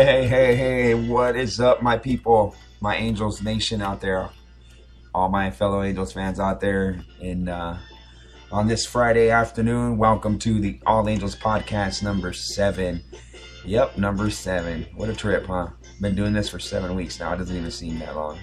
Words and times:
Hey, 0.00 0.26
hey, 0.26 0.26
hey, 0.26 0.56
hey, 0.56 0.94
what 0.94 1.36
is 1.36 1.60
up, 1.60 1.82
my 1.82 1.98
people, 1.98 2.56
my 2.80 2.96
Angels 2.96 3.42
Nation 3.42 3.82
out 3.82 4.00
there, 4.00 4.30
all 5.14 5.28
my 5.28 5.50
fellow 5.50 5.82
Angels 5.82 6.14
fans 6.14 6.40
out 6.40 6.58
there. 6.58 7.04
And 7.20 7.50
uh, 7.50 7.76
on 8.50 8.66
this 8.66 8.86
Friday 8.86 9.28
afternoon, 9.28 9.98
welcome 9.98 10.38
to 10.38 10.58
the 10.58 10.80
All 10.86 11.06
Angels 11.06 11.36
podcast 11.36 12.02
number 12.02 12.32
seven. 12.32 13.04
Yep, 13.66 13.98
number 13.98 14.30
seven. 14.30 14.86
What 14.94 15.10
a 15.10 15.14
trip, 15.14 15.44
huh? 15.44 15.68
Been 16.00 16.14
doing 16.14 16.32
this 16.32 16.48
for 16.48 16.58
seven 16.58 16.96
weeks 16.96 17.20
now. 17.20 17.34
It 17.34 17.36
doesn't 17.36 17.54
even 17.54 17.70
seem 17.70 17.98
that 17.98 18.16
long. 18.16 18.38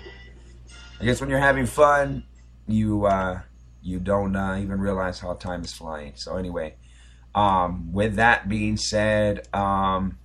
I 1.02 1.06
guess 1.06 1.20
when 1.20 1.32
you're 1.32 1.40
having 1.40 1.66
fun, 1.66 2.24
you 2.68 3.08
uh, 3.08 3.42
you 3.82 4.00
don't 4.00 4.36
uh, 4.36 4.60
even 4.62 4.80
realize 4.80 5.18
how 5.18 5.34
time 5.34 5.64
is 5.64 5.74
flying. 5.74 6.14
So 6.18 6.38
anyway, 6.38 6.76
um, 7.34 7.92
with 7.94 8.18
that 8.18 8.48
being 8.48 8.78
said, 8.78 9.48
um, 9.56 10.20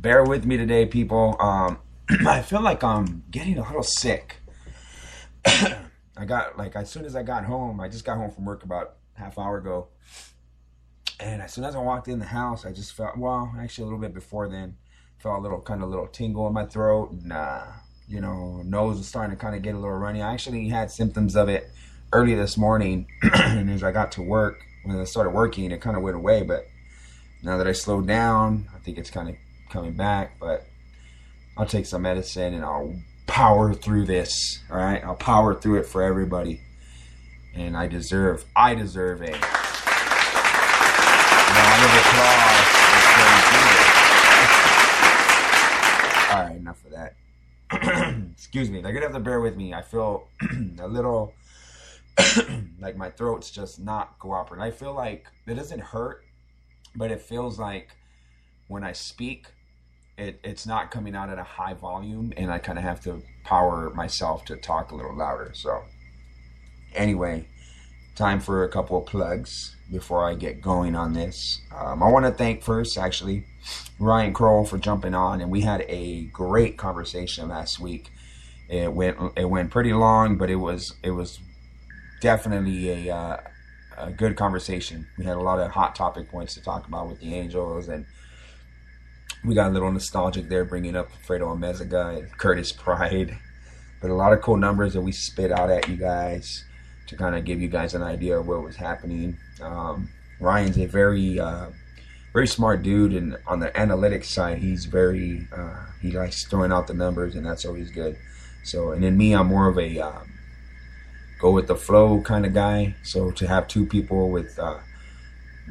bear 0.00 0.24
with 0.24 0.44
me 0.44 0.56
today, 0.56 0.86
people. 0.86 1.36
Um, 1.40 1.78
I 2.26 2.42
feel 2.42 2.62
like 2.62 2.84
I'm 2.84 3.24
getting 3.30 3.58
a 3.58 3.66
little 3.66 3.82
sick. 3.82 4.36
I 5.46 6.24
got 6.26 6.56
like 6.56 6.76
as 6.76 6.90
soon 6.90 7.04
as 7.04 7.16
I 7.16 7.22
got 7.22 7.44
home, 7.44 7.80
I 7.80 7.88
just 7.88 8.04
got 8.04 8.16
home 8.16 8.30
from 8.30 8.44
work 8.44 8.62
about 8.62 8.96
half 9.14 9.38
hour 9.38 9.58
ago, 9.58 9.88
and 11.20 11.42
as 11.42 11.52
soon 11.52 11.64
as 11.64 11.74
I 11.74 11.80
walked 11.80 12.08
in 12.08 12.18
the 12.18 12.26
house, 12.26 12.64
I 12.64 12.72
just 12.72 12.94
felt 12.94 13.16
well, 13.16 13.52
actually 13.58 13.82
a 13.82 13.86
little 13.86 14.00
bit 14.00 14.14
before 14.14 14.48
then, 14.48 14.76
felt 15.18 15.38
a 15.38 15.42
little 15.42 15.60
kind 15.60 15.82
of 15.82 15.88
little 15.88 16.06
tingle 16.06 16.46
in 16.46 16.52
my 16.52 16.64
throat. 16.64 17.12
Nah, 17.24 17.64
you 18.08 18.20
know, 18.20 18.62
nose 18.64 18.98
was 18.98 19.08
starting 19.08 19.36
to 19.36 19.40
kind 19.40 19.56
of 19.56 19.62
get 19.62 19.74
a 19.74 19.78
little 19.78 19.96
runny. 19.96 20.22
I 20.22 20.32
actually 20.32 20.68
had 20.68 20.90
symptoms 20.90 21.36
of 21.36 21.48
it 21.48 21.70
early 22.12 22.34
this 22.34 22.56
morning, 22.56 23.06
and 23.22 23.70
as 23.70 23.82
I 23.82 23.92
got 23.92 24.12
to 24.12 24.22
work, 24.22 24.60
when 24.84 24.98
I 24.98 25.04
started 25.04 25.30
working, 25.30 25.70
it 25.70 25.80
kind 25.80 25.96
of 25.96 26.02
went 26.02 26.16
away. 26.16 26.42
But 26.42 26.68
now 27.42 27.56
that 27.58 27.66
I 27.66 27.72
slowed 27.72 28.06
down, 28.06 28.68
I 28.74 28.78
think 28.78 28.98
it's 28.98 29.10
kind 29.10 29.28
of 29.28 29.36
coming 29.68 29.92
back, 29.92 30.38
but 30.38 30.66
I'll 31.56 31.66
take 31.66 31.86
some 31.86 32.02
medicine 32.02 32.54
and 32.54 32.64
I'll 32.64 32.94
power 33.26 33.74
through 33.74 34.06
this. 34.06 34.60
All 34.70 34.76
right, 34.76 35.02
I'll 35.04 35.14
power 35.14 35.54
through 35.54 35.80
it 35.80 35.86
for 35.86 36.02
everybody, 36.02 36.60
and 37.54 37.76
I 37.76 37.86
deserve, 37.86 38.44
I 38.56 38.74
deserve 38.74 39.20
a 39.20 39.32
round 39.32 39.34
of 41.84 41.90
applause. 41.94 42.68
All 46.30 46.44
right, 46.44 46.56
enough 46.56 46.84
of 46.84 46.92
that. 46.92 47.14
Excuse 48.32 48.70
me. 48.70 48.80
They're 48.80 48.92
gonna 48.92 49.06
have 49.06 49.14
to 49.14 49.20
bear 49.20 49.40
with 49.40 49.56
me. 49.56 49.74
I 49.74 49.82
feel 49.82 50.28
a 50.80 50.88
little 50.88 51.34
like 52.80 52.96
my 52.96 53.10
throat's 53.10 53.50
just 53.50 53.80
not 53.80 54.18
cooperating. 54.18 54.62
I 54.62 54.70
feel 54.70 54.94
like 54.94 55.26
it 55.46 55.54
doesn't 55.54 55.80
hurt, 55.80 56.24
but 56.96 57.10
it 57.10 57.20
feels 57.20 57.58
like 57.58 57.90
when 58.68 58.84
I 58.84 58.92
speak, 58.92 59.48
it, 60.18 60.40
it's 60.42 60.66
not 60.66 60.90
coming 60.90 61.14
out 61.14 61.30
at 61.30 61.38
a 61.38 61.44
high 61.44 61.74
volume, 61.74 62.32
and 62.36 62.50
I 62.50 62.58
kind 62.58 62.76
of 62.76 62.84
have 62.84 63.00
to 63.04 63.22
power 63.44 63.90
myself 63.94 64.44
to 64.46 64.56
talk 64.56 64.90
a 64.90 64.96
little 64.96 65.16
louder. 65.16 65.52
So, 65.54 65.84
anyway, 66.94 67.46
time 68.16 68.40
for 68.40 68.64
a 68.64 68.68
couple 68.68 68.98
of 68.98 69.06
plugs 69.06 69.76
before 69.90 70.28
I 70.28 70.34
get 70.34 70.60
going 70.60 70.96
on 70.96 71.12
this. 71.12 71.60
Um, 71.74 72.02
I 72.02 72.08
want 72.08 72.26
to 72.26 72.32
thank 72.32 72.62
first, 72.62 72.98
actually, 72.98 73.46
Ryan 74.00 74.34
Kroll 74.34 74.64
for 74.64 74.76
jumping 74.76 75.14
on, 75.14 75.40
and 75.40 75.50
we 75.50 75.60
had 75.60 75.82
a 75.88 76.24
great 76.24 76.76
conversation 76.76 77.48
last 77.48 77.78
week. 77.78 78.10
It 78.68 78.92
went 78.92 79.16
it 79.36 79.46
went 79.46 79.70
pretty 79.70 79.94
long, 79.94 80.36
but 80.36 80.50
it 80.50 80.56
was 80.56 80.94
it 81.02 81.12
was 81.12 81.38
definitely 82.20 83.08
a 83.08 83.16
uh, 83.16 83.40
a 83.96 84.10
good 84.10 84.36
conversation. 84.36 85.06
We 85.16 85.24
had 85.24 85.36
a 85.36 85.40
lot 85.40 85.58
of 85.58 85.70
hot 85.70 85.94
topic 85.94 86.30
points 86.30 86.54
to 86.54 86.60
talk 86.60 86.86
about 86.86 87.08
with 87.08 87.20
the 87.20 87.34
Angels 87.34 87.88
and 87.88 88.04
we 89.44 89.54
got 89.54 89.70
a 89.70 89.72
little 89.72 89.90
nostalgic 89.90 90.48
there, 90.48 90.64
bringing 90.64 90.96
up 90.96 91.10
Fredo 91.26 91.56
Amezaga 91.56 92.18
and 92.18 92.38
Curtis 92.38 92.72
Pride. 92.72 93.38
But 94.00 94.10
a 94.10 94.14
lot 94.14 94.32
of 94.32 94.40
cool 94.42 94.56
numbers 94.56 94.94
that 94.94 95.00
we 95.00 95.12
spit 95.12 95.50
out 95.50 95.70
at 95.70 95.88
you 95.88 95.96
guys 95.96 96.64
to 97.08 97.16
kind 97.16 97.34
of 97.34 97.44
give 97.44 97.60
you 97.60 97.68
guys 97.68 97.94
an 97.94 98.02
idea 98.02 98.38
of 98.38 98.46
what 98.46 98.62
was 98.62 98.76
happening. 98.76 99.36
Um, 99.60 100.08
Ryan's 100.40 100.78
a 100.78 100.86
very, 100.86 101.40
uh, 101.40 101.66
very 102.32 102.46
smart 102.46 102.82
dude, 102.82 103.12
and 103.12 103.36
on 103.46 103.60
the 103.60 103.68
analytics 103.70 104.26
side, 104.26 104.58
he's 104.58 104.84
very, 104.84 105.48
uh, 105.52 105.86
he 106.00 106.12
likes 106.12 106.44
throwing 106.46 106.70
out 106.70 106.86
the 106.86 106.94
numbers, 106.94 107.34
and 107.34 107.44
that's 107.44 107.64
always 107.64 107.90
good. 107.90 108.16
So, 108.62 108.92
and 108.92 109.02
then 109.02 109.16
me, 109.16 109.34
I'm 109.34 109.46
more 109.46 109.68
of 109.68 109.78
a 109.78 109.98
um, 109.98 110.32
go 111.40 111.50
with 111.50 111.66
the 111.68 111.76
flow 111.76 112.20
kind 112.20 112.44
of 112.44 112.52
guy. 112.52 112.94
So 113.02 113.30
to 113.32 113.46
have 113.46 113.68
two 113.68 113.86
people 113.86 114.30
with 114.30 114.58
uh, 114.58 114.78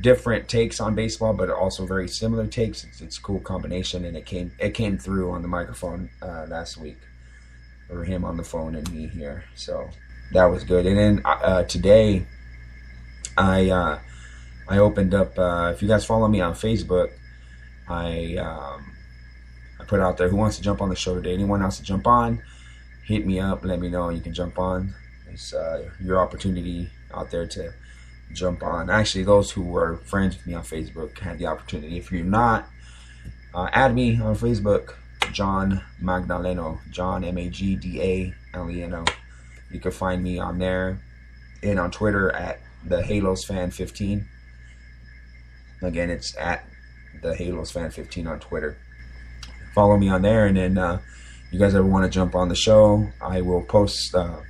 different 0.02 0.48
takes 0.48 0.80
on 0.80 0.96
baseball, 0.96 1.34
but 1.34 1.50
also 1.50 1.86
very 1.86 2.08
similar 2.08 2.48
takes. 2.48 2.84
It's, 2.84 3.02
it's 3.02 3.18
a 3.18 3.22
cool 3.22 3.40
combination, 3.40 4.06
and 4.06 4.16
it 4.16 4.26
came 4.26 4.52
it 4.60 4.74
came 4.74 4.98
through 4.98 5.32
on 5.32 5.42
the 5.42 5.48
microphone 5.48 6.10
uh, 6.22 6.46
last 6.48 6.78
week, 6.78 6.98
or 7.90 8.04
him 8.04 8.24
on 8.24 8.38
the 8.38 8.44
phone 8.44 8.76
and 8.76 8.92
me 8.92 9.08
here. 9.08 9.46
So 9.56 9.90
that 10.34 10.46
was 10.46 10.64
good. 10.64 10.86
And 10.86 10.98
then 10.98 11.22
uh, 11.26 11.30
uh 11.30 11.64
today, 11.64 12.26
I 13.38 13.70
uh, 13.70 14.00
I 14.68 14.78
opened 14.80 15.14
up. 15.14 15.38
Uh, 15.38 15.72
if 15.74 15.82
you 15.82 15.88
guys 15.88 16.06
follow 16.06 16.28
me 16.28 16.42
on 16.42 16.54
Facebook, 16.54 17.12
I 17.88 18.36
um, 18.38 18.94
I 19.80 19.86
put 19.86 20.00
out 20.00 20.18
there 20.18 20.30
who 20.30 20.38
wants 20.38 20.58
to 20.58 20.64
jump 20.64 20.82
on 20.82 20.90
the 20.90 20.96
show 20.96 21.16
today. 21.16 21.34
Anyone 21.34 21.62
else 21.62 21.78
to 21.78 21.84
jump 21.84 22.08
on, 22.08 22.42
hit 23.06 23.26
me 23.26 23.40
up. 23.40 23.64
Let 23.64 23.80
me 23.80 23.90
know. 23.90 24.10
You 24.10 24.22
can 24.22 24.34
jump 24.34 24.60
on. 24.60 24.94
It's 25.30 25.54
uh, 25.54 25.90
your 26.02 26.20
opportunity 26.20 26.90
out 27.14 27.32
there 27.32 27.46
to 27.48 27.74
jump 28.34 28.64
on. 28.64 28.90
Actually, 28.90 29.24
those 29.24 29.52
who 29.52 29.62
were 29.64 29.98
friends 29.98 30.38
with 30.38 30.48
me 30.48 30.54
on 30.54 30.64
Facebook 30.64 31.18
had 31.20 31.40
the 31.40 31.46
opportunity. 31.46 31.98
If 31.98 32.12
you're 32.12 32.24
not, 32.24 32.68
uh, 33.54 33.70
add 33.72 33.96
me 33.96 34.22
on 34.22 34.36
Facebook, 34.36 34.96
John 35.32 35.82
Magdaleno, 36.02 36.80
John 36.92 37.24
M 37.24 37.38
A 37.38 37.50
G 37.50 37.76
D 37.76 38.02
A 38.02 38.34
L 38.58 38.70
E 38.70 38.84
N 38.84 38.94
O. 38.94 39.06
You 39.72 39.80
can 39.80 39.92
find 39.92 40.24
me 40.24 40.40
on 40.40 40.60
there 40.60 41.02
and 41.64 41.80
on 41.80 41.92
Twitter 41.92 42.32
at 42.32 42.60
the 42.86 43.04
Halos 43.04 43.44
Fan 43.46 43.72
15. 43.72 44.28
Again, 45.82 46.10
it's 46.10 46.36
at 46.38 46.66
the 47.22 47.36
Halos 47.36 47.72
Fan 47.72 47.92
15 47.92 48.28
on 48.28 48.40
Twitter. 48.40 48.78
Follow 49.74 49.98
me 49.98 50.10
on 50.10 50.22
there, 50.22 50.48
and 50.48 50.58
then 50.58 50.78
uh, 50.78 51.00
you 51.52 51.60
guys 51.60 51.76
ever 51.76 51.86
want 51.86 52.04
to 52.06 52.10
jump 52.10 52.36
on 52.36 52.50
the 52.50 52.56
show, 52.56 53.08
I 53.22 53.42
will 53.42 53.64
post. 53.64 54.14
Uh, 54.14 54.42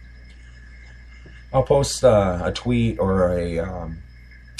I'll 1.53 1.63
post 1.63 2.03
uh, 2.03 2.41
a 2.44 2.52
tweet 2.52 3.00
or 3.00 3.38
a 3.38 3.59
um, 3.59 3.97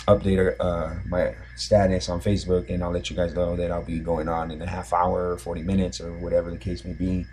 update 0.08 0.56
uh, 0.59 0.96
my 1.06 1.36
status 1.58 2.08
on 2.08 2.22
Facebook, 2.22 2.70
and 2.70 2.81
I'll 2.81 2.92
let 2.92 3.09
you 3.09 3.16
guys 3.16 3.34
know 3.34 3.58
that 3.58 3.72
I'll 3.72 3.84
be 3.84 4.00
going 4.00 4.30
on 4.30 4.52
in 4.52 4.62
a 4.62 4.68
half 4.68 4.94
hour, 4.94 5.34
or 5.34 5.38
40 5.38 5.64
minutes, 5.64 6.00
or 6.00 6.14
whatever 6.14 6.50
the 6.50 6.58
case 6.58 6.85
may 6.85 6.94
be. 6.94 7.26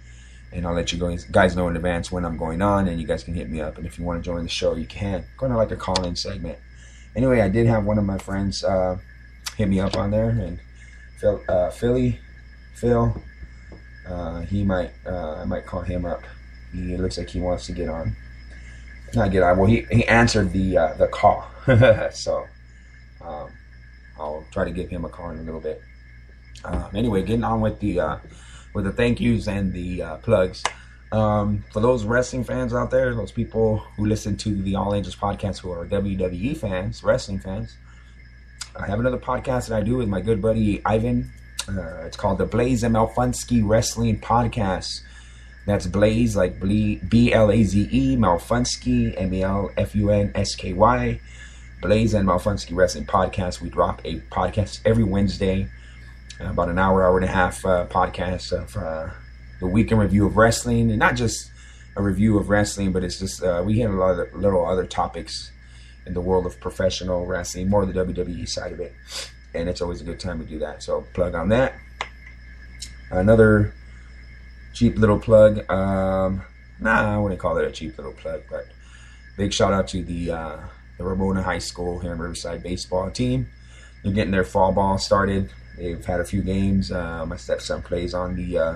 And 0.52 0.66
I'll 0.66 0.74
let 0.74 0.92
you 0.92 1.18
guys 1.30 1.56
know 1.56 1.68
in 1.68 1.76
advance 1.76 2.10
when 2.10 2.24
I'm 2.24 2.36
going 2.36 2.62
on, 2.62 2.88
and 2.88 3.00
you 3.00 3.06
guys 3.06 3.22
can 3.22 3.34
hit 3.34 3.48
me 3.48 3.60
up. 3.60 3.76
And 3.78 3.86
if 3.86 3.98
you 3.98 4.04
want 4.04 4.22
to 4.22 4.28
join 4.28 4.42
the 4.42 4.48
show, 4.48 4.74
you 4.74 4.86
can. 4.86 5.24
Kind 5.38 5.52
of 5.52 5.58
like 5.58 5.70
a 5.70 5.76
call-in 5.76 6.16
segment. 6.16 6.58
Anyway, 7.16 7.40
I 7.40 7.48
did 7.48 7.66
have 7.66 7.84
one 7.84 7.98
of 7.98 8.04
my 8.04 8.18
friends 8.18 8.64
uh, 8.64 8.98
hit 9.56 9.68
me 9.68 9.78
up 9.78 9.96
on 9.96 10.10
there, 10.10 10.30
and 10.30 10.60
Phil, 11.18 11.42
uh, 11.48 11.70
Philly, 11.70 12.20
Phil, 12.74 13.22
uh, 14.08 14.40
he 14.40 14.64
might, 14.64 14.90
uh, 15.06 15.36
I 15.36 15.44
might 15.44 15.64
call 15.64 15.82
him 15.82 16.04
up. 16.04 16.22
He 16.72 16.96
looks 16.96 17.18
like 17.18 17.30
he 17.30 17.40
wants 17.40 17.66
to 17.66 17.72
get 17.72 17.88
on 17.88 18.16
not 19.16 19.30
get 19.30 19.42
on. 19.42 19.58
Well, 19.58 19.68
he, 19.68 19.86
he 19.90 20.06
answered 20.06 20.52
the 20.52 20.78
uh, 20.78 20.94
the 20.94 21.08
call, 21.08 21.46
so 22.12 22.46
um, 23.20 23.50
I'll 24.18 24.44
try 24.50 24.64
to 24.64 24.70
give 24.70 24.88
him 24.88 25.04
a 25.04 25.08
call 25.08 25.30
in 25.30 25.38
a 25.38 25.42
little 25.42 25.60
bit. 25.60 25.80
Um, 26.64 26.88
anyway, 26.94 27.22
getting 27.22 27.44
on 27.44 27.60
with 27.60 27.78
the 27.80 28.00
uh, 28.00 28.16
with 28.74 28.84
the 28.84 28.92
thank 28.92 29.20
yous 29.20 29.48
and 29.48 29.72
the 29.72 30.02
uh, 30.02 30.16
plugs. 30.18 30.62
Um, 31.12 31.64
for 31.72 31.80
those 31.80 32.04
wrestling 32.04 32.42
fans 32.42 32.74
out 32.74 32.90
there, 32.90 33.14
those 33.14 33.30
people 33.30 33.78
who 33.96 34.06
listen 34.06 34.36
to 34.38 34.62
the 34.62 34.74
All 34.74 34.94
Angels 34.94 35.14
podcast 35.14 35.58
who 35.58 35.70
are 35.70 35.86
WWE 35.86 36.56
fans, 36.56 37.04
wrestling 37.04 37.38
fans, 37.38 37.76
I 38.74 38.86
have 38.86 38.98
another 38.98 39.18
podcast 39.18 39.68
that 39.68 39.76
I 39.78 39.82
do 39.82 39.96
with 39.96 40.08
my 40.08 40.20
good 40.20 40.42
buddy 40.42 40.82
Ivan 40.84 41.30
Uh, 41.68 42.04
it's 42.04 42.16
called 42.16 42.38
the 42.38 42.44
Blaze 42.44 42.82
and 42.82 42.94
Melfunsky 42.94 43.62
Wrestling 43.64 44.20
Podcast. 44.20 45.00
That's 45.66 45.86
Blaze, 45.86 46.36
like 46.36 46.60
B 46.60 47.32
L 47.32 47.50
A 47.50 47.62
Z 47.64 47.88
E, 47.90 48.16
Melfunsky, 48.16 49.14
M 49.16 49.32
E 49.32 49.42
L 49.42 49.70
F 49.76 49.94
U 49.94 50.10
N 50.10 50.30
S 50.34 50.54
K 50.54 50.72
Y. 50.72 51.20
Blaze 51.80 52.14
and 52.14 52.26
Melfunsky 52.26 52.74
Wrestling 52.74 53.04
Podcast. 53.04 53.60
We 53.60 53.68
drop 53.68 54.00
a 54.06 54.20
podcast 54.30 54.80
every 54.86 55.04
Wednesday, 55.04 55.68
uh, 56.40 56.46
about 56.46 56.70
an 56.70 56.78
hour, 56.78 57.04
hour 57.04 57.18
and 57.18 57.26
a 57.26 57.30
half 57.30 57.64
uh, 57.66 57.86
podcast 57.86 58.52
of 58.52 58.74
uh, 58.74 59.10
the 59.60 59.66
weekend 59.66 60.00
review 60.00 60.26
of 60.26 60.36
wrestling, 60.36 60.90
and 60.90 60.98
not 60.98 61.14
just 61.14 61.50
a 61.96 62.02
review 62.02 62.38
of 62.38 62.48
wrestling, 62.48 62.92
but 62.92 63.04
it's 63.04 63.18
just 63.18 63.42
uh, 63.42 63.62
we 63.64 63.74
hit 63.80 63.90
a 63.90 63.92
lot 63.92 64.18
of 64.18 64.32
little 64.34 64.64
other 64.64 64.86
topics 64.86 65.52
in 66.06 66.14
the 66.14 66.22
world 66.22 66.46
of 66.46 66.58
professional 66.58 67.26
wrestling, 67.26 67.68
more 67.68 67.84
the 67.84 67.92
WWE 67.92 68.48
side 68.48 68.72
of 68.72 68.80
it, 68.80 68.94
and 69.54 69.68
it's 69.68 69.82
always 69.82 70.00
a 70.00 70.04
good 70.04 70.18
time 70.20 70.38
to 70.38 70.44
do 70.46 70.58
that. 70.58 70.82
So 70.82 71.06
plug 71.12 71.34
on 71.34 71.50
that. 71.50 71.74
Another 73.10 73.74
cheap 74.74 74.98
little 74.98 75.18
plug. 75.18 75.70
Um, 75.70 76.42
nah, 76.80 77.14
I 77.14 77.18
wouldn't 77.18 77.40
call 77.40 77.56
it 77.56 77.66
a 77.66 77.72
cheap 77.72 77.96
little 77.96 78.12
plug, 78.12 78.42
but 78.50 78.66
big 79.36 79.52
shout 79.52 79.72
out 79.72 79.88
to 79.88 80.02
the 80.02 80.30
uh, 80.32 80.58
the 80.98 81.04
Ramona 81.04 81.42
High 81.42 81.58
School 81.58 82.00
here 82.00 82.12
in 82.12 82.18
Riverside 82.18 82.62
baseball 82.62 83.10
team. 83.10 83.48
They're 84.02 84.12
getting 84.12 84.32
their 84.32 84.44
fall 84.44 84.72
ball 84.72 84.98
started. 84.98 85.50
They've 85.78 86.04
had 86.04 86.20
a 86.20 86.24
few 86.24 86.42
games. 86.42 86.92
Uh, 86.92 87.24
my 87.26 87.36
stepson 87.36 87.82
plays 87.82 88.14
on 88.14 88.36
the 88.36 88.58
uh, 88.58 88.74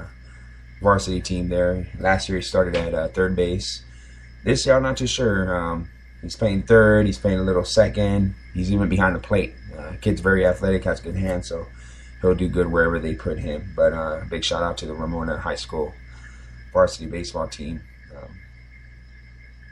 varsity 0.81 1.21
team 1.21 1.49
there. 1.49 1.87
Last 1.99 2.29
year 2.29 2.39
he 2.39 2.43
started 2.43 2.75
at 2.77 2.95
uh, 2.95 3.09
third 3.09 3.37
base. 3.37 3.85
This 4.45 4.65
year 4.67 4.77
I'm 4.77 4.83
not 4.83 4.97
too 4.97 5.07
sure. 5.07 5.55
Um, 5.55 5.91
he's 6.23 6.37
playing 6.37 6.63
third. 6.63 7.07
He's 7.07 7.19
playing 7.19 7.39
a 7.39 7.43
little 7.43 7.65
second. 7.65 8.35
He's 8.55 8.73
even 8.73 8.89
behind 8.89 9.15
the 9.15 9.21
plate. 9.21 9.55
Uh, 9.77 9.93
kid's 10.01 10.21
very 10.21 10.45
athletic, 10.45 10.85
has 10.85 11.01
good 11.01 11.15
hands, 11.15 11.49
so 11.49 11.67
he'll 12.21 12.35
do 12.35 12.49
good 12.49 12.71
wherever 12.71 12.99
they 12.99 13.15
put 13.15 13.39
him. 13.39 13.73
But 13.77 13.93
uh, 13.93 14.23
big 14.29 14.45
shout 14.45 14.63
out 14.63 14.79
to 14.79 14.87
the 14.87 14.95
Ramona 14.95 15.39
High 15.39 15.57
School 15.57 15.95
varsity 16.73 17.07
baseball 17.07 17.49
team. 17.49 17.81
Um, 18.17 18.39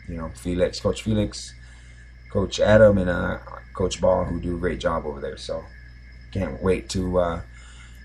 you 0.08 0.16
know, 0.16 0.30
Felix, 0.34 0.80
Coach 0.80 1.02
Felix, 1.02 1.54
Coach 2.30 2.60
Adam, 2.60 2.98
and 2.98 3.10
uh, 3.10 3.38
Coach 3.74 4.00
Ball, 4.00 4.24
who 4.24 4.40
do 4.40 4.56
a 4.56 4.58
great 4.58 4.80
job 4.80 5.06
over 5.06 5.20
there. 5.20 5.36
So 5.36 5.64
can't 6.32 6.62
wait 6.62 6.88
to 6.90 7.18
uh, 7.18 7.42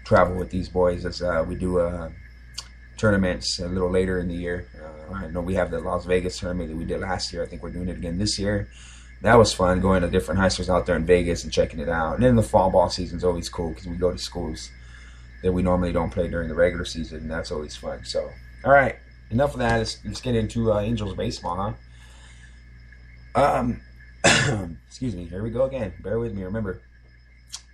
travel 0.06 0.36
with 0.38 0.50
these 0.50 0.70
boys 0.70 1.06
as 1.06 1.22
uh, 1.22 1.44
we 1.48 1.56
do 1.56 1.80
uh, 1.80 2.10
tournaments 2.98 3.60
a 3.60 3.68
little 3.68 3.90
later 3.90 4.20
in 4.20 4.28
the 4.28 4.36
year. 4.36 4.68
Uh, 4.82 5.14
I 5.14 5.28
know 5.28 5.42
we 5.42 5.56
have 5.56 5.72
the 5.72 5.80
Las 5.80 6.06
Vegas 6.06 6.40
tournament 6.40 6.70
that 6.70 6.78
we 6.78 6.86
did 6.86 7.00
last 7.00 7.34
year. 7.34 7.44
I 7.44 7.46
think 7.46 7.62
we're 7.62 7.72
doing 7.72 7.90
it 7.90 7.98
again 7.98 8.18
this 8.18 8.40
year 8.40 8.68
that 9.22 9.38
was 9.38 9.54
fun 9.54 9.80
going 9.82 10.02
to 10.02 10.10
different 10.10 10.40
high 10.40 10.48
schools 10.48 10.70
out 10.70 10.86
there 10.86 10.96
in 10.96 11.06
Vegas 11.06 11.44
and 11.44 11.54
checking 11.54 11.80
it 11.80 11.90
out. 11.90 12.16
And 12.16 12.24
then 12.24 12.36
the 12.36 12.44
fall 12.44 12.72
ball 12.72 12.90
season 12.90 13.18
is 13.18 13.24
always 13.24 13.50
cool 13.50 13.70
because 13.70 13.88
we 13.88 13.96
go 13.96 14.12
to 14.12 14.18
schools 14.18 14.72
that 15.44 15.52
we 15.52 15.62
normally 15.62 15.92
don't 15.92 16.10
play 16.10 16.28
during 16.28 16.48
the 16.48 16.56
regular 16.56 16.86
season, 16.86 17.20
and 17.20 17.32
that's 17.32 17.52
always 17.52 17.76
fun. 17.76 18.04
So, 18.04 18.30
all 18.64 18.72
right, 18.72 18.96
enough 19.30 19.54
of 19.54 19.60
that. 19.60 19.78
Let's, 19.78 20.00
let's 20.06 20.22
get 20.22 20.36
into 20.36 20.72
uh, 20.72 20.80
Angels 20.80 21.16
baseball, 21.16 21.76
huh? 23.36 23.54
Um, 23.60 23.82
excuse 24.88 25.16
me. 25.16 25.26
Here 25.26 25.44
we 25.44 25.50
go 25.50 25.66
again. 25.66 25.94
Bear 26.04 26.20
with 26.20 26.34
me. 26.34 26.44
Remember, 26.44 26.82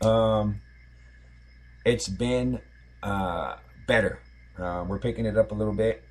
um, 0.01 0.61
it's 1.85 2.07
been 2.07 2.59
uh, 3.03 3.57
better. 3.87 4.19
Uh, 4.57 4.85
we're 4.87 4.99
picking 4.99 5.25
it 5.25 5.37
up 5.37 5.51
a 5.51 5.55
little 5.55 5.73
bit. 5.73 6.03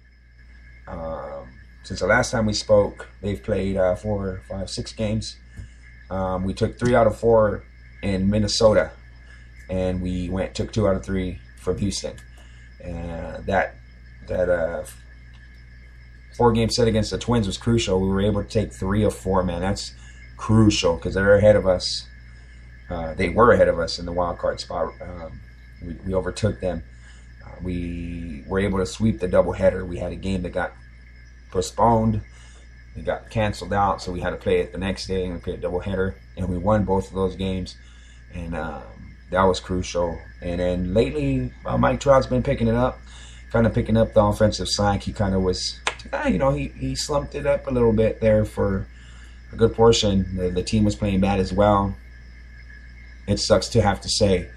Um, 0.88 1.48
since 1.86 2.00
the 2.00 2.06
last 2.06 2.32
time 2.32 2.46
we 2.46 2.52
spoke, 2.52 3.06
they've 3.22 3.40
played 3.40 3.76
uh, 3.76 3.94
four, 3.94 4.42
five, 4.48 4.68
six 4.68 4.92
games. 4.92 5.36
Um, 6.10 6.42
we 6.42 6.52
took 6.52 6.76
three 6.80 6.96
out 6.96 7.06
of 7.06 7.16
four 7.16 7.62
in 8.02 8.28
Minnesota, 8.28 8.90
and 9.70 10.02
we 10.02 10.28
went 10.28 10.52
took 10.52 10.72
two 10.72 10.88
out 10.88 10.96
of 10.96 11.04
three 11.04 11.38
from 11.56 11.78
Houston. 11.78 12.16
And 12.82 13.46
that 13.46 13.76
that 14.26 14.48
uh, 14.48 14.84
four 16.36 16.50
game 16.50 16.70
set 16.70 16.88
against 16.88 17.12
the 17.12 17.18
Twins 17.18 17.46
was 17.46 17.56
crucial. 17.56 18.00
We 18.00 18.08
were 18.08 18.20
able 18.20 18.42
to 18.42 18.48
take 18.48 18.72
three 18.72 19.04
of 19.04 19.14
four. 19.14 19.44
Man, 19.44 19.60
that's 19.60 19.94
crucial 20.36 20.96
because 20.96 21.14
they're 21.14 21.36
ahead 21.36 21.54
of 21.54 21.68
us. 21.68 22.08
Uh, 22.90 23.14
they 23.14 23.28
were 23.28 23.52
ahead 23.52 23.68
of 23.68 23.78
us 23.78 24.00
in 24.00 24.06
the 24.06 24.12
wild 24.12 24.38
card 24.38 24.58
spot. 24.58 24.92
Um, 25.00 25.40
we, 25.84 25.94
we, 26.04 26.14
overtook 26.14 26.60
them. 26.60 26.82
Uh, 27.44 27.50
we 27.62 28.42
were 28.48 28.58
able 28.58 28.78
to 28.78 28.86
sweep 28.86 29.20
the 29.20 29.28
doubleheader. 29.28 29.86
We 29.86 29.98
had 29.98 30.12
a 30.12 30.16
game 30.16 30.42
that 30.42 30.50
got 30.50 30.72
postponed. 31.56 32.20
It 32.96 33.06
got 33.06 33.30
canceled 33.30 33.72
out, 33.72 34.02
so 34.02 34.12
we 34.12 34.20
had 34.20 34.30
to 34.30 34.36
play 34.36 34.60
it 34.60 34.72
the 34.72 34.78
next 34.78 35.06
day 35.06 35.24
and 35.24 35.34
we 35.34 35.40
played 35.40 35.64
a 35.64 35.66
doubleheader, 35.66 36.14
and 36.36 36.48
we 36.48 36.58
won 36.58 36.84
both 36.84 37.08
of 37.08 37.14
those 37.14 37.34
games, 37.34 37.76
and 38.34 38.54
um, 38.54 38.82
that 39.30 39.42
was 39.42 39.58
crucial. 39.58 40.18
And 40.42 40.60
then 40.60 40.92
lately, 40.92 41.50
uh, 41.64 41.78
Mike 41.78 42.00
Trout's 42.00 42.26
been 42.26 42.42
picking 42.42 42.68
it 42.68 42.74
up, 42.74 42.98
kind 43.50 43.66
of 43.66 43.72
picking 43.74 43.96
up 43.96 44.12
the 44.12 44.22
offensive 44.22 44.68
side. 44.68 45.02
He 45.02 45.12
kind 45.14 45.34
of 45.34 45.42
was, 45.42 45.80
uh, 46.12 46.28
you 46.28 46.38
know, 46.38 46.52
he, 46.52 46.68
he 46.68 46.94
slumped 46.94 47.34
it 47.34 47.46
up 47.46 47.66
a 47.66 47.70
little 47.70 47.92
bit 47.92 48.20
there 48.20 48.44
for 48.44 48.86
a 49.52 49.56
good 49.56 49.74
portion. 49.74 50.36
The, 50.36 50.50
the 50.50 50.62
team 50.62 50.84
was 50.84 50.94
playing 50.94 51.20
bad 51.20 51.40
as 51.40 51.54
well. 51.54 51.96
It 53.26 53.38
sucks 53.38 53.68
to 53.70 53.80
have 53.80 54.02
to 54.02 54.08
say 54.10 54.50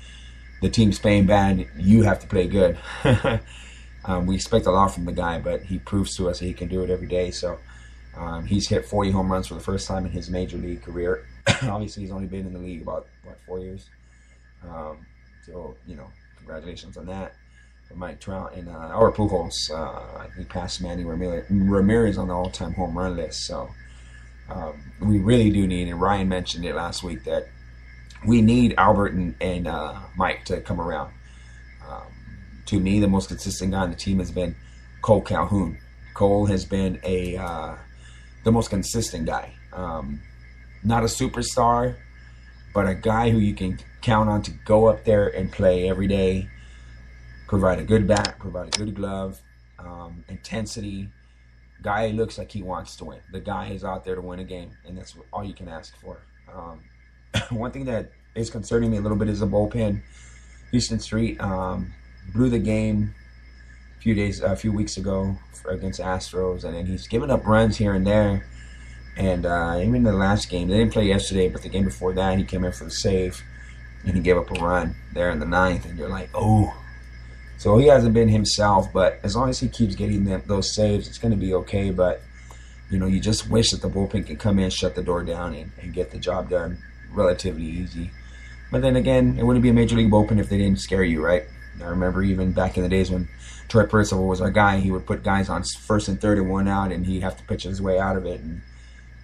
the 0.61 0.69
team's 0.69 0.99
playing 0.99 1.27
bad. 1.27 1.65
You 1.77 2.03
have 2.03 2.19
to 2.19 2.27
play 2.27 2.47
good. 2.47 2.77
Um, 4.09 4.25
we 4.25 4.33
expect 4.33 4.65
a 4.65 4.71
lot 4.71 4.87
from 4.87 5.05
the 5.05 5.11
guy, 5.11 5.37
but 5.37 5.61
he 5.61 5.77
proves 5.77 6.15
to 6.15 6.29
us 6.29 6.39
that 6.39 6.45
he 6.45 6.53
can 6.53 6.67
do 6.67 6.83
it 6.83 6.89
every 6.89 7.05
day. 7.05 7.29
So 7.29 7.59
um, 8.17 8.43
he's 8.43 8.67
hit 8.67 8.85
40 8.85 9.11
home 9.11 9.31
runs 9.31 9.45
for 9.45 9.53
the 9.53 9.59
first 9.59 9.87
time 9.87 10.03
in 10.03 10.11
his 10.11 10.31
major 10.31 10.57
league 10.57 10.81
career. 10.81 11.27
Obviously, 11.61 12.01
he's 12.03 12.11
only 12.11 12.25
been 12.25 12.47
in 12.47 12.53
the 12.53 12.59
league 12.59 12.81
about 12.81 13.05
what 13.23 13.37
four 13.45 13.59
years. 13.59 13.87
Um, 14.67 15.05
so 15.45 15.75
you 15.85 15.95
know, 15.95 16.07
congratulations 16.37 16.97
on 16.97 17.05
that. 17.05 17.35
Mike 17.95 18.19
Trout 18.19 18.53
and 18.55 18.67
uh, 18.67 18.71
our 18.71 19.11
Pujols, 19.11 19.71
uh, 19.71 20.27
he 20.37 20.43
passed 20.43 20.81
Manny 20.81 21.03
Ramirez 21.03 22.17
on 22.17 22.27
the 22.27 22.33
all-time 22.33 22.73
home 22.73 22.97
run 22.97 23.15
list. 23.15 23.45
So 23.45 23.69
um, 24.49 24.91
we 25.01 25.19
really 25.19 25.49
do 25.49 25.67
need, 25.67 25.87
and 25.87 25.99
Ryan 25.99 26.29
mentioned 26.29 26.65
it 26.65 26.75
last 26.75 27.03
week 27.03 27.23
that 27.23 27.47
we 28.25 28.41
need 28.41 28.75
Albert 28.77 29.13
and, 29.13 29.35
and 29.41 29.67
uh, 29.67 29.99
Mike 30.15 30.45
to 30.45 30.61
come 30.61 30.81
around. 30.81 31.13
To 32.69 32.79
me, 32.79 32.99
the 32.99 33.07
most 33.07 33.29
consistent 33.29 33.71
guy 33.71 33.79
on 33.79 33.89
the 33.89 33.95
team 33.95 34.19
has 34.19 34.29
been 34.29 34.55
Cole 35.01 35.21
Calhoun. 35.21 35.79
Cole 36.13 36.45
has 36.45 36.65
been 36.65 36.99
a 37.03 37.35
uh, 37.35 37.75
the 38.43 38.51
most 38.51 38.69
consistent 38.69 39.25
guy. 39.25 39.55
Um, 39.73 40.21
not 40.83 41.01
a 41.01 41.07
superstar, 41.07 41.95
but 42.71 42.87
a 42.87 42.93
guy 42.93 43.31
who 43.31 43.39
you 43.39 43.55
can 43.55 43.79
count 44.03 44.29
on 44.29 44.43
to 44.43 44.51
go 44.65 44.85
up 44.85 45.03
there 45.03 45.29
and 45.29 45.51
play 45.51 45.89
every 45.89 46.05
day, 46.05 46.47
provide 47.47 47.79
a 47.79 47.83
good 47.83 48.05
bat, 48.05 48.35
provide 48.37 48.67
a 48.67 48.77
good 48.77 48.93
glove, 48.93 49.41
um, 49.79 50.23
intensity. 50.27 51.09
Guy 51.81 52.09
looks 52.09 52.37
like 52.37 52.51
he 52.51 52.61
wants 52.61 52.95
to 52.97 53.05
win. 53.05 53.21
The 53.31 53.39
guy 53.39 53.69
is 53.69 53.83
out 53.83 54.05
there 54.05 54.13
to 54.13 54.21
win 54.21 54.37
a 54.37 54.43
game, 54.43 54.69
and 54.85 54.95
that's 54.95 55.15
all 55.33 55.43
you 55.43 55.55
can 55.55 55.67
ask 55.69 55.97
for. 55.97 56.19
Um, 56.53 56.81
one 57.57 57.71
thing 57.71 57.85
that 57.85 58.11
is 58.35 58.51
concerning 58.51 58.91
me 58.91 58.97
a 58.97 59.01
little 59.01 59.17
bit 59.17 59.27
is 59.27 59.39
the 59.39 59.47
bullpen. 59.47 60.03
Huston 60.71 60.99
Street, 60.99 61.41
um, 61.41 61.91
blew 62.33 62.49
the 62.49 62.59
game 62.59 63.13
a 63.97 64.01
few 64.01 64.13
days, 64.13 64.41
a 64.41 64.55
few 64.55 64.71
weeks 64.71 64.97
ago 64.97 65.37
against 65.67 65.99
Astros, 65.99 66.63
and 66.63 66.75
then 66.75 66.85
he's 66.85 67.07
given 67.07 67.29
up 67.29 67.45
runs 67.45 67.77
here 67.77 67.93
and 67.93 68.05
there. 68.05 68.45
And 69.17 69.45
uh, 69.45 69.79
even 69.81 70.03
the 70.03 70.13
last 70.13 70.49
game, 70.49 70.69
they 70.69 70.77
didn't 70.77 70.93
play 70.93 71.05
yesterday, 71.05 71.49
but 71.49 71.61
the 71.61 71.69
game 71.69 71.83
before 71.83 72.13
that, 72.13 72.37
he 72.37 72.43
came 72.45 72.63
in 72.63 72.71
for 72.71 72.85
the 72.85 72.91
save, 72.91 73.43
and 74.05 74.15
he 74.15 74.21
gave 74.21 74.37
up 74.37 74.49
a 74.51 74.53
run 74.61 74.95
there 75.13 75.29
in 75.29 75.39
the 75.39 75.45
ninth, 75.45 75.85
and 75.85 75.97
you're 75.97 76.09
like, 76.09 76.29
oh. 76.33 76.73
So 77.57 77.77
he 77.77 77.87
hasn't 77.87 78.13
been 78.13 78.29
himself, 78.29 78.93
but 78.93 79.19
as 79.23 79.35
long 79.35 79.49
as 79.49 79.59
he 79.59 79.67
keeps 79.67 79.95
getting 79.95 80.23
them, 80.23 80.41
those 80.45 80.73
saves, 80.73 81.07
it's 81.09 81.17
going 81.17 81.33
to 81.33 81.37
be 81.37 81.53
okay. 81.55 81.91
But 81.91 82.21
you 82.89 82.97
know, 82.97 83.07
you 83.07 83.19
just 83.19 83.49
wish 83.49 83.71
that 83.71 83.81
the 83.81 83.89
bullpen 83.89 84.25
could 84.25 84.39
come 84.39 84.57
in, 84.59 84.69
shut 84.69 84.95
the 84.95 85.03
door 85.03 85.23
down, 85.23 85.53
and, 85.53 85.71
and 85.81 85.93
get 85.93 86.11
the 86.11 86.17
job 86.17 86.49
done 86.49 86.77
relatively 87.11 87.65
easy. 87.65 88.11
But 88.71 88.81
then 88.81 88.95
again, 88.95 89.35
it 89.37 89.43
wouldn't 89.43 89.63
be 89.63 89.69
a 89.69 89.73
major 89.73 89.95
league 89.95 90.11
bullpen 90.11 90.39
if 90.39 90.49
they 90.49 90.57
didn't 90.57 90.79
scare 90.79 91.03
you, 91.03 91.23
right? 91.23 91.43
I 91.81 91.87
remember 91.87 92.21
even 92.23 92.51
back 92.51 92.77
in 92.77 92.83
the 92.83 92.89
days 92.89 93.11
when 93.11 93.27
Troy 93.67 93.85
Percival 93.85 94.27
was 94.27 94.41
our 94.41 94.51
guy, 94.51 94.79
he 94.79 94.91
would 94.91 95.05
put 95.05 95.23
guys 95.23 95.49
on 95.49 95.63
first 95.63 96.07
and 96.07 96.19
third 96.19 96.37
and 96.37 96.49
one 96.49 96.67
out, 96.67 96.91
and 96.91 97.05
he'd 97.05 97.23
have 97.23 97.37
to 97.37 97.43
pitch 97.43 97.63
his 97.63 97.81
way 97.81 97.99
out 97.99 98.17
of 98.17 98.25
it. 98.25 98.41
And 98.41 98.61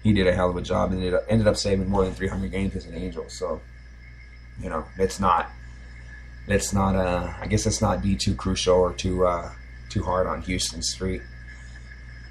he 0.02 0.12
did 0.12 0.26
a 0.26 0.32
hell 0.32 0.50
of 0.50 0.56
a 0.56 0.62
job, 0.62 0.92
and 0.92 1.14
up, 1.14 1.24
ended 1.28 1.46
up 1.46 1.56
saving 1.56 1.88
more 1.88 2.04
than 2.04 2.14
300 2.14 2.50
games 2.50 2.76
as 2.76 2.86
an 2.86 2.94
Angel. 2.94 3.28
So, 3.28 3.60
you 4.60 4.70
know, 4.70 4.84
it's 4.98 5.18
not, 5.18 5.50
it's 6.46 6.72
not. 6.72 6.94
Uh, 6.94 7.32
I 7.40 7.46
guess 7.46 7.66
it's 7.66 7.82
not 7.82 8.02
be 8.02 8.14
too 8.14 8.34
crucial 8.34 8.76
or 8.76 8.92
too 8.92 9.26
uh, 9.26 9.50
too 9.88 10.02
hard 10.02 10.26
on 10.26 10.42
Huston 10.42 10.82
Street. 10.82 11.22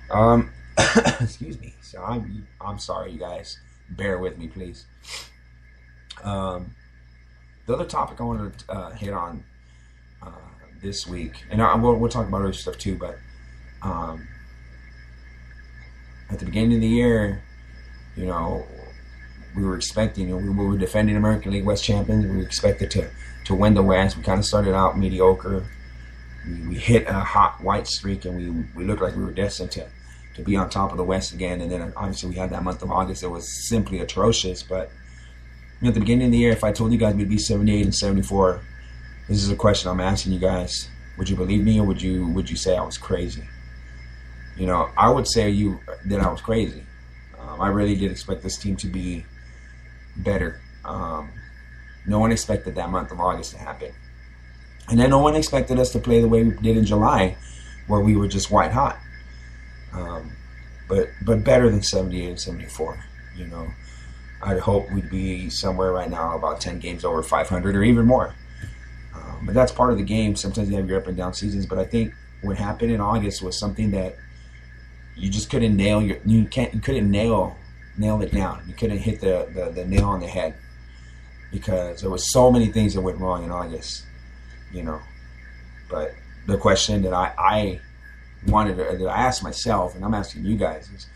Um, 0.09 0.51
excuse 1.19 1.59
me. 1.59 1.75
So 1.81 2.01
I'm 2.03 2.47
I'm 2.61 2.79
sorry, 2.79 3.11
you 3.11 3.19
guys. 3.19 3.59
Bear 3.89 4.17
with 4.17 4.37
me, 4.37 4.47
please. 4.47 4.85
Um, 6.23 6.75
the 7.65 7.73
other 7.73 7.85
topic 7.85 8.21
I 8.21 8.23
wanted 8.23 8.57
to 8.59 8.71
uh, 8.71 8.91
hit 8.91 9.13
on 9.13 9.43
uh, 10.25 10.31
this 10.81 11.07
week, 11.07 11.43
and 11.49 11.61
I, 11.61 11.75
we'll, 11.75 11.95
we'll 11.95 12.09
talk 12.09 12.27
about 12.27 12.41
other 12.41 12.53
stuff 12.53 12.77
too. 12.77 12.97
But 12.97 13.17
um, 13.81 14.27
at 16.29 16.39
the 16.39 16.45
beginning 16.45 16.75
of 16.75 16.81
the 16.81 16.87
year, 16.87 17.43
you 18.15 18.25
know, 18.25 18.65
we 19.55 19.63
were 19.63 19.75
expecting, 19.75 20.29
you 20.29 20.39
know, 20.39 20.51
we 20.51 20.65
were 20.65 20.77
defending 20.77 21.15
American 21.15 21.51
League 21.51 21.65
West 21.65 21.83
champions. 21.83 22.25
We 22.25 22.41
expected 22.41 22.91
to 22.91 23.09
to 23.45 23.55
win 23.55 23.73
the 23.73 23.83
West. 23.83 24.17
We 24.17 24.23
kind 24.23 24.39
of 24.39 24.45
started 24.45 24.73
out 24.73 24.97
mediocre. 24.97 25.65
We, 26.45 26.67
we 26.67 26.75
hit 26.75 27.07
a 27.07 27.13
hot 27.13 27.61
white 27.61 27.87
streak, 27.87 28.25
and 28.25 28.35
we 28.35 28.65
we 28.75 28.85
looked 28.85 29.01
like 29.01 29.15
we 29.15 29.23
were 29.23 29.31
destined 29.31 29.71
to 29.71 29.87
to 30.35 30.41
be 30.41 30.55
on 30.55 30.69
top 30.69 30.91
of 30.91 30.97
the 30.97 31.03
West 31.03 31.33
again. 31.33 31.61
And 31.61 31.71
then 31.71 31.93
obviously 31.95 32.29
we 32.29 32.35
had 32.35 32.49
that 32.51 32.63
month 32.63 32.81
of 32.81 32.91
August 32.91 33.21
that 33.21 33.29
was 33.29 33.67
simply 33.69 33.99
atrocious. 33.99 34.61
But 34.61 34.91
at 35.83 35.93
the 35.93 35.99
beginning 35.99 36.27
of 36.27 36.31
the 36.31 36.37
year, 36.37 36.51
if 36.51 36.63
I 36.63 36.71
told 36.71 36.91
you 36.91 36.97
guys 36.97 37.15
we'd 37.15 37.29
be 37.29 37.37
78 37.37 37.85
and 37.85 37.95
74, 37.95 38.61
this 39.27 39.41
is 39.41 39.49
a 39.49 39.55
question 39.55 39.89
I'm 39.89 39.99
asking 39.99 40.33
you 40.33 40.39
guys. 40.39 40.89
Would 41.17 41.29
you 41.29 41.35
believe 41.35 41.63
me, 41.63 41.79
or 41.79 41.85
would 41.85 42.01
you 42.01 42.27
would 42.27 42.49
you 42.49 42.55
say 42.55 42.75
I 42.77 42.83
was 42.83 42.97
crazy? 42.97 43.43
You 44.55 44.67
know, 44.67 44.89
I 44.97 45.09
would 45.09 45.27
say 45.27 45.49
you 45.49 45.79
that 46.05 46.21
I 46.21 46.29
was 46.29 46.41
crazy. 46.41 46.83
Um, 47.39 47.61
I 47.61 47.69
really 47.69 47.95
did 47.95 48.11
expect 48.11 48.43
this 48.43 48.57
team 48.57 48.75
to 48.77 48.87
be 48.87 49.25
better. 50.17 50.61
Um, 50.83 51.31
no 52.05 52.19
one 52.19 52.31
expected 52.31 52.75
that 52.75 52.89
month 52.89 53.11
of 53.11 53.19
August 53.19 53.51
to 53.51 53.57
happen. 53.57 53.91
And 54.89 54.99
then 54.99 55.09
no 55.09 55.19
one 55.19 55.35
expected 55.35 55.79
us 55.79 55.91
to 55.93 55.99
play 55.99 56.21
the 56.21 56.27
way 56.27 56.43
we 56.43 56.55
did 56.57 56.77
in 56.77 56.85
July, 56.85 57.35
where 57.87 58.01
we 58.01 58.15
were 58.15 58.27
just 58.27 58.51
white 58.51 58.71
hot. 58.71 58.99
Um, 59.93 60.31
but 60.87 61.07
but 61.23 61.43
better 61.43 61.69
than 61.69 61.81
78 61.81 62.29
and 62.29 62.39
74. 62.39 63.03
You 63.35 63.47
know, 63.47 63.67
I'd 64.43 64.59
hope 64.59 64.91
we'd 64.91 65.09
be 65.09 65.49
somewhere 65.49 65.91
right 65.91 66.09
now 66.09 66.37
about 66.37 66.61
10 66.61 66.79
games 66.79 67.03
over 67.03 67.23
500 67.23 67.75
or 67.75 67.83
even 67.83 68.05
more. 68.05 68.35
Um, 69.39 69.45
but 69.45 69.55
that's 69.55 69.71
part 69.71 69.91
of 69.91 69.97
the 69.97 70.03
game. 70.03 70.35
Sometimes 70.35 70.69
you 70.69 70.75
have 70.75 70.87
your 70.87 70.99
up 70.99 71.07
and 71.07 71.17
down 71.17 71.33
seasons. 71.33 71.65
But 71.65 71.79
I 71.79 71.85
think 71.85 72.13
what 72.41 72.57
happened 72.57 72.91
in 72.91 73.01
August 73.01 73.41
was 73.41 73.59
something 73.59 73.91
that 73.91 74.15
you 75.15 75.29
just 75.29 75.49
couldn't 75.49 75.75
nail 75.75 76.01
your 76.01 76.17
you 76.25 76.45
can't 76.45 76.73
you 76.73 76.81
couldn't 76.81 77.09
nail 77.09 77.55
nail 77.97 78.21
it 78.21 78.31
down. 78.31 78.63
You 78.67 78.73
couldn't 78.73 78.97
hit 78.97 79.21
the, 79.21 79.47
the, 79.53 79.71
the 79.71 79.85
nail 79.85 80.05
on 80.05 80.19
the 80.19 80.27
head 80.27 80.55
because 81.51 82.01
there 82.01 82.09
was 82.09 82.31
so 82.31 82.51
many 82.51 82.67
things 82.67 82.93
that 82.93 83.01
went 83.01 83.17
wrong 83.19 83.43
in 83.43 83.51
August, 83.51 84.05
you 84.73 84.83
know. 84.83 84.99
But 85.89 86.13
the 86.45 86.57
question 86.57 87.01
that 87.03 87.13
I, 87.13 87.33
I 87.37 87.81
wanted 88.47 88.77
to, 88.77 88.97
that 88.97 89.07
I 89.07 89.21
asked 89.21 89.43
myself, 89.43 89.95
and 89.95 90.03
I'm 90.03 90.13
asking 90.13 90.45
you 90.45 90.57
guys, 90.57 90.89
is 90.89 91.07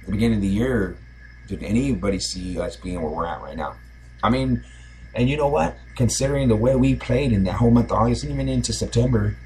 at 0.00 0.06
the 0.06 0.12
beginning 0.12 0.36
of 0.36 0.42
the 0.42 0.48
year, 0.48 0.96
did 1.48 1.62
anybody 1.62 2.18
see 2.18 2.58
us 2.58 2.76
being 2.76 3.00
where 3.00 3.10
we're 3.10 3.26
at 3.26 3.40
right 3.40 3.56
now? 3.56 3.76
I 4.22 4.28
mean, 4.28 4.62
and 5.14 5.28
you 5.28 5.36
know 5.36 5.48
what? 5.48 5.76
Considering 5.96 6.48
the 6.48 6.56
way 6.56 6.74
we 6.74 6.94
played 6.94 7.32
in 7.32 7.44
that 7.44 7.54
whole 7.54 7.70
month 7.70 7.90
of 7.90 7.98
August 7.98 8.24
and 8.24 8.32
even 8.32 8.48
into 8.48 8.72
September, 8.72 9.36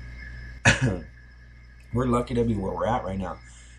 we're 1.92 2.06
lucky 2.06 2.34
to 2.34 2.44
be 2.44 2.54
where 2.54 2.72
we're 2.72 2.86
at 2.86 3.04
right 3.04 3.18
now. 3.18 3.38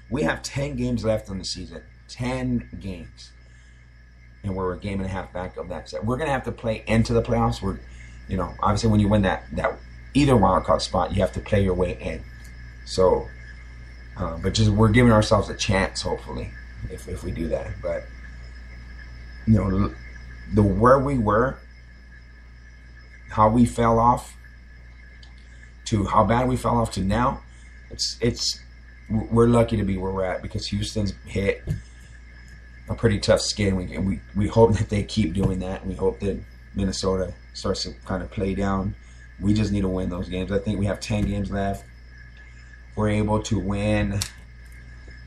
We 0.09 0.23
have 0.23 0.41
10 0.41 0.75
games 0.75 1.03
left 1.03 1.29
in 1.29 1.37
the 1.37 1.45
season. 1.45 1.83
10 2.09 2.79
games. 2.79 3.31
And 4.43 4.55
we're 4.55 4.73
a 4.73 4.79
game 4.79 4.99
and 4.99 5.05
a 5.05 5.11
half 5.11 5.33
back 5.33 5.57
of 5.57 5.69
that 5.69 5.89
set. 5.89 6.05
We're 6.05 6.17
going 6.17 6.27
to 6.27 6.33
have 6.33 6.43
to 6.43 6.51
play 6.51 6.83
into 6.87 7.13
the 7.13 7.21
playoffs. 7.21 7.61
We're, 7.61 7.79
you 8.27 8.37
know, 8.37 8.53
obviously 8.61 8.89
when 8.89 8.99
you 8.99 9.09
win 9.09 9.23
that, 9.23 9.43
that 9.53 9.77
either 10.13 10.35
wild 10.35 10.63
card 10.63 10.81
spot, 10.81 11.13
you 11.13 11.21
have 11.21 11.33
to 11.33 11.39
play 11.39 11.63
your 11.63 11.73
way 11.73 11.97
in. 11.99 12.23
So, 12.85 13.27
uh, 14.17 14.37
but 14.37 14.53
just 14.53 14.71
we're 14.71 14.89
giving 14.89 15.11
ourselves 15.11 15.49
a 15.49 15.55
chance, 15.55 16.01
hopefully, 16.01 16.51
if, 16.89 17.07
if 17.07 17.23
we 17.23 17.31
do 17.31 17.47
that. 17.49 17.67
But, 17.81 18.03
you 19.45 19.55
know, 19.55 19.93
the 20.53 20.63
where 20.63 20.99
we 20.99 21.17
were, 21.17 21.59
how 23.29 23.49
we 23.49 23.65
fell 23.65 23.99
off, 23.99 24.35
to 25.85 26.05
how 26.05 26.23
bad 26.23 26.47
we 26.47 26.57
fell 26.57 26.77
off 26.77 26.91
to 26.91 27.01
now, 27.01 27.41
it's 27.89 28.17
it's 28.19 28.59
we're 29.09 29.47
lucky 29.47 29.77
to 29.77 29.83
be 29.83 29.97
where 29.97 30.11
we're 30.11 30.25
at 30.25 30.41
because 30.41 30.67
Houston's 30.67 31.13
hit 31.25 31.63
a 32.89 32.95
pretty 32.95 33.19
tough 33.19 33.41
skin. 33.41 33.75
We, 33.75 33.97
we, 33.97 34.19
we 34.35 34.47
hope 34.47 34.73
that 34.77 34.89
they 34.89 35.03
keep 35.03 35.33
doing 35.33 35.59
that. 35.59 35.81
And 35.81 35.89
we 35.89 35.95
hope 35.95 36.19
that 36.21 36.41
Minnesota 36.75 37.33
starts 37.53 37.83
to 37.83 37.93
kind 38.05 38.23
of 38.23 38.31
play 38.31 38.53
down. 38.53 38.95
We 39.39 39.53
just 39.53 39.71
need 39.71 39.81
to 39.81 39.87
win 39.87 40.09
those 40.09 40.29
games. 40.29 40.51
I 40.51 40.59
think 40.59 40.79
we 40.79 40.85
have 40.85 40.99
10 40.99 41.25
games 41.25 41.51
left. 41.51 41.85
We're 42.95 43.09
able 43.09 43.41
to 43.43 43.59
win 43.59 44.19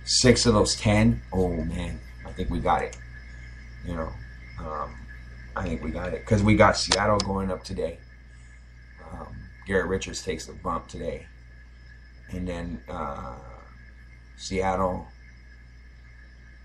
six 0.04 0.46
of 0.46 0.54
those 0.54 0.74
10. 0.76 1.22
Oh, 1.32 1.48
man. 1.48 2.00
I 2.26 2.32
think 2.32 2.50
we 2.50 2.58
got 2.58 2.82
it. 2.82 2.96
You 3.86 3.94
know, 3.94 4.12
um, 4.58 4.94
I 5.60 5.64
think 5.64 5.84
we 5.84 5.90
got 5.90 6.14
it. 6.14 6.20
Because 6.20 6.42
we 6.42 6.54
got 6.56 6.76
Seattle 6.76 7.18
going 7.18 7.50
up 7.50 7.62
today. 7.62 7.98
Um, 9.12 9.36
Garrett 9.66 9.88
Richards 9.88 10.22
takes 10.22 10.46
the 10.46 10.54
bump 10.54 10.88
today. 10.88 11.26
And 12.30 12.48
then 12.48 12.82
uh, 12.88 13.36
Seattle 14.38 15.06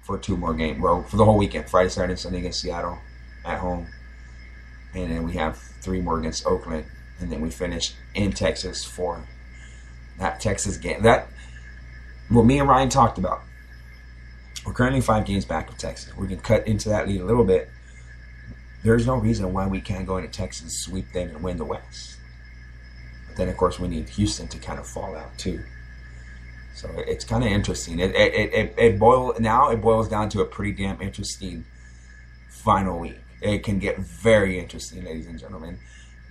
for 0.04 0.18
two 0.18 0.38
more 0.38 0.54
games. 0.54 0.82
Well, 0.82 1.04
for 1.04 1.18
the 1.18 1.26
whole 1.26 1.38
weekend, 1.38 1.70
Friday, 1.70 1.90
Saturday, 1.90 2.16
Sunday 2.16 2.40
against 2.40 2.62
Seattle 2.62 2.98
at 3.44 3.60
home, 3.60 3.88
and 4.94 5.12
then 5.12 5.24
we 5.26 5.34
have 5.34 5.58
three 5.82 6.00
more 6.00 6.20
against 6.20 6.46
Oakland, 6.46 6.86
and 7.20 7.30
then 7.32 7.42
we 7.42 7.50
finish 7.50 7.94
in 8.14 8.32
Texas 8.32 8.86
for 8.86 9.28
that 10.20 10.40
Texas 10.40 10.78
game. 10.78 11.02
That 11.02 11.28
what 12.30 12.46
me 12.46 12.60
and 12.60 12.70
Ryan 12.70 12.90
talked 12.90 13.18
about. 13.18 13.42
We're 14.66 14.74
currently 14.74 15.02
five 15.02 15.26
games 15.26 15.44
back 15.44 15.70
of 15.70 15.78
Texas. 15.78 16.16
We 16.16 16.28
can 16.28 16.40
cut 16.40 16.66
into 16.68 16.90
that 16.90 17.08
lead 17.08 17.22
a 17.22 17.26
little 17.26 17.44
bit. 17.44 17.70
There's 18.86 19.08
no 19.08 19.16
reason 19.16 19.52
why 19.52 19.66
we 19.66 19.82
can't 19.82 20.06
go 20.06 20.18
into 20.18 20.30
Texas, 20.30 20.84
sweep 20.84 21.12
them, 21.12 21.30
and 21.30 21.42
win 21.42 21.58
the 21.58 21.66
West. 21.66 22.18
But 23.28 23.36
then, 23.36 23.50
of 23.50 23.58
course, 23.58 23.80
we 23.80 23.88
need 23.88 24.08
Houston 24.10 24.48
to 24.50 24.60
kind 24.60 24.78
of 24.78 24.86
fall 24.86 25.16
out 25.16 25.36
too. 25.40 25.60
So 26.76 26.92
it's 26.96 27.26
kind 27.26 27.44
of 27.44 27.50
interesting. 27.50 27.98
It 27.98 28.14
it, 28.14 28.54
it, 28.54 28.76
it 28.78 29.00
boil 29.00 29.34
now 29.40 29.72
it 29.72 29.82
boils 29.82 30.08
down 30.08 30.30
to 30.30 30.42
a 30.42 30.46
pretty 30.46 30.72
damn 30.72 31.02
interesting 31.02 31.66
final 32.48 33.00
week. 33.00 33.18
It 33.42 33.64
can 33.64 33.80
get 33.80 33.98
very 33.98 34.60
interesting, 34.60 35.04
ladies 35.04 35.26
and 35.26 35.40
gentlemen. 35.40 35.80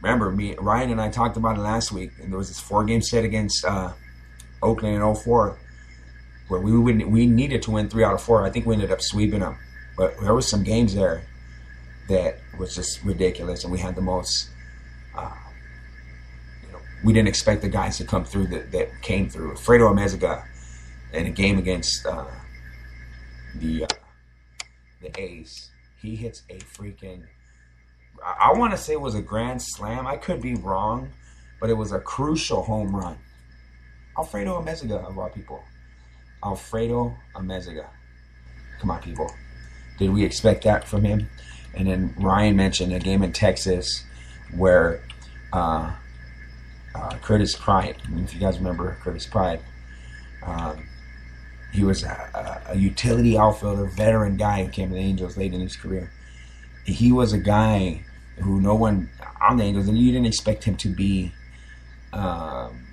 Remember, 0.01 0.31
me 0.31 0.55
Ryan 0.55 0.93
and 0.93 1.01
I 1.01 1.11
talked 1.11 1.37
about 1.37 1.57
it 1.57 1.61
last 1.61 1.91
week, 1.91 2.13
and 2.23 2.31
there 2.31 2.39
was 2.39 2.47
this 2.47 2.61
four 2.61 2.85
game 2.85 3.03
set 3.03 3.25
against 3.25 3.65
uh, 3.65 3.95
Oakland 4.63 4.95
in 4.95 5.15
04 5.15 5.59
where 6.47 6.61
we 6.61 6.79
would, 6.79 7.05
we 7.07 7.27
needed 7.27 7.63
to 7.63 7.73
win 7.73 7.89
three 7.89 8.05
out 8.05 8.15
of 8.15 8.23
four. 8.23 8.45
I 8.45 8.51
think 8.51 8.65
we 8.65 8.75
ended 8.75 8.93
up 8.93 9.01
sweeping 9.01 9.41
them, 9.41 9.57
but 9.97 10.15
there 10.21 10.35
was 10.35 10.47
some 10.47 10.63
games 10.63 10.95
there 10.95 11.25
that 12.09 12.39
was 12.59 12.75
just 12.75 13.03
ridiculous, 13.05 13.65
and 13.65 13.73
we 13.73 13.79
had 13.79 13.95
the 13.95 14.03
most. 14.03 14.51
Uh, 15.17 15.33
we 17.05 17.13
didn't 17.13 17.29
expect 17.29 17.63
the 17.63 17.69
guys 17.69 17.99
to 17.99 18.05
come 18.05 18.25
through 18.25 18.47
that, 18.49 18.73
that 18.73 19.03
came 19.03 19.29
through. 19.29 19.53
Fredo 19.55 19.93
Amezaga 19.93 20.45
in 21.13 21.27
a 21.27 21.31
game 21.31 21.59
against 21.59 22.07
uh, 22.07 22.27
the 23.57 23.85
uh, 23.85 23.89
the 25.01 25.21
A's, 25.21 25.71
he 26.01 26.17
hits 26.17 26.43
a 26.51 26.55
freaking. 26.59 27.23
I, 28.25 28.51
I 28.51 28.59
want 28.59 28.73
to 28.73 28.79
say 28.79 28.95
it 28.95 29.01
was 29.01 29.15
a 29.15 29.23
grand 29.23 29.63
slam. 29.63 30.07
I 30.07 30.17
could 30.17 30.41
be 30.41 30.55
wrong, 30.55 31.11
but 31.61 31.71
it 31.71 31.75
was 31.75 31.93
a 31.93 32.01
crucial 32.01 32.63
home 32.63 32.95
run. 32.95 33.19
Alfredo 34.17 34.61
Amezaga 34.61 35.05
of 35.07 35.19
all 35.19 35.29
people. 35.29 35.63
Alfredo 36.45 37.15
Amezaga. 37.35 37.89
Come 38.81 38.91
on, 38.91 39.01
people. 39.01 39.31
Did 39.99 40.11
we 40.11 40.25
expect 40.25 40.65
that 40.65 40.87
from 40.87 41.05
him? 41.05 41.29
And 41.76 41.88
then 41.88 42.14
Ryan 42.16 42.57
mentioned 42.57 42.93
a 42.93 42.99
game 42.99 43.23
in 43.23 43.33
Texas 43.33 44.04
where 44.54 45.02
uh, 45.52 45.93
uh, 46.95 47.16
Curtis 47.23 47.57
Pride. 47.57 47.97
If 48.16 48.35
you 48.35 48.40
guys 48.40 48.59
remember 48.59 48.97
Curtis 49.02 49.26
Pride, 49.26 49.61
um, 50.45 50.87
he 51.73 51.83
was 51.83 52.04
a, 52.04 52.62
a, 52.69 52.76
utility 52.76 53.37
outfielder, 53.37 53.87
veteran 53.87 54.37
guy 54.37 54.64
who 54.64 54.71
came 54.71 54.90
to 54.90 54.95
the 54.95 55.00
Angels 55.00 55.37
late 55.37 55.52
in 55.52 55.61
his 55.61 55.76
career. 55.76 56.12
He 56.85 57.11
was 57.11 57.33
a 57.33 57.38
guy 57.38 58.04
who 58.38 58.61
no 58.61 58.75
one 58.75 59.11
on 59.40 59.57
the 59.57 59.64
Angels, 59.64 59.88
and 59.88 59.99
you 59.99 60.12
didn't 60.12 60.26
expect 60.26 60.64
him 60.64 60.76
to 60.76 60.88
be 60.88 61.33
um, 62.12 62.87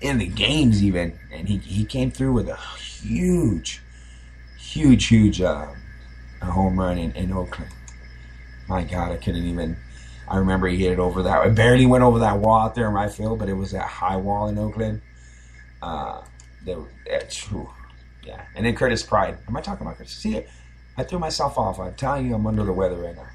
in 0.00 0.18
the 0.18 0.26
games 0.26 0.82
even. 0.82 1.18
And 1.30 1.48
he, 1.48 1.58
he 1.58 1.84
came 1.84 2.10
through 2.10 2.32
with 2.32 2.48
a 2.48 2.56
huge, 2.56 3.82
huge, 4.58 5.06
huge 5.08 5.42
uh, 6.42 6.50
home 6.50 6.78
run 6.78 6.98
in, 6.98 7.12
in 7.12 7.32
Oakland. 7.32 7.70
My 8.68 8.82
God, 8.84 9.12
I 9.12 9.16
couldn't 9.16 9.44
even 9.44 9.76
I 10.28 10.38
remember 10.38 10.68
he 10.68 10.78
hit 10.78 10.92
it 10.92 10.98
over 10.98 11.22
that. 11.24 11.46
It 11.46 11.54
barely 11.54 11.86
went 11.86 12.04
over 12.04 12.20
that 12.20 12.38
wall 12.38 12.60
out 12.60 12.74
there 12.74 12.88
in 12.88 12.94
right 12.94 13.10
field, 13.10 13.38
but 13.38 13.48
it 13.48 13.54
was 13.54 13.72
that 13.72 13.86
high 13.86 14.16
wall 14.16 14.48
in 14.48 14.58
Oakland. 14.58 15.02
Uh, 15.82 16.22
that, 16.64 16.78
yeah. 18.24 18.44
And 18.54 18.64
then 18.64 18.74
Curtis 18.74 19.02
Pride. 19.02 19.36
Am 19.48 19.56
I 19.56 19.60
talking 19.60 19.86
about 19.86 19.98
Curtis? 19.98 20.12
See, 20.12 20.42
I 20.96 21.02
threw 21.02 21.18
myself 21.18 21.58
off. 21.58 21.78
I'm 21.78 21.94
telling 21.94 22.26
you, 22.26 22.34
I'm 22.34 22.46
under 22.46 22.64
the 22.64 22.72
weather 22.72 22.96
right 22.96 23.16
now. 23.16 23.26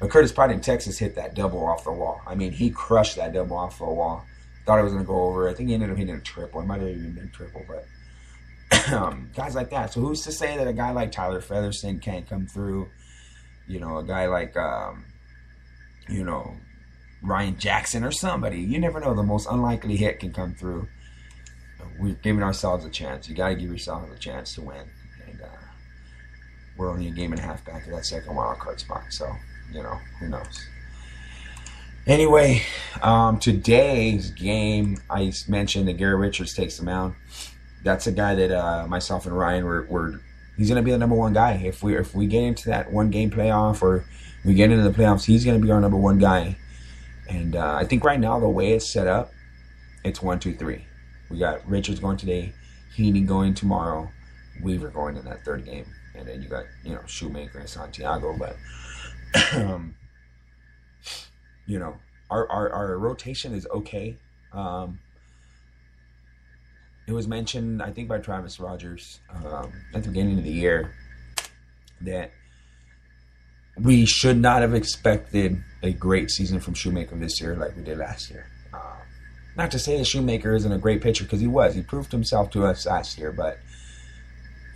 But 0.00 0.10
Curtis 0.10 0.32
Pride 0.32 0.50
in 0.50 0.60
Texas 0.60 0.98
hit 0.98 1.14
that 1.14 1.34
double 1.34 1.64
off 1.64 1.84
the 1.84 1.92
wall. 1.92 2.20
I 2.26 2.34
mean, 2.34 2.52
he 2.52 2.70
crushed 2.70 3.16
that 3.16 3.32
double 3.32 3.56
off 3.56 3.78
the 3.78 3.84
wall. 3.84 4.26
Thought 4.66 4.80
it 4.80 4.82
was 4.82 4.92
going 4.92 5.04
to 5.04 5.08
go 5.08 5.22
over. 5.22 5.48
I 5.48 5.54
think 5.54 5.68
he 5.68 5.74
ended 5.74 5.90
up 5.90 5.96
hitting 5.96 6.14
a 6.14 6.20
triple. 6.20 6.60
It 6.60 6.66
might 6.66 6.80
have 6.80 6.88
even 6.88 7.12
been 7.12 7.30
triple, 7.30 7.64
but 7.66 7.86
guys 9.34 9.54
like 9.54 9.70
that. 9.70 9.92
So 9.92 10.00
who's 10.00 10.22
to 10.22 10.32
say 10.32 10.56
that 10.56 10.66
a 10.66 10.72
guy 10.72 10.90
like 10.90 11.12
Tyler 11.12 11.40
Featherston 11.40 12.00
can't 12.00 12.28
come 12.28 12.46
through? 12.46 12.88
You 13.66 13.80
know, 13.80 13.98
a 13.98 14.04
guy 14.04 14.26
like 14.26 14.56
um, 14.56 15.04
you 16.08 16.24
know, 16.24 16.56
Ryan 17.22 17.58
Jackson 17.58 18.04
or 18.04 18.12
somebody. 18.12 18.60
You 18.60 18.78
never 18.78 19.00
know. 19.00 19.14
The 19.14 19.22
most 19.22 19.46
unlikely 19.50 19.96
hit 19.96 20.20
can 20.20 20.32
come 20.32 20.54
through. 20.54 20.88
We're 21.98 22.14
giving 22.14 22.42
ourselves 22.42 22.84
a 22.84 22.90
chance. 22.90 23.28
You 23.28 23.34
got 23.34 23.48
to 23.48 23.54
give 23.54 23.70
yourself 23.70 24.10
a 24.10 24.18
chance 24.18 24.54
to 24.54 24.62
win. 24.62 24.88
And 25.28 25.40
uh, 25.40 25.46
we're 26.76 26.90
only 26.90 27.08
a 27.08 27.10
game 27.10 27.32
and 27.32 27.40
a 27.40 27.44
half 27.44 27.64
back 27.64 27.86
of 27.86 27.92
that 27.92 28.06
second 28.06 28.34
wild 28.34 28.58
card 28.58 28.80
spot. 28.80 29.04
So, 29.10 29.30
you 29.72 29.82
know, 29.82 29.98
who 30.18 30.28
knows? 30.28 30.66
Anyway, 32.06 32.62
um, 33.00 33.38
today's 33.38 34.30
game, 34.32 35.00
I 35.08 35.32
mentioned 35.46 35.86
that 35.86 35.98
Gary 35.98 36.16
Richards 36.16 36.54
takes 36.54 36.76
the 36.76 36.84
mound. 36.84 37.14
That's 37.82 38.06
a 38.06 38.12
guy 38.12 38.34
that 38.34 38.50
uh, 38.50 38.86
myself 38.86 39.26
and 39.26 39.36
Ryan 39.36 39.64
were, 39.64 39.86
were 39.88 40.20
he's 40.56 40.68
going 40.68 40.76
to 40.76 40.84
be 40.84 40.92
the 40.92 40.98
number 40.98 41.16
one 41.16 41.32
guy. 41.32 41.52
If 41.64 41.82
we 41.82 41.96
if 41.96 42.14
we 42.14 42.26
get 42.26 42.42
into 42.42 42.68
that 42.68 42.92
one 42.92 43.10
game 43.10 43.30
playoff 43.30 43.82
or 43.82 44.04
we 44.44 44.54
get 44.54 44.70
into 44.70 44.88
the 44.88 44.96
playoffs, 44.96 45.24
he's 45.24 45.44
going 45.44 45.60
to 45.60 45.64
be 45.64 45.72
our 45.72 45.80
number 45.80 45.96
one 45.96 46.18
guy. 46.18 46.56
And 47.28 47.56
uh, 47.56 47.74
I 47.74 47.84
think 47.84 48.04
right 48.04 48.20
now 48.20 48.38
the 48.38 48.48
way 48.48 48.72
it's 48.72 48.88
set 48.88 49.06
up, 49.06 49.32
it's 50.04 50.20
one, 50.20 50.38
two, 50.38 50.54
three. 50.54 50.84
We 51.30 51.38
got 51.38 51.66
Richards 51.68 52.00
going 52.00 52.16
today, 52.16 52.52
Heaney 52.96 53.26
going 53.26 53.54
tomorrow, 53.54 54.10
Weaver 54.62 54.88
going 54.88 55.16
in 55.16 55.24
that 55.24 55.44
third 55.44 55.64
game, 55.64 55.86
and 56.14 56.28
then 56.28 56.42
you 56.42 56.48
got 56.48 56.64
you 56.84 56.94
know 56.94 57.00
Shoemaker 57.06 57.58
and 57.58 57.68
Santiago. 57.68 58.36
But 58.36 58.56
um, 59.54 59.94
you 61.66 61.78
know 61.78 61.96
our, 62.30 62.50
our 62.50 62.70
our 62.70 62.98
rotation 62.98 63.54
is 63.54 63.66
okay. 63.68 64.16
Um, 64.52 64.98
it 67.06 67.12
was 67.12 67.26
mentioned, 67.26 67.82
I 67.82 67.90
think, 67.90 68.08
by 68.08 68.18
Travis 68.18 68.60
Rogers 68.60 69.20
um, 69.44 69.72
at 69.94 70.02
the 70.02 70.08
beginning 70.08 70.38
of 70.38 70.44
the 70.44 70.52
year 70.52 70.92
that 72.02 72.32
we 73.76 74.06
should 74.06 74.36
not 74.36 74.62
have 74.62 74.74
expected 74.74 75.62
a 75.82 75.92
great 75.92 76.30
season 76.30 76.60
from 76.60 76.74
Shoemaker 76.74 77.16
this 77.16 77.40
year 77.40 77.56
like 77.56 77.76
we 77.76 77.82
did 77.82 77.98
last 77.98 78.30
year. 78.30 78.46
Um, 78.72 78.80
not 79.56 79.70
to 79.72 79.78
say 79.78 79.96
that 79.98 80.06
Shoemaker 80.06 80.54
isn't 80.54 80.70
a 80.70 80.78
great 80.78 81.00
pitcher 81.00 81.24
because 81.24 81.40
he 81.40 81.46
was. 81.46 81.74
He 81.74 81.82
proved 81.82 82.12
himself 82.12 82.50
to 82.50 82.64
us 82.64 82.86
last 82.86 83.18
year, 83.18 83.32
but 83.32 83.58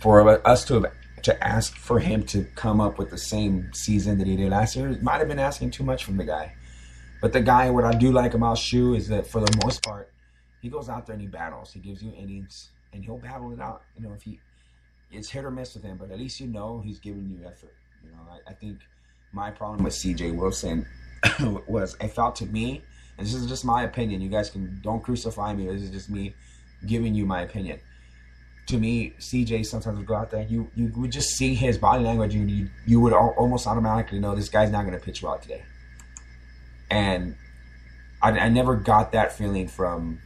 for 0.01 0.47
us 0.47 0.65
to 0.65 0.73
have 0.81 0.93
to 1.23 1.43
ask 1.45 1.75
for 1.75 1.99
him 1.99 2.23
to 2.23 2.43
come 2.55 2.79
up 2.79 2.97
with 2.97 3.09
the 3.09 3.17
same 3.17 3.69
season 3.73 4.17
that 4.17 4.27
he 4.27 4.35
did 4.35 4.51
last 4.51 4.75
year 4.75 4.97
might 5.01 5.17
have 5.17 5.27
been 5.27 5.39
asking 5.39 5.71
too 5.71 5.83
much 5.83 6.05
from 6.05 6.17
the 6.17 6.23
guy. 6.23 6.53
But 7.21 7.33
the 7.33 7.41
guy, 7.41 7.69
what 7.69 7.83
I 7.83 7.93
do 7.93 8.11
like 8.11 8.33
about 8.33 8.57
Shu 8.57 8.93
is 8.93 9.07
that 9.07 9.27
for 9.27 9.41
the 9.41 9.59
most 9.63 9.83
part, 9.83 10.11
he 10.67 10.71
goes 10.71 10.89
out 10.89 11.05
there 11.05 11.13
and 11.13 11.21
he 11.21 11.29
battles. 11.29 11.71
He 11.71 11.79
gives 11.79 12.03
you 12.03 12.11
innings 12.11 12.71
and 12.91 13.01
he'll 13.01 13.17
battle 13.17 13.53
it 13.53 13.61
out. 13.61 13.83
You 13.95 14.03
know, 14.03 14.13
if 14.13 14.21
he 14.21 14.37
it's 15.09 15.29
hit 15.29 15.45
or 15.45 15.51
miss 15.51 15.73
with 15.73 15.83
him, 15.83 15.95
but 15.95 16.11
at 16.11 16.19
least 16.19 16.41
you 16.41 16.47
know 16.47 16.81
he's 16.83 16.99
giving 16.99 17.29
you 17.29 17.47
effort. 17.47 17.73
You 18.03 18.11
know, 18.11 18.17
I, 18.29 18.51
I 18.51 18.53
think 18.53 18.79
my 19.31 19.49
problem 19.49 19.85
with 19.85 19.93
CJ 19.93 20.35
Wilson 20.35 20.85
was 21.69 21.95
it 22.01 22.09
felt 22.09 22.35
to 22.37 22.45
me, 22.47 22.81
and 23.17 23.25
this 23.25 23.33
is 23.33 23.47
just 23.47 23.63
my 23.63 23.83
opinion. 23.83 24.19
You 24.19 24.27
guys 24.27 24.49
can 24.49 24.81
don't 24.83 25.01
crucify 25.01 25.53
me. 25.53 25.67
This 25.67 25.83
is 25.83 25.89
just 25.89 26.09
me 26.09 26.33
giving 26.85 27.15
you 27.15 27.25
my 27.25 27.43
opinion. 27.43 27.79
To 28.65 28.77
me, 28.77 29.13
CJ 29.19 29.65
sometimes 29.67 29.97
would 29.97 30.05
go 30.05 30.15
out 30.15 30.31
there. 30.31 30.45
You 30.49 30.69
you 30.75 30.91
would 30.97 31.13
just 31.13 31.29
see 31.29 31.55
his 31.55 31.77
body 31.77 32.03
language, 32.03 32.35
and 32.35 32.51
you 32.51 32.69
you 32.85 32.99
would 32.99 33.13
almost 33.13 33.67
automatically 33.67 34.19
know 34.19 34.35
this 34.35 34.49
guy's 34.49 34.69
not 34.69 34.81
going 34.85 34.99
to 34.99 35.05
pitch 35.05 35.23
well 35.23 35.39
today. 35.39 35.63
And 36.89 37.37
I, 38.21 38.31
I 38.31 38.49
never 38.49 38.75
got 38.75 39.13
that 39.13 39.31
feeling 39.31 39.69
from 39.69 40.19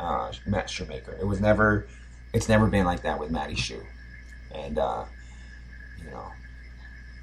uh, 0.00 0.32
Matt 0.46 0.70
Shoemaker. 0.70 1.16
It 1.20 1.26
was 1.26 1.40
never, 1.40 1.86
it's 2.32 2.48
never 2.48 2.66
been 2.66 2.84
like 2.84 3.02
that 3.02 3.18
with 3.18 3.30
Matty 3.30 3.54
Shoe, 3.54 3.82
and 4.54 4.78
uh, 4.78 5.04
you 6.02 6.10
know, 6.10 6.30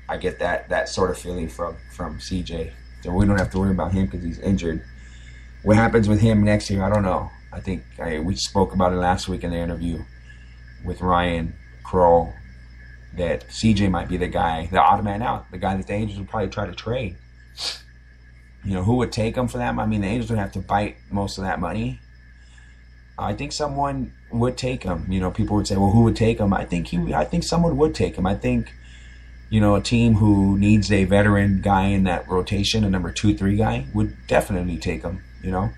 I 0.09 0.17
get 0.17 0.39
that 0.39 0.69
that 0.69 0.89
sort 0.89 1.11
of 1.11 1.17
feeling 1.17 1.49
from 1.49 1.77
from 1.95 2.19
CJ. 2.19 2.71
So 3.03 3.11
we 3.11 3.25
don't 3.25 3.37
have 3.37 3.51
to 3.51 3.59
worry 3.59 3.71
about 3.71 3.91
him 3.91 4.05
because 4.05 4.23
he's 4.23 4.39
injured. 4.39 4.83
What 5.63 5.77
happens 5.77 6.07
with 6.07 6.19
him 6.19 6.43
next 6.43 6.69
year, 6.69 6.83
I 6.83 6.89
don't 6.89 7.03
know. 7.03 7.29
I 7.51 7.59
think 7.59 7.83
I, 7.99 8.19
we 8.19 8.35
spoke 8.35 8.73
about 8.73 8.93
it 8.93 8.97
last 8.97 9.27
week 9.27 9.43
in 9.43 9.51
the 9.51 9.57
interview 9.57 10.03
with 10.83 11.01
Ryan 11.01 11.55
Kroll 11.83 12.33
that 13.17 13.47
CJ 13.47 13.89
might 13.89 14.09
be 14.09 14.17
the 14.17 14.27
guy, 14.27 14.67
the 14.71 14.81
odd 14.81 15.03
man 15.03 15.21
out, 15.21 15.49
the 15.51 15.57
guy 15.57 15.75
that 15.77 15.87
the 15.87 15.93
Angels 15.93 16.19
would 16.19 16.29
probably 16.29 16.49
try 16.49 16.65
to 16.65 16.73
trade. 16.73 17.15
You 18.63 18.73
know, 18.73 18.83
who 18.83 18.95
would 18.97 19.11
take 19.11 19.37
him 19.37 19.47
for 19.47 19.57
that? 19.59 19.77
I 19.77 19.85
mean, 19.85 20.01
the 20.01 20.07
Angels 20.07 20.29
would 20.31 20.39
have 20.39 20.51
to 20.53 20.59
bite 20.59 20.97
most 21.11 21.37
of 21.37 21.43
that 21.43 21.59
money. 21.59 21.99
I 23.17 23.33
think 23.33 23.51
someone 23.51 24.13
would 24.31 24.57
take 24.57 24.83
him. 24.83 25.05
You 25.09 25.19
know, 25.19 25.31
people 25.31 25.55
would 25.55 25.67
say, 25.67 25.77
"Well, 25.77 25.91
who 25.91 26.01
would 26.01 26.15
take 26.15 26.39
him?" 26.39 26.53
I 26.53 26.65
think 26.65 26.87
he. 26.87 27.13
I 27.13 27.23
think 27.23 27.43
someone 27.43 27.77
would 27.77 27.95
take 27.95 28.17
him. 28.17 28.25
I 28.25 28.35
think, 28.35 28.73
you 29.49 29.61
know, 29.61 29.75
a 29.75 29.81
team 29.81 30.15
who 30.15 30.57
needs 30.57 30.91
a 30.91 31.05
veteran 31.05 31.61
guy 31.61 31.87
in 31.87 32.03
that 32.03 32.27
rotation, 32.27 32.83
a 32.83 32.89
number 32.89 33.11
two, 33.11 33.35
three 33.35 33.55
guy, 33.55 33.85
would 33.93 34.15
definitely 34.27 34.77
take 34.77 35.03
him. 35.03 35.23
You 35.41 35.51
know, 35.51 35.69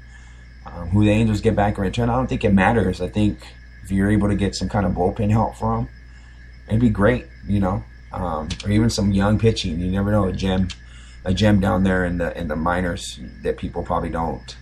um, 0.65 0.89
who 0.89 1.03
the 1.03 1.11
Angels 1.11 1.41
get 1.41 1.55
back 1.55 1.77
in 1.77 1.83
return, 1.83 2.09
I 2.09 2.15
don't 2.15 2.27
think 2.27 2.43
it 2.43 2.53
matters. 2.53 3.01
I 3.01 3.09
think 3.09 3.39
if 3.83 3.91
you're 3.91 4.11
able 4.11 4.29
to 4.29 4.35
get 4.35 4.55
some 4.55 4.69
kind 4.69 4.85
of 4.85 4.93
bullpen 4.93 5.29
help 5.29 5.55
from, 5.57 5.89
it'd 6.67 6.81
be 6.81 6.89
great. 6.89 7.27
You 7.47 7.59
know, 7.59 7.83
um, 8.11 8.49
or 8.65 8.71
even 8.71 8.89
some 8.89 9.11
young 9.11 9.37
pitching. 9.37 9.79
You 9.79 9.91
never 9.91 10.11
know 10.11 10.25
a 10.25 10.33
gem, 10.33 10.69
a 11.23 11.33
gem 11.33 11.59
down 11.59 11.83
there 11.83 12.03
in 12.03 12.17
the 12.17 12.35
in 12.35 12.47
the 12.47 12.55
minors 12.55 13.19
that 13.43 13.57
people 13.57 13.83
probably 13.83 14.09
don't 14.09 14.57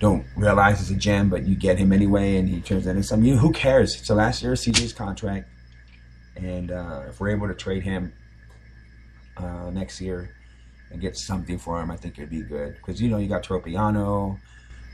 don't 0.00 0.24
realize 0.36 0.80
it's 0.80 0.90
a 0.90 0.94
gem, 0.94 1.28
but 1.28 1.44
you 1.44 1.56
get 1.56 1.78
him 1.78 1.92
anyway, 1.92 2.36
and 2.36 2.48
he 2.48 2.60
turns 2.60 2.86
into 2.86 3.02
something. 3.02 3.28
You 3.28 3.34
know, 3.34 3.40
who 3.40 3.52
cares? 3.52 3.96
It's 3.96 4.08
the 4.08 4.14
last 4.14 4.42
year 4.42 4.52
of 4.52 4.58
CJ's 4.58 4.92
contract, 4.92 5.48
and 6.36 6.70
uh, 6.70 7.02
if 7.08 7.20
we're 7.20 7.30
able 7.30 7.48
to 7.48 7.54
trade 7.54 7.82
him 7.82 8.12
uh, 9.36 9.70
next 9.70 10.00
year 10.00 10.34
and 10.90 11.00
get 11.00 11.16
something 11.16 11.58
for 11.58 11.80
him, 11.80 11.90
I 11.90 11.96
think 11.96 12.16
it'd 12.16 12.30
be 12.30 12.42
good. 12.42 12.76
Because 12.76 13.02
you 13.02 13.08
know, 13.08 13.18
you 13.18 13.28
got 13.28 13.42
Tropeano, 13.42 14.38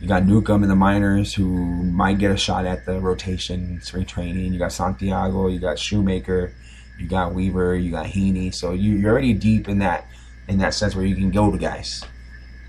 you 0.00 0.08
got 0.08 0.24
Newcomb 0.24 0.62
in 0.62 0.70
the 0.70 0.76
minors 0.76 1.34
who 1.34 1.44
might 1.44 2.18
get 2.18 2.30
a 2.30 2.36
shot 2.36 2.64
at 2.64 2.86
the 2.86 2.98
rotation 2.98 3.80
spring 3.82 4.06
training. 4.06 4.52
You 4.54 4.58
got 4.58 4.72
Santiago, 4.72 5.48
you 5.48 5.58
got 5.58 5.78
Shoemaker, 5.78 6.54
you 6.98 7.06
got 7.06 7.34
Weaver, 7.34 7.76
you 7.76 7.90
got 7.90 8.06
Heaney. 8.06 8.54
So 8.54 8.72
you, 8.72 8.94
you're 8.94 9.12
already 9.12 9.34
deep 9.34 9.68
in 9.68 9.80
that 9.80 10.06
in 10.48 10.58
that 10.58 10.72
sense 10.72 10.94
where 10.96 11.04
you 11.04 11.14
can 11.14 11.30
go 11.30 11.50
to 11.50 11.58
guys, 11.58 12.02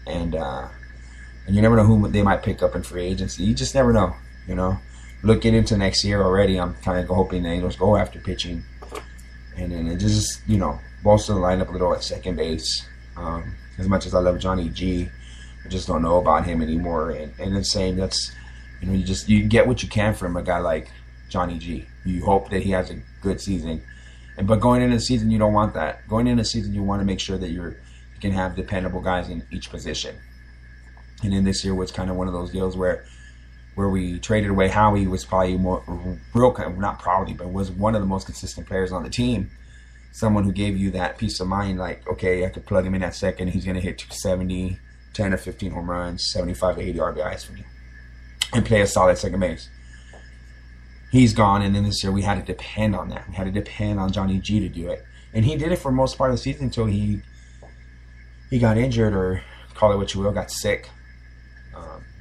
and. 0.06 0.36
Uh, 0.36 0.68
and 1.46 1.56
you 1.56 1.62
never 1.62 1.76
know 1.76 1.84
who 1.84 2.08
they 2.08 2.22
might 2.22 2.44
pick 2.44 2.64
up 2.64 2.76
in 2.76 2.84
free 2.84 3.06
agency. 3.06 3.44
You 3.44 3.54
just 3.54 3.76
never 3.76 3.94
know, 3.94 4.16
you 4.48 4.56
know. 4.56 4.80
Looking 5.24 5.56
into 5.56 5.78
next 5.78 6.04
year 6.04 6.22
already, 6.22 6.60
I'm 6.60 6.76
kind 6.76 7.00
of 7.00 7.08
hoping 7.08 7.44
the 7.44 7.50
Angels 7.50 7.76
go 7.76 7.96
after 7.96 8.20
pitching, 8.20 8.64
and 9.58 9.72
then 9.72 9.88
it 9.88 9.98
just 9.98 10.42
you 10.48 10.58
know 10.58 10.80
bolster 11.04 11.34
the 11.34 11.40
lineup 11.40 11.70
a 11.70 11.72
little 11.72 11.94
at 11.94 12.04
second 12.04 12.36
base. 12.36 12.88
Um, 13.18 13.56
as 13.78 13.88
much 13.88 14.06
as 14.06 14.14
I 14.14 14.20
love 14.20 14.40
Johnny 14.40 14.70
G, 14.70 15.10
I 15.64 15.68
just 15.68 15.88
don't 15.88 16.02
know 16.02 16.18
about 16.20 16.46
him 16.46 16.62
anymore. 16.62 17.12
And 17.12 17.34
and 17.40 17.58
it's 17.58 17.72
saying 17.72 17.96
that's 17.96 18.32
you 18.82 18.88
know 18.88 18.94
you 18.94 19.04
just 19.04 19.28
you 19.30 19.44
get 19.46 19.68
what 19.68 19.82
you 19.82 19.90
can 19.90 20.14
from 20.14 20.38
a 20.38 20.44
guy 20.44 20.60
like 20.60 20.92
Johnny 21.30 21.58
G. 21.58 21.88
You 22.04 22.24
hope 22.24 22.50
that 22.52 22.62
he 22.62 22.72
has 22.72 22.92
a 22.92 23.00
good 23.22 23.42
season, 23.42 23.82
and 24.38 24.48
but 24.48 24.60
going 24.60 24.82
into 24.82 24.96
the 24.96 25.02
season 25.02 25.32
you 25.32 25.40
don't 25.40 25.54
want 25.54 25.74
that. 25.74 26.08
Going 26.08 26.28
into 26.28 26.44
the 26.44 26.48
season 26.48 26.74
you 26.74 26.84
want 26.84 27.02
to 27.02 27.06
make 27.06 27.20
sure 27.20 27.38
that 27.38 27.50
you're 27.50 27.72
you 27.72 28.22
can 28.22 28.32
have 28.32 28.56
dependable 28.56 29.02
guys 29.02 29.30
in 29.30 29.44
each 29.52 29.70
position. 29.72 30.16
And 31.24 31.34
then 31.34 31.44
this 31.44 31.64
year 31.64 31.74
was 31.74 31.92
kind 31.92 32.10
of 32.10 32.16
one 32.16 32.28
of 32.28 32.34
those 32.34 32.52
deals 32.52 32.76
where 32.76 33.06
where 33.76 33.90
we 33.90 34.20
traded 34.20 34.50
away 34.50 34.70
Howie 34.70 35.06
was 35.06 35.26
probably 35.26 35.58
more 35.58 35.84
real 36.34 36.56
not 36.78 37.00
probably 37.00 37.34
but 37.34 37.52
was 37.52 37.70
one 37.70 37.94
of 37.94 38.02
the 38.02 38.08
most 38.08 38.26
consistent 38.26 38.68
players 38.68 38.92
on 38.92 39.04
the 39.04 39.10
team. 39.10 39.52
Someone 40.14 40.46
who 40.46 40.54
gave 40.54 40.78
you 40.78 40.92
that 40.92 41.18
peace 41.18 41.42
of 41.42 41.48
mind, 41.48 41.78
like 41.78 42.08
okay, 42.08 42.46
I 42.46 42.50
could 42.50 42.66
plug 42.66 42.86
him 42.86 42.96
in 42.96 43.04
at 43.04 43.16
second. 43.16 43.50
He's 43.50 43.66
going 43.66 43.76
to 43.76 43.82
hit 43.82 43.98
270, 43.98 44.80
10 45.14 45.32
to 45.32 45.38
15 45.38 45.72
home 45.72 45.90
runs, 45.90 46.32
75 46.32 46.76
to 46.78 46.82
80 46.82 47.00
RBIs 47.00 47.46
for 47.46 47.54
me, 47.54 47.66
and 48.54 48.66
play 48.66 48.82
a 48.82 48.88
solid 48.88 49.18
second 49.18 49.42
base. 49.42 49.70
He's 51.12 51.34
gone, 51.34 51.62
and 51.62 51.76
then 51.76 51.84
this 51.84 52.02
year 52.04 52.12
we 52.14 52.22
had 52.24 52.36
to 52.36 52.54
depend 52.54 52.96
on 52.96 53.10
that. 53.10 53.28
We 53.30 53.36
had 53.36 53.46
to 53.46 53.52
depend 53.52 54.00
on 54.00 54.12
Johnny 54.12 54.40
G 54.40 54.62
to 54.62 54.70
do 54.70 54.90
it, 54.90 55.04
and 55.34 55.44
he 55.44 55.58
did 55.58 55.74
it 55.74 55.80
for 55.80 55.92
most 55.92 56.18
part 56.18 56.30
of 56.30 56.38
the 56.38 56.42
season 56.42 56.66
until 56.66 56.86
he 56.86 57.22
he 58.50 58.58
got 58.58 58.78
injured 58.78 59.14
or 59.14 59.44
call 59.74 59.92
it 59.92 59.98
what 59.98 60.14
you 60.14 60.22
will, 60.22 60.32
got 60.32 60.50
sick 60.50 60.90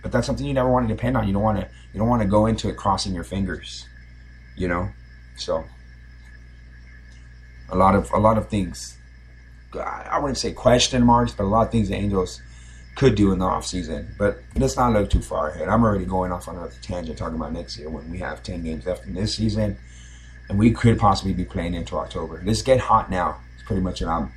but 0.05 0.13
that's 0.13 0.27
something 0.27 0.45
you 0.45 0.53
never 0.53 0.71
want 0.71 0.87
to 0.87 0.95
depend 0.95 1.17
on. 1.17 1.27
You 1.27 1.33
don't 1.33 1.43
want 1.43 1.59
to 1.59 1.69
you 1.93 1.99
don't 1.99 2.09
want 2.09 2.21
to 2.23 2.29
go 2.29 2.45
into 2.47 2.69
it 2.69 2.77
crossing 2.77 3.15
your 3.15 3.25
fingers, 3.25 3.89
you 4.55 4.69
know. 4.69 4.91
So 5.37 5.65
a 7.71 7.77
lot 7.77 7.97
of 7.97 8.13
a 8.13 8.19
lot 8.19 8.37
of 8.37 8.49
things. 8.49 8.99
I 9.75 10.21
wouldn't 10.21 10.39
say 10.39 10.53
question 10.53 11.03
marks, 11.03 11.33
but 11.33 11.45
a 11.45 11.47
lot 11.47 11.67
of 11.67 11.73
things 11.73 11.89
the 11.89 11.97
Angels 11.97 12.41
could 12.97 13.17
do 13.17 13.33
in 13.33 13.39
the 13.39 13.47
off 13.47 13.67
season. 13.67 14.15
But 14.19 14.41
let's 14.55 14.77
not 14.77 14.93
look 14.93 15.11
too 15.11 15.23
far 15.23 15.51
ahead. 15.51 15.69
I'm 15.69 15.83
already 15.83 16.05
going 16.05 16.31
off 16.31 16.47
on 16.49 16.57
another 16.57 16.75
tangent 16.83 17.19
talking 17.19 17.37
about 17.37 17.53
next 17.53 17.79
year 17.79 17.89
when 17.89 18.09
we 18.09 18.19
have 18.19 18.43
10 18.43 18.63
games 18.63 18.87
left 18.87 19.07
in 19.07 19.15
this 19.15 19.35
season, 19.35 19.77
and 20.49 20.59
we 20.59 20.71
could 20.71 20.99
possibly 20.99 21.33
be 21.33 21.45
playing 21.45 21.75
into 21.75 21.97
October. 21.97 22.41
Let's 22.45 22.63
get 22.63 22.79
hot 22.79 23.11
now. 23.11 23.41
It's 23.55 23.65
pretty 23.65 23.83
much 23.83 24.03
what 24.03 24.11
I'm. 24.11 24.33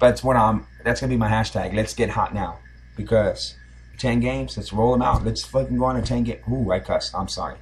That's 0.00 0.24
what 0.24 0.36
I'm. 0.36 0.66
That's 0.82 1.00
gonna 1.00 1.10
be 1.12 1.16
my 1.16 1.30
hashtag. 1.30 1.72
Let's 1.72 1.94
get 1.94 2.10
hot 2.10 2.34
now 2.34 2.58
because 2.96 3.54
10 3.98 4.20
games. 4.20 4.56
Let's 4.56 4.72
roll 4.72 4.92
them 4.92 5.02
out. 5.02 5.24
Let's 5.24 5.44
fucking 5.44 5.76
go 5.76 5.84
on 5.84 5.96
a 5.96 6.02
10 6.02 6.24
game. 6.24 6.38
Ooh, 6.50 6.70
I 6.70 6.80
cussed. 6.80 7.14
I'm 7.14 7.28
sorry. 7.28 7.56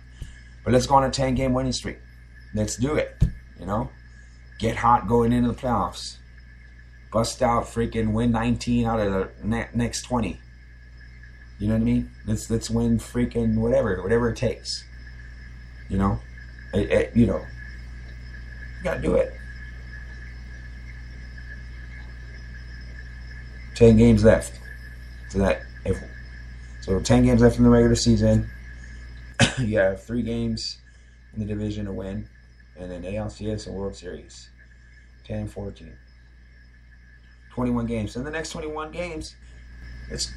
But 0.64 0.73
let's 0.73 0.87
go 0.87 0.97
on 0.97 1.05
a 1.05 1.11
10 1.11 1.35
game 1.35 1.53
winning 1.53 1.73
streak. 1.73 1.99
Let's 2.55 2.77
do 2.77 2.95
it. 2.95 3.23
You 3.59 3.66
know? 3.66 3.90
Get 4.59 4.77
hot 4.77 5.09
going 5.09 5.33
into 5.33 5.49
the 5.49 5.55
playoffs. 5.55 6.16
Bust 7.12 7.43
out 7.43 7.64
freaking 7.64 8.12
win 8.12 8.31
19 8.31 8.87
out 8.87 9.01
of 9.01 9.12
the 9.12 9.31
ne- 9.43 9.69
next 9.75 10.03
20. 10.03 10.40
You 11.59 11.69
know 11.69 11.75
what 11.75 11.81
I 11.81 11.85
mean? 11.85 12.11
Let's 12.27 12.49
let's 12.51 12.71
win 12.71 12.99
freaking 12.99 13.59
whatever, 13.59 14.03
whatever 14.03 14.31
it 14.31 14.37
takes. 14.37 14.85
You 15.88 15.99
know? 15.99 16.19
It, 16.73 16.90
it, 16.90 17.16
you 17.16 17.27
know. 17.27 17.38
You 18.79 18.85
gotta 18.85 19.03
do 19.03 19.14
it. 19.14 19.33
10 23.75 23.97
games 23.97 24.25
left. 24.25 24.61
So 25.31 25.38
that 25.38 25.62
if 25.85 25.99
so, 26.81 27.01
ten 27.01 27.25
games 27.25 27.40
left 27.40 27.59
in 27.59 27.64
the 27.64 27.71
regular 27.71 27.95
season. 27.95 28.49
you 29.59 29.79
have 29.79 30.03
three 30.03 30.23
games 30.23 30.79
in 31.35 31.40
the 31.40 31.47
division 31.47 31.87
to 31.87 31.93
win, 31.93 32.29
and 32.79 32.90
then 32.90 33.03
ALCS 33.03 33.66
and 33.66 33.77
World 33.77 33.95
Series. 33.95 34.51
10 35.25 35.49
14. 35.49 35.93
21 37.53 37.87
games. 37.87 38.16
In 38.16 38.25
the 38.25 38.31
next 38.31 38.51
21 38.51 38.90
games, 38.90 39.37
let's 40.11 40.33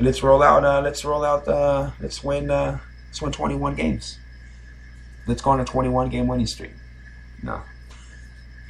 let's 0.00 0.22
roll 0.22 0.42
out 0.42 0.64
uh, 0.64 0.80
let's 0.80 1.04
roll 1.04 1.24
out 1.24 1.46
uh, 1.48 1.90
let's 2.00 2.22
win 2.22 2.50
uh, 2.50 2.78
let's 3.06 3.22
win 3.22 3.32
21 3.32 3.74
games. 3.74 4.18
Let's 5.26 5.42
go 5.42 5.50
on 5.50 5.60
a 5.60 5.64
21 5.64 6.08
game 6.08 6.26
winning 6.26 6.46
streak. 6.46 6.72
No. 7.42 7.62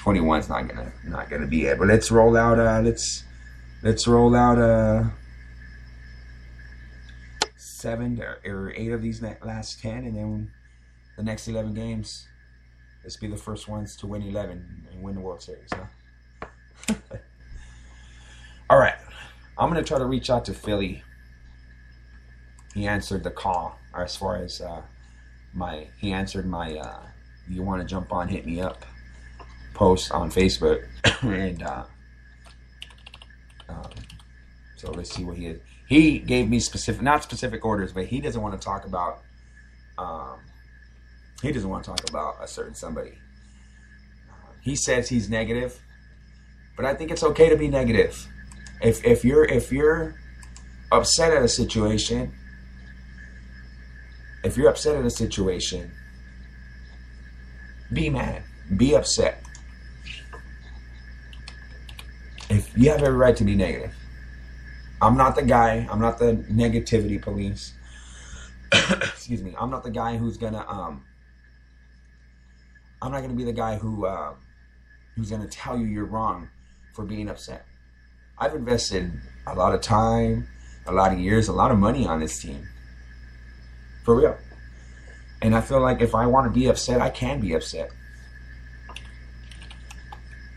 21's 0.03 0.49
not 0.49 0.69
gonna 0.69 0.93
not 1.05 1.29
gonna 1.29 1.47
be 1.47 1.67
it. 1.67 1.79
But 1.79 1.89
let's 1.89 2.11
roll 2.11 2.37
out 2.37 2.59
uh 2.59 2.81
let's 2.83 3.25
let's 3.83 4.07
roll 4.07 4.35
out 4.35 4.59
uh 4.59 5.05
seven 7.79 8.21
or, 8.45 8.73
eight 8.77 8.91
of 8.91 9.03
these 9.03 9.23
last 9.23 9.81
ten 9.81 10.05
and 10.05 10.17
then 10.17 10.51
the 11.17 11.23
next 11.23 11.47
11 11.47 11.75
games 11.75 12.27
let's 13.05 13.17
be 13.17 13.29
the 13.29 13.37
first 13.37 13.69
ones 13.69 13.95
to 13.97 14.07
win 14.07 14.23
11 14.23 14.87
and 14.91 15.03
win 15.03 15.15
the 15.15 15.21
world 15.21 15.41
series 15.41 15.71
huh? 15.73 16.47
all 18.71 18.79
right. 18.79 18.97
I'm 19.57 19.69
gonna 19.69 19.83
try 19.83 19.99
to 19.99 20.07
reach 20.07 20.31
out 20.31 20.45
to 20.47 20.55
philly. 20.55 21.03
He 22.75 22.87
answered 22.87 23.25
the 23.25 23.31
call 23.31 23.79
as 23.97 24.15
far 24.17 24.37
as 24.37 24.61
uh, 24.61 24.83
my 25.53 25.89
he 25.99 26.13
answered 26.13 26.47
my 26.47 26.77
uh, 26.77 27.03
you 27.49 27.63
want 27.63 27.81
to 27.81 27.87
jump 27.87 28.13
on 28.13 28.29
hit 28.29 28.47
me 28.47 28.61
up 28.61 28.85
post 29.75 30.13
on 30.13 30.31
facebook. 30.31 30.85
And 31.23 31.63
uh, 31.65 31.85
um, 33.69 33.91
so 34.77 34.93
let's 34.93 35.13
see 35.13 35.25
what 35.25 35.37
he 35.37 35.47
is 35.47 35.61
he 35.89 36.19
gave 36.19 36.49
me 36.49 36.61
specific 36.61 37.03
not 37.03 37.23
specific 37.23 37.65
orders 37.65 37.93
but 37.93 38.05
he 38.05 38.21
doesn't 38.21 38.43
want 38.43 38.59
to 38.59 38.65
talk 38.65 38.85
about 38.85 39.23
um, 39.97 40.39
he 41.43 41.51
doesn't 41.51 41.69
want 41.69 41.83
to 41.85 41.91
talk 41.91 42.09
about 42.09 42.37
a 42.41 42.47
certain 42.47 42.75
somebody. 42.75 43.19
He 44.61 44.77
says 44.77 45.09
he's 45.09 45.29
negative 45.31 45.81
but 46.77 46.85
i 46.87 46.95
think 46.95 47.11
it's 47.11 47.25
okay 47.25 47.49
to 47.49 47.57
be 47.57 47.69
negative. 47.69 48.27
If 48.81 49.05
if 49.05 49.25
you're 49.25 49.45
if 49.45 49.73
you're 49.73 50.15
upset 50.93 51.33
at 51.33 51.43
a 51.43 51.49
situation 51.49 52.33
if 54.45 54.57
you're 54.57 54.69
upset 54.69 54.95
at 54.95 55.05
a 55.05 55.11
situation 55.11 55.91
be 57.93 58.11
mad 58.11 58.45
be 58.77 58.95
upset. 58.95 59.43
If 62.51 62.77
you 62.77 62.91
have 62.91 63.03
every 63.03 63.17
right 63.17 63.37
to 63.37 63.45
be 63.45 63.55
negative 63.55 63.98
I'm 65.01 65.17
not 65.17 65.37
the 65.37 65.43
guy. 65.43 65.87
I'm 65.91 66.01
not 66.01 66.19
the 66.19 66.45
negativity 66.51 67.21
police. 67.21 67.75
Excuse 68.73 69.43
me. 69.43 69.55
I'm 69.59 69.71
not 69.71 69.85
the 69.85 69.91
guy 69.91 70.17
who's 70.17 70.37
gonna 70.37 70.65
um. 70.69 71.05
I'm 73.01 73.13
not 73.13 73.23
gonna 73.23 73.35
be 73.35 73.45
the 73.45 73.53
guy 73.53 73.77
who 73.77 74.07
uh, 74.07 74.35
who's 75.15 75.31
gonna 75.31 75.47
tell 75.47 75.79
you 75.79 75.87
you're 75.87 76.05
wrong 76.05 76.49
for 76.95 77.05
being 77.05 77.29
upset. 77.29 77.65
I've 78.39 78.55
invested 78.55 79.13
a 79.47 79.55
lot 79.55 79.75
of 79.75 79.81
time, 79.81 80.49
a 80.87 80.93
lot 80.93 81.13
of 81.13 81.19
years, 81.19 81.49
a 81.49 81.53
lot 81.53 81.71
of 81.71 81.79
money 81.79 82.07
on 82.07 82.21
this 82.21 82.41
team. 82.41 82.67
For 84.05 84.17
real. 84.17 84.37
And 85.43 85.55
I 85.55 85.61
feel 85.61 85.81
like 85.81 86.01
if 86.01 86.15
I 86.15 86.27
want 86.27 86.53
to 86.53 86.59
be 86.59 86.67
upset, 86.67 87.01
I 87.01 87.11
can 87.11 87.41
be 87.41 87.53
upset. 87.53 87.91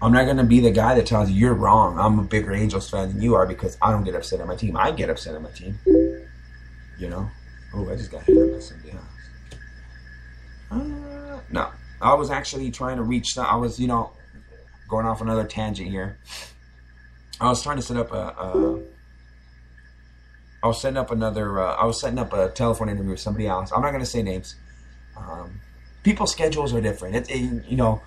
I'm 0.01 0.11
not 0.11 0.25
gonna 0.25 0.43
be 0.43 0.59
the 0.59 0.71
guy 0.71 0.95
that 0.95 1.05
tells 1.05 1.29
you 1.29 1.35
you're 1.35 1.53
wrong. 1.53 1.99
I'm 1.99 2.17
a 2.17 2.23
bigger 2.23 2.53
Angels 2.53 2.89
fan 2.89 3.09
than 3.09 3.21
you 3.21 3.35
are 3.35 3.45
because 3.45 3.77
I 3.81 3.91
don't 3.91 4.03
get 4.03 4.15
upset 4.15 4.39
at 4.39 4.47
my 4.47 4.55
team. 4.55 4.75
I 4.75 4.91
get 4.91 5.11
upset 5.11 5.35
at 5.35 5.41
my 5.41 5.51
team. 5.51 5.77
You 6.97 7.09
know? 7.09 7.29
Oh, 7.73 7.89
I 7.89 7.95
just 7.95 8.11
got 8.11 8.23
hit 8.23 8.51
by 8.51 8.59
somebody 8.59 8.93
else. 8.93 9.03
No, 11.51 11.69
I 12.01 12.13
was 12.15 12.31
actually 12.31 12.71
trying 12.71 12.97
to 12.97 13.03
reach. 13.03 13.37
I 13.37 13.55
was, 13.55 13.79
you 13.79 13.87
know, 13.87 14.11
going 14.89 15.05
off 15.05 15.21
another 15.21 15.43
tangent 15.43 15.89
here. 15.89 16.17
I 17.39 17.49
was 17.49 17.61
trying 17.61 17.77
to 17.77 17.83
set 17.83 17.97
up 17.97 18.11
a. 18.11 18.35
a 18.37 18.79
I 20.63 20.67
was 20.67 20.79
setting 20.79 20.97
up 20.97 21.11
another. 21.11 21.59
Uh, 21.59 21.73
I 21.73 21.85
was 21.85 21.99
setting 21.99 22.19
up 22.19 22.33
a 22.33 22.49
telephone 22.49 22.89
interview 22.89 23.11
with 23.11 23.19
somebody 23.19 23.47
else. 23.47 23.71
I'm 23.71 23.81
not 23.81 23.89
going 23.89 24.03
to 24.03 24.09
say 24.09 24.21
names. 24.21 24.55
Um, 25.17 25.59
people's 26.03 26.31
schedules 26.31 26.73
are 26.73 26.81
different. 26.81 27.15
It's 27.15 27.29
it, 27.29 27.65
you 27.67 27.77
know, 27.77 28.01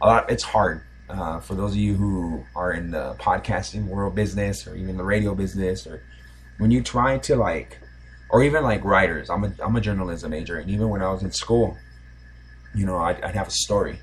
a 0.00 0.06
lot. 0.06 0.30
It's 0.30 0.44
hard 0.44 0.82
uh, 1.08 1.40
for 1.40 1.54
those 1.54 1.72
of 1.72 1.78
you 1.78 1.94
who 1.94 2.44
are 2.54 2.72
in 2.72 2.90
the 2.90 3.14
podcasting 3.18 3.86
world 3.86 4.14
business 4.14 4.66
or 4.66 4.74
even 4.74 4.96
the 4.96 5.04
radio 5.04 5.34
business 5.34 5.86
or 5.86 6.02
when 6.58 6.70
you 6.70 6.82
try 6.82 7.18
to 7.18 7.36
like 7.36 7.78
or 8.30 8.42
even 8.42 8.64
like 8.64 8.84
writers 8.84 9.30
i'm 9.30 9.44
a, 9.44 9.52
I'm 9.62 9.76
a 9.76 9.80
journalism 9.80 10.30
major 10.30 10.58
and 10.58 10.68
even 10.70 10.88
when 10.88 11.02
i 11.02 11.10
was 11.10 11.22
in 11.22 11.30
school 11.30 11.76
you 12.76 12.84
know 12.84 12.98
I'd, 12.98 13.20
I'd 13.22 13.34
have 13.34 13.48
a 13.48 13.52
story. 13.52 13.98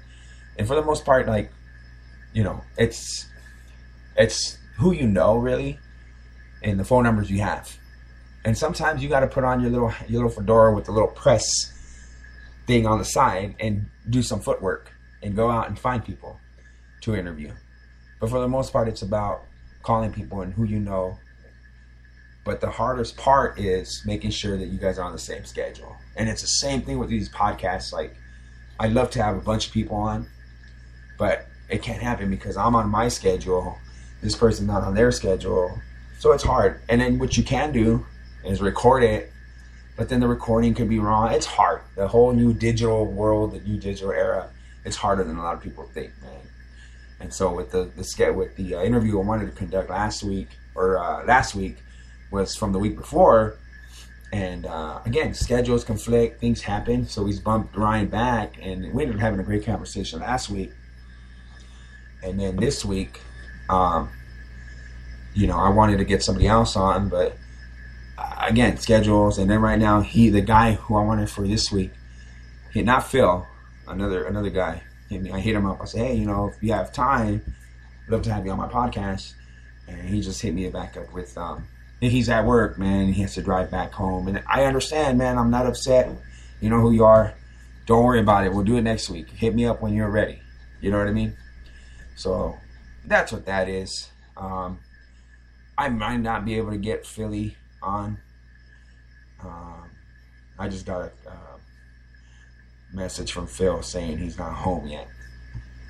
And 0.57 0.67
for 0.67 0.75
the 0.75 0.81
most 0.81 1.05
part 1.05 1.27
like 1.27 1.51
you 2.33 2.43
know 2.43 2.63
it's 2.77 3.27
it's 4.17 4.57
who 4.77 4.91
you 4.91 5.07
know 5.07 5.37
really 5.37 5.79
and 6.63 6.79
the 6.79 6.83
phone 6.83 7.03
numbers 7.03 7.29
you 7.29 7.39
have. 7.39 7.77
And 8.45 8.57
sometimes 8.57 9.01
you 9.01 9.07
got 9.07 9.21
to 9.21 9.27
put 9.27 9.43
on 9.43 9.61
your 9.61 9.69
little 9.69 9.93
your 10.07 10.23
little 10.23 10.29
fedora 10.29 10.73
with 10.73 10.85
the 10.85 10.91
little 10.91 11.09
press 11.09 11.45
thing 12.65 12.85
on 12.85 12.97
the 12.97 13.05
side 13.05 13.55
and 13.59 13.85
do 14.09 14.21
some 14.21 14.39
footwork 14.39 14.91
and 15.21 15.35
go 15.35 15.49
out 15.49 15.67
and 15.67 15.77
find 15.77 16.03
people 16.03 16.39
to 17.03 17.15
interview. 17.15 17.51
But 18.19 18.29
for 18.29 18.39
the 18.39 18.47
most 18.47 18.71
part, 18.71 18.87
it's 18.87 19.01
about 19.01 19.43
calling 19.83 20.11
people 20.11 20.41
and 20.41 20.53
who 20.53 20.63
you 20.63 20.79
know. 20.79 21.17
But 22.45 22.61
the 22.61 22.69
hardest 22.69 23.17
part 23.17 23.59
is 23.59 24.01
making 24.05 24.31
sure 24.31 24.57
that 24.57 24.67
you 24.67 24.77
guys 24.77 24.97
are 24.97 25.05
on 25.05 25.11
the 25.11 25.19
same 25.19 25.45
schedule. 25.45 25.95
And 26.15 26.29
it's 26.29 26.41
the 26.41 26.47
same 26.47 26.81
thing 26.81 26.97
with 26.97 27.09
these 27.09 27.29
podcasts. 27.29 27.93
Like, 27.93 28.15
I'd 28.79 28.93
love 28.93 29.09
to 29.11 29.23
have 29.23 29.35
a 29.37 29.41
bunch 29.41 29.67
of 29.67 29.73
people 29.73 29.97
on, 29.97 30.27
but 31.17 31.47
it 31.69 31.81
can't 31.81 32.01
happen 32.01 32.29
because 32.29 32.57
I'm 32.57 32.75
on 32.75 32.89
my 32.89 33.07
schedule. 33.07 33.77
This 34.21 34.35
person's 34.35 34.67
not 34.67 34.83
on 34.83 34.93
their 34.93 35.11
schedule. 35.11 35.79
So 36.19 36.31
it's 36.31 36.43
hard. 36.43 36.81
And 36.89 37.01
then 37.01 37.19
what 37.19 37.37
you 37.37 37.43
can 37.43 37.71
do 37.71 38.05
is 38.45 38.61
record 38.61 39.03
it, 39.03 39.31
but 39.97 40.09
then 40.09 40.19
the 40.19 40.27
recording 40.27 40.73
could 40.73 40.89
be 40.89 40.99
wrong. 40.99 41.31
It's 41.31 41.45
hard. 41.45 41.81
The 41.95 42.07
whole 42.07 42.33
new 42.33 42.53
digital 42.53 43.05
world, 43.05 43.53
the 43.53 43.59
new 43.59 43.77
digital 43.77 44.11
era, 44.11 44.49
it's 44.85 44.95
harder 44.95 45.23
than 45.23 45.37
a 45.37 45.43
lot 45.43 45.55
of 45.55 45.61
people 45.61 45.85
think, 45.93 46.11
man. 46.21 46.31
And 47.23 47.33
so 47.33 47.53
with 47.53 47.71
the 47.71 47.85
the 47.95 48.33
with 48.33 48.53
the 48.57 48.75
uh, 48.75 48.83
interview 48.83 49.17
I 49.17 49.23
wanted 49.23 49.45
to 49.45 49.53
conduct 49.53 49.89
last 49.89 50.23
week 50.23 50.49
or 50.75 50.97
uh, 50.97 51.23
last 51.23 51.55
week 51.55 51.77
was 52.31 52.53
from 52.53 52.73
the 52.73 52.79
week 52.79 52.97
before, 52.97 53.55
and 54.33 54.65
uh, 54.65 54.99
again 55.05 55.33
schedules 55.33 55.85
conflict, 55.85 56.41
things 56.41 56.61
happen. 56.61 57.07
So 57.07 57.25
he's 57.25 57.39
bumped 57.39 57.77
Ryan 57.77 58.07
back, 58.07 58.57
and 58.61 58.93
we 58.93 59.03
ended 59.03 59.15
up 59.15 59.21
having 59.21 59.39
a 59.39 59.43
great 59.43 59.65
conversation 59.65 60.19
last 60.19 60.49
week. 60.49 60.73
And 62.23 62.37
then 62.37 62.57
this 62.57 62.83
week, 62.83 63.21
um, 63.69 64.09
you 65.33 65.47
know, 65.47 65.57
I 65.57 65.69
wanted 65.69 65.99
to 65.99 66.05
get 66.05 66.23
somebody 66.23 66.47
else 66.47 66.75
on, 66.75 67.07
but 67.07 67.37
uh, 68.17 68.35
again 68.41 68.75
schedules. 68.75 69.37
And 69.37 69.49
then 69.49 69.61
right 69.61 69.79
now, 69.79 70.01
he 70.01 70.27
the 70.29 70.41
guy 70.41 70.73
who 70.73 70.97
I 70.97 71.03
wanted 71.03 71.29
for 71.29 71.47
this 71.47 71.71
week, 71.71 71.91
he 72.73 72.81
not 72.81 73.07
Phil, 73.09 73.47
another 73.87 74.25
another 74.25 74.49
guy 74.49 74.81
me. 75.09 75.31
I 75.31 75.39
hit 75.39 75.55
him 75.55 75.65
up. 75.65 75.81
I 75.81 75.85
said, 75.85 76.07
hey, 76.07 76.15
you 76.15 76.25
know, 76.25 76.47
if 76.47 76.61
you 76.61 76.73
have 76.73 76.91
time, 76.91 77.41
I'd 78.05 78.11
love 78.11 78.21
to 78.23 78.33
have 78.33 78.45
you 78.45 78.51
on 78.51 78.57
my 78.57 78.67
podcast. 78.67 79.33
And 79.87 80.07
he 80.07 80.21
just 80.21 80.41
hit 80.41 80.53
me 80.53 80.69
back 80.69 80.97
up 80.97 81.11
with, 81.13 81.37
um, 81.37 81.67
he's 81.99 82.29
at 82.29 82.45
work, 82.45 82.77
man. 82.77 83.11
He 83.11 83.21
has 83.21 83.35
to 83.35 83.41
drive 83.41 83.69
back 83.69 83.91
home. 83.91 84.27
And 84.27 84.43
I 84.49 84.65
understand, 84.65 85.17
man. 85.17 85.37
I'm 85.37 85.51
not 85.51 85.65
upset. 85.65 86.09
You 86.61 86.69
know 86.69 86.79
who 86.79 86.91
you 86.91 87.03
are. 87.03 87.33
Don't 87.85 88.03
worry 88.05 88.21
about 88.21 88.45
it. 88.45 88.53
We'll 88.53 88.63
do 88.63 88.77
it 88.77 88.81
next 88.81 89.09
week. 89.09 89.29
Hit 89.29 89.53
me 89.53 89.65
up 89.65 89.81
when 89.81 89.93
you're 89.93 90.09
ready. 90.09 90.39
You 90.81 90.91
know 90.91 90.97
what 90.97 91.07
I 91.07 91.11
mean? 91.11 91.35
So 92.15 92.55
that's 93.05 93.31
what 93.31 93.45
that 93.45 93.67
is. 93.67 94.09
Um, 94.37 94.79
I 95.77 95.89
might 95.89 96.17
not 96.17 96.45
be 96.45 96.55
able 96.55 96.71
to 96.71 96.77
get 96.77 97.05
Philly 97.05 97.57
on. 97.81 98.17
Um, 99.43 99.89
I 100.57 100.69
just 100.69 100.85
got 100.85 101.01
a 101.01 101.11
uh, 101.29 101.52
message 102.93 103.31
from 103.31 103.47
Phil 103.47 103.81
saying 103.81 104.17
he's 104.17 104.37
not 104.37 104.53
home 104.53 104.87
yet. 104.87 105.07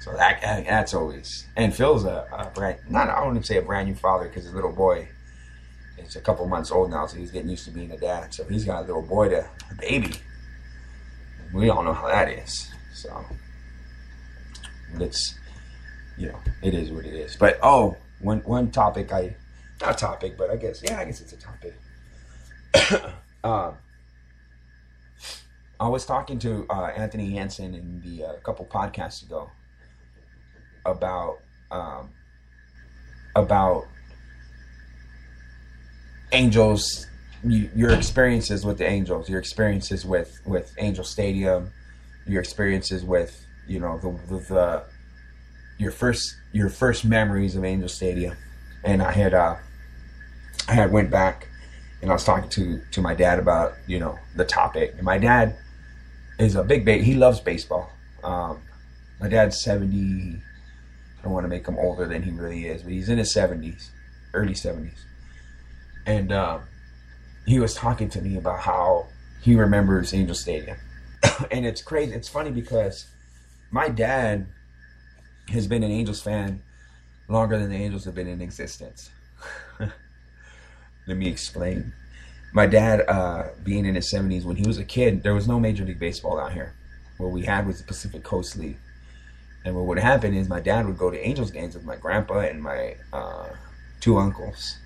So 0.02 0.12
that 0.14 0.42
that's 0.42 0.94
always 0.94 1.48
and 1.56 1.74
Phil's 1.74 2.04
a, 2.04 2.28
a 2.32 2.50
brand 2.54 2.80
not 2.90 3.10
I 3.10 3.26
wouldn't 3.26 3.46
say 3.46 3.58
a 3.58 3.62
brand 3.62 3.88
new 3.88 3.96
father 3.96 4.28
because 4.28 4.44
his 4.44 4.54
little 4.54 4.74
boy 4.74 5.08
is 5.98 6.16
a 6.16 6.22
couple 6.22 6.46
months 6.48 6.72
old 6.72 6.92
now, 6.92 7.06
so 7.06 7.18
he's 7.18 7.32
getting 7.32 7.50
used 7.50 7.66
to 7.66 7.72
being 7.72 7.92
a 7.92 7.98
dad. 7.98 8.34
So 8.34 8.44
he's 8.46 8.66
got 8.66 8.84
a 8.84 8.86
little 8.86 9.02
boy 9.02 9.30
to 9.30 9.40
a 9.72 9.76
baby. 9.80 10.14
We 11.54 11.70
all 11.70 11.84
know 11.84 11.94
how 11.94 12.08
that 12.08 12.30
is. 12.30 12.70
So 12.94 13.24
it's 15.00 15.36
you 16.18 16.28
know 16.28 16.40
it 16.62 16.74
is 16.74 16.92
what 16.92 17.06
it 17.06 17.14
is. 17.14 17.36
But 17.36 17.60
oh, 17.64 17.96
one 18.20 18.40
one 18.40 18.72
topic 18.72 19.14
I 19.14 19.36
not 19.82 19.98
topic, 19.98 20.38
but 20.38 20.50
I 20.50 20.56
guess 20.56 20.82
yeah, 20.84 21.00
I 21.00 21.06
guess 21.06 21.22
it's 21.22 21.34
a 21.34 21.38
topic. 21.38 21.76
um, 23.44 23.76
I 25.84 25.90
was 25.90 26.06
talking 26.06 26.40
to 26.40 26.66
uh, 26.70 26.86
Anthony 26.96 27.32
Hansen 27.32 27.74
in 27.76 28.02
the 28.06 28.24
uh, 28.24 28.34
couple 28.46 28.66
podcasts 28.66 29.22
ago 29.22 29.52
about 30.86 31.40
um, 31.72 32.10
about 33.36 33.84
Angels, 36.32 37.06
you, 37.44 37.70
your 37.76 37.90
experiences 37.92 38.66
with 38.66 38.78
the 38.78 38.88
Angels, 38.88 39.28
your 39.28 39.40
experiences 39.40 40.06
with 40.06 40.40
with 40.46 40.74
Angel 40.78 41.04
Stadium, 41.04 41.70
your 42.26 42.40
experiences 42.40 43.04
with 43.04 43.46
you 43.68 43.82
know 43.82 43.98
the, 43.98 44.12
the, 44.34 44.40
the 44.54 44.84
your 45.80 45.92
first 45.92 46.34
your 46.54 46.70
first 46.70 47.04
memories 47.04 47.58
of 47.58 47.66
Angel 47.66 47.90
Stadium, 47.90 48.38
and 48.86 49.02
I 49.02 49.12
had 49.12 49.34
uh, 49.34 49.58
I 50.70 50.76
had 50.76 50.94
went 50.94 51.12
back 51.12 51.50
and 52.02 52.10
I 52.10 52.14
was 52.14 52.24
talking 52.24 52.50
to 52.52 52.82
to 52.92 53.02
my 53.02 53.14
dad 53.16 53.38
about 53.38 53.74
you 53.86 54.00
know 54.00 54.18
the 54.38 54.46
topic, 54.46 54.94
and 54.96 55.04
my 55.04 55.18
dad 55.18 55.58
is 56.40 56.56
a 56.56 56.64
big 56.64 56.86
ba- 56.86 56.98
he 56.98 57.16
loves 57.16 57.40
baseball. 57.40 57.92
Um, 58.24 58.62
my 59.20 59.28
dad's 59.28 59.60
seventy. 59.60 60.42
I 61.20 61.24
don't 61.24 61.34
want 61.34 61.46
to 61.46 61.50
make 61.50 61.68
him 61.68 61.78
older 61.78 62.08
than 62.08 62.24
he 62.24 62.32
really 62.32 62.68
is, 62.68 62.84
but 62.84 62.92
he's 62.92 63.10
in 63.10 63.18
his 63.18 63.34
seventies, 63.34 63.92
early 64.34 64.54
seventies, 64.54 65.06
and 66.06 66.32
um, 66.32 66.64
he 67.46 67.60
was 67.60 67.74
talking 67.74 68.10
to 68.10 68.22
me 68.22 68.38
about 68.38 68.60
how 68.60 69.08
he 69.42 69.56
remembers 69.56 70.14
Angel 70.14 70.36
Stadium, 70.36 70.78
and 71.52 71.66
it's 71.66 71.82
crazy. 71.82 72.14
It's 72.14 72.30
funny 72.30 72.52
because 72.52 73.08
my 73.72 73.90
dad 73.90 74.48
has 75.50 75.68
been 75.68 75.84
an 75.84 75.92
Angels 75.92 76.22
fan 76.22 76.62
longer 77.28 77.58
than 77.58 77.70
the 77.70 77.76
Angels 77.76 78.06
have 78.06 78.16
been 78.16 78.28
in 78.28 78.42
existence. 78.42 79.10
Let 79.80 81.18
me 81.18 81.28
explain. 81.28 81.94
My 82.56 82.68
dad, 82.68 83.04
uh, 83.08 83.48
being 83.64 83.86
in 83.88 83.96
his 83.96 84.14
70s, 84.14 84.46
when 84.46 84.56
he 84.56 84.68
was 84.68 84.78
a 84.78 84.84
kid, 84.84 85.24
there 85.24 85.34
was 85.34 85.48
no 85.48 85.60
Major 85.60 85.84
League 85.84 86.00
Baseball 86.00 86.40
out 86.40 86.54
here. 86.54 86.76
What 87.18 87.32
we 87.32 87.42
had 87.42 87.66
was 87.66 87.80
the 87.80 87.84
Pacific 87.84 88.24
Coast 88.24 88.58
League. 88.58 88.78
And 89.66 89.76
what 89.76 89.86
would 89.86 89.98
happen 89.98 90.36
is 90.36 90.48
my 90.48 90.60
dad 90.60 90.86
would 90.86 90.98
go 90.98 91.10
to 91.10 91.28
Angels 91.28 91.50
games 91.50 91.74
with 91.74 91.84
my 91.84 91.96
grandpa 91.96 92.40
and 92.42 92.62
my 92.62 92.96
uh, 93.12 93.48
two 94.00 94.20
uncles. 94.20 94.78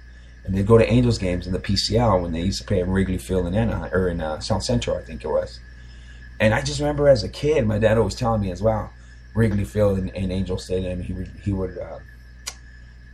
And 0.45 0.56
they'd 0.56 0.65
go 0.65 0.77
to 0.77 0.89
Angels 0.89 1.17
games 1.17 1.45
in 1.45 1.51
the 1.51 1.60
PCL 1.60 2.21
when 2.21 2.32
they 2.32 2.41
used 2.41 2.60
to 2.60 2.63
play 2.63 2.80
at 2.80 2.88
Wrigley 2.88 3.17
Field 3.17 3.47
in 3.47 3.53
Anaheim, 3.53 3.93
or 3.93 4.08
in 4.08 4.21
uh, 4.21 4.39
South 4.39 4.63
Central, 4.63 4.95
I 4.95 5.01
think 5.01 5.25
it 5.25 5.27
was. 5.27 5.60
And 6.39 6.53
I 6.53 6.62
just 6.62 6.80
remember 6.80 7.10
as 7.10 7.23
a 7.23 7.30
kid, 7.30 7.67
my 7.67 7.80
dad 7.80 7.97
always 7.97 8.15
telling 8.15 8.39
me 8.39 8.51
as 8.51 8.62
well, 8.62 8.93
Wrigley 9.36 9.65
Field 9.65 9.97
and, 9.97 10.15
and 10.15 10.32
Angel 10.32 10.58
Stadium, 10.58 11.01
he 11.01 11.12
would 11.12 11.32
he 11.43 11.51
would 11.51 11.77
uh, 11.77 11.99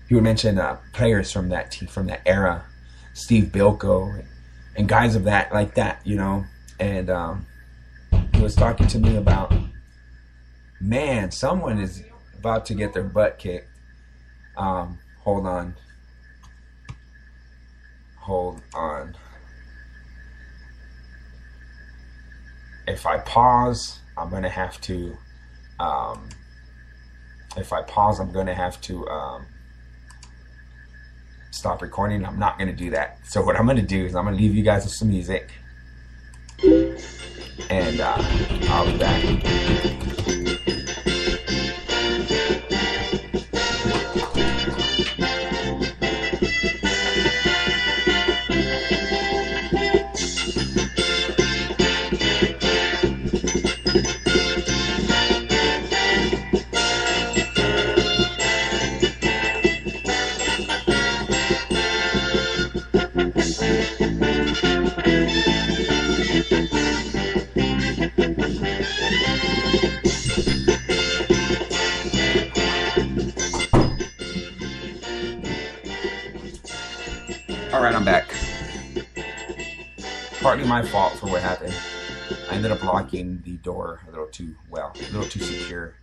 he 0.08 0.14
would 0.14 0.24
mention 0.24 0.60
uh, 0.60 0.78
players 0.92 1.32
from 1.32 1.50
that 1.50 1.72
team, 1.72 1.88
from 1.88 2.06
that 2.08 2.22
era, 2.26 2.66
Steve 3.14 3.46
Bilko 3.46 4.24
and, 4.76 4.88
guys 4.88 5.16
of 5.16 5.24
that 5.26 5.54
like 5.54 5.76
that, 5.76 6.06
you 6.06 6.16
know. 6.16 6.46
And 6.80 7.10
um, 7.10 7.46
he 8.34 8.42
was 8.42 8.56
talking 8.56 8.88
to 8.88 9.00
me 9.00 9.16
about, 9.16 9.54
man, 10.82 11.32
someone 11.32 11.80
is 11.80 12.04
about 12.38 12.66
to 12.68 12.74
get 12.74 12.94
their 12.94 13.04
butt 13.04 13.38
kicked. 13.38 13.70
Um, 14.58 15.00
hold 15.22 15.46
on, 15.46 15.76
hold 18.20 18.62
on. 18.74 19.16
If 22.88 23.06
I 23.06 23.20
pause, 23.20 24.00
I'm 24.18 24.30
gonna 24.30 24.50
have 24.50 24.80
to 24.82 25.18
um, 25.80 26.30
if 27.58 27.74
I 27.74 27.82
pause, 27.84 28.20
I'm 28.20 28.32
to 28.32 28.54
have 28.54 28.80
to 28.82 29.08
um, 29.08 29.46
stop 31.54 31.82
recording. 31.82 32.26
I'm 32.26 32.40
not 32.40 32.58
going 32.58 32.70
to 32.70 32.76
do 32.76 32.90
that. 32.90 33.20
So 33.26 33.44
what 33.44 33.56
I'm 33.56 33.66
going 33.66 33.78
to 33.78 33.84
do 33.84 34.06
is 34.06 34.16
I'm 34.16 34.26
going 34.26 34.36
to 34.36 34.42
leave 34.42 34.56
you 34.56 34.64
guys 34.64 34.84
with 34.84 34.94
some 34.94 35.10
music, 35.10 35.52
and 37.70 38.00
uh, 38.02 38.16
I'll 38.70 38.92
be 38.92 38.98
back. 38.98 39.63
All 66.54 66.60
right, 77.82 77.96
I'm 77.96 78.06
back. 78.06 78.28
Partly 80.42 80.68
my 80.68 80.84
fault 80.84 81.14
for 81.14 81.26
what 81.26 81.42
happened. 81.42 81.74
I 82.52 82.54
ended 82.54 82.70
up 82.70 82.84
locking 82.84 83.42
the 83.44 83.54
door 83.58 84.02
a 84.08 84.12
little 84.12 84.28
too 84.28 84.56
well, 84.70 84.94
a 84.94 85.12
little 85.12 85.24
too 85.24 85.40
secure. 85.40 85.96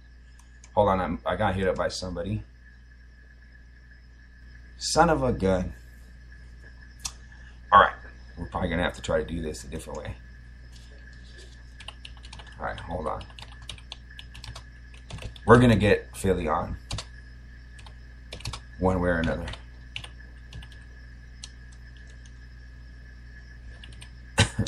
Hold 0.74 0.88
on, 0.88 1.00
I'm, 1.00 1.20
I 1.24 1.36
got 1.36 1.54
hit 1.54 1.68
up 1.68 1.76
by 1.76 1.86
somebody. 1.86 2.42
Son 4.78 5.10
of 5.10 5.22
a 5.22 5.32
gun. 5.32 5.72
All 7.70 7.80
right, 7.80 7.94
we're 8.36 8.48
probably 8.48 8.68
gonna 8.68 8.82
have 8.82 8.94
to 8.94 9.02
try 9.02 9.22
to 9.22 9.24
do 9.24 9.40
this 9.40 9.62
a 9.62 9.68
different 9.68 10.00
way. 10.00 10.16
All 12.60 12.66
right, 12.66 12.78
hold 12.78 13.06
on. 13.06 13.24
We're 15.46 15.58
gonna 15.58 15.76
get 15.76 16.14
Philly 16.14 16.46
on 16.46 16.76
one 18.78 19.00
way 19.00 19.08
or 19.08 19.20
another. 19.20 19.46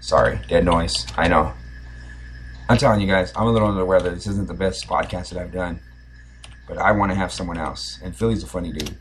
Sorry, 0.00 0.40
dead 0.48 0.64
noise. 0.64 1.06
I 1.18 1.28
know. 1.28 1.52
I'm 2.70 2.78
telling 2.78 3.02
you 3.02 3.06
guys, 3.06 3.30
I'm 3.36 3.46
a 3.46 3.52
little 3.52 3.68
under 3.68 3.80
the 3.80 3.86
weather. 3.86 4.10
This 4.14 4.26
isn't 4.26 4.48
the 4.48 4.54
best 4.54 4.88
podcast 4.88 5.28
that 5.30 5.38
I've 5.38 5.52
done, 5.52 5.80
but 6.66 6.78
I 6.78 6.92
want 6.92 7.12
to 7.12 7.16
have 7.16 7.30
someone 7.30 7.58
else. 7.58 8.00
And 8.02 8.16
Philly's 8.16 8.42
a 8.42 8.46
funny 8.46 8.72
dude. 8.72 8.96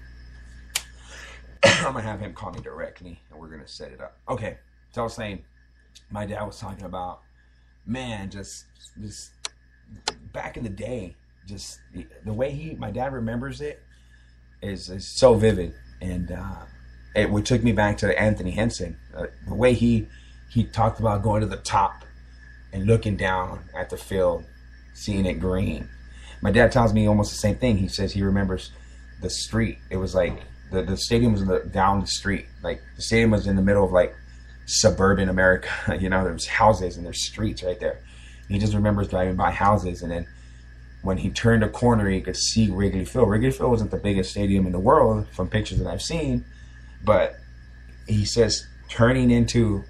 I'm 1.66 1.94
gonna 1.94 2.02
have 2.02 2.20
him 2.20 2.34
call 2.34 2.52
me 2.52 2.60
directly, 2.62 3.20
and 3.30 3.40
we're 3.40 3.50
gonna 3.50 3.68
set 3.68 3.92
it 3.92 4.02
up. 4.02 4.18
Okay. 4.30 4.58
So 4.92 5.02
I 5.02 5.04
was 5.04 5.14
saying, 5.14 5.44
my 6.10 6.26
dad 6.26 6.44
was 6.44 6.60
talking 6.60 6.86
about, 6.86 7.22
man, 7.86 8.30
just 8.30 8.66
just 9.02 9.32
back 10.32 10.58
in 10.58 10.64
the 10.64 10.70
day, 10.70 11.16
just 11.46 11.80
the, 11.94 12.08
the 12.24 12.34
way 12.34 12.52
he, 12.52 12.76
my 12.76 12.92
dad 12.92 13.14
remembers 13.14 13.62
it, 13.62 13.82
is 14.62 14.90
is 14.90 15.08
so 15.08 15.34
vivid, 15.36 15.74
and 16.02 16.32
uh, 16.32 16.66
it 17.16 17.30
would 17.30 17.46
took 17.46 17.64
me 17.64 17.72
back 17.72 17.98
to 17.98 18.20
Anthony 18.20 18.52
Henson, 18.52 18.98
uh, 19.16 19.26
the 19.48 19.56
way 19.56 19.74
he 19.74 20.08
he 20.50 20.64
talked 20.64 21.00
about 21.00 21.24
going 21.24 21.42
to 21.42 21.48
the 21.48 21.58
top 21.58 22.06
and 22.72 22.86
looking 22.86 23.16
down 23.16 23.64
at 23.76 23.90
the 23.90 23.98
field, 23.98 24.46
seeing 24.94 25.26
it 25.26 25.40
green. 25.40 25.90
My 26.42 26.52
dad 26.52 26.72
tells 26.72 26.94
me 26.94 27.08
almost 27.08 27.32
the 27.32 27.38
same 27.38 27.56
thing. 27.56 27.78
He 27.78 27.88
says 27.88 28.14
he 28.14 28.22
remembers 28.22 28.72
the 29.22 29.30
street. 29.30 29.80
It 29.90 29.98
was 29.98 30.14
like 30.14 30.44
the, 30.76 30.84
the 30.84 30.98
stadium 30.98 31.32
was 31.32 31.46
the, 31.46 31.60
down 31.72 32.02
the 32.02 32.08
street. 32.08 32.48
Like 32.62 32.82
the 32.96 33.02
stadium 33.02 33.32
was 33.32 33.48
in 33.48 33.56
the 33.56 33.62
middle 33.62 33.84
of 33.84 33.92
like 33.92 34.16
suburban 34.66 35.30
America. 35.30 35.70
You 36.00 36.10
know, 36.10 36.24
there's 36.24 36.48
houses 36.48 36.98
and 36.98 37.06
there's 37.06 37.26
streets 37.26 37.64
right 37.64 37.80
there. 37.80 38.00
And 38.48 38.56
he 38.56 38.60
just 38.60 38.74
remembers 38.74 39.08
driving 39.08 39.36
by 39.36 39.52
houses 39.52 40.02
and 40.02 40.12
then 40.12 40.28
when 41.02 41.18
he 41.18 41.30
turned 41.30 41.64
a 41.64 41.70
corner, 41.70 42.10
he 42.10 42.20
could 42.20 42.36
see 42.36 42.72
Wrigley 42.72 43.06
Field. 43.06 43.30
Wrigley 43.30 43.52
Field 43.52 43.70
wasn't 43.70 43.92
the 43.92 43.98
biggest 43.98 44.32
stadium 44.32 44.66
in 44.66 44.72
the 44.72 44.80
world 44.80 45.28
from 45.30 45.48
pictures 45.48 45.78
that 45.78 45.88
I've 45.88 46.02
seen, 46.02 46.44
but 47.04 47.36
he 48.08 48.26
says 48.26 48.66
turning 48.90 49.30
into 49.30 49.84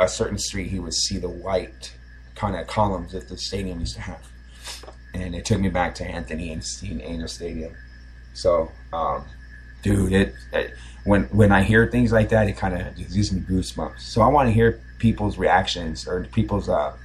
a 0.00 0.08
certain 0.08 0.38
street, 0.38 0.68
he 0.68 0.78
would 0.78 0.94
see 0.94 1.18
the 1.18 1.28
white 1.28 1.94
kind 2.34 2.56
of 2.56 2.66
columns 2.66 3.12
that 3.12 3.28
the 3.28 3.36
stadium 3.36 3.80
used 3.80 3.96
to 3.96 4.00
have. 4.00 4.26
And 5.12 5.34
it 5.34 5.44
took 5.44 5.60
me 5.60 5.68
back 5.68 5.94
to 5.96 6.04
Anthony 6.04 6.50
and 6.52 6.64
Angel 6.82 7.28
Stadium. 7.28 7.74
So, 8.32 8.70
um, 8.92 9.24
dude, 9.82 10.12
it, 10.12 10.34
it, 10.52 10.74
when 11.04 11.24
when 11.24 11.52
I 11.52 11.62
hear 11.62 11.86
things 11.86 12.12
like 12.12 12.28
that, 12.30 12.48
it 12.48 12.56
kind 12.56 12.74
of 12.74 12.96
gives 12.96 13.32
me 13.32 13.40
goosebumps. 13.40 14.00
So 14.00 14.22
I 14.22 14.28
want 14.28 14.48
to 14.48 14.52
hear 14.52 14.80
people's 14.98 15.38
reactions 15.38 16.06
or 16.06 16.24
people's 16.32 16.68
uh, 16.68 16.96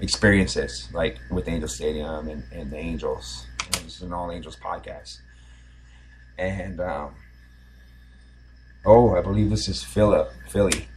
experiences, 0.00 0.88
like 0.92 1.18
with 1.30 1.48
Angel 1.48 1.68
Stadium 1.68 2.28
and, 2.28 2.42
and 2.52 2.70
the 2.70 2.76
Angels. 2.76 3.46
This 3.72 3.96
is 3.96 4.02
an 4.02 4.12
All 4.12 4.30
Angels 4.30 4.56
podcast. 4.56 5.20
And 6.38 6.80
um, 6.80 7.14
oh, 8.84 9.16
I 9.16 9.22
believe 9.22 9.50
this 9.50 9.68
is 9.68 9.82
Philip, 9.82 10.30
Philly. 10.48 10.88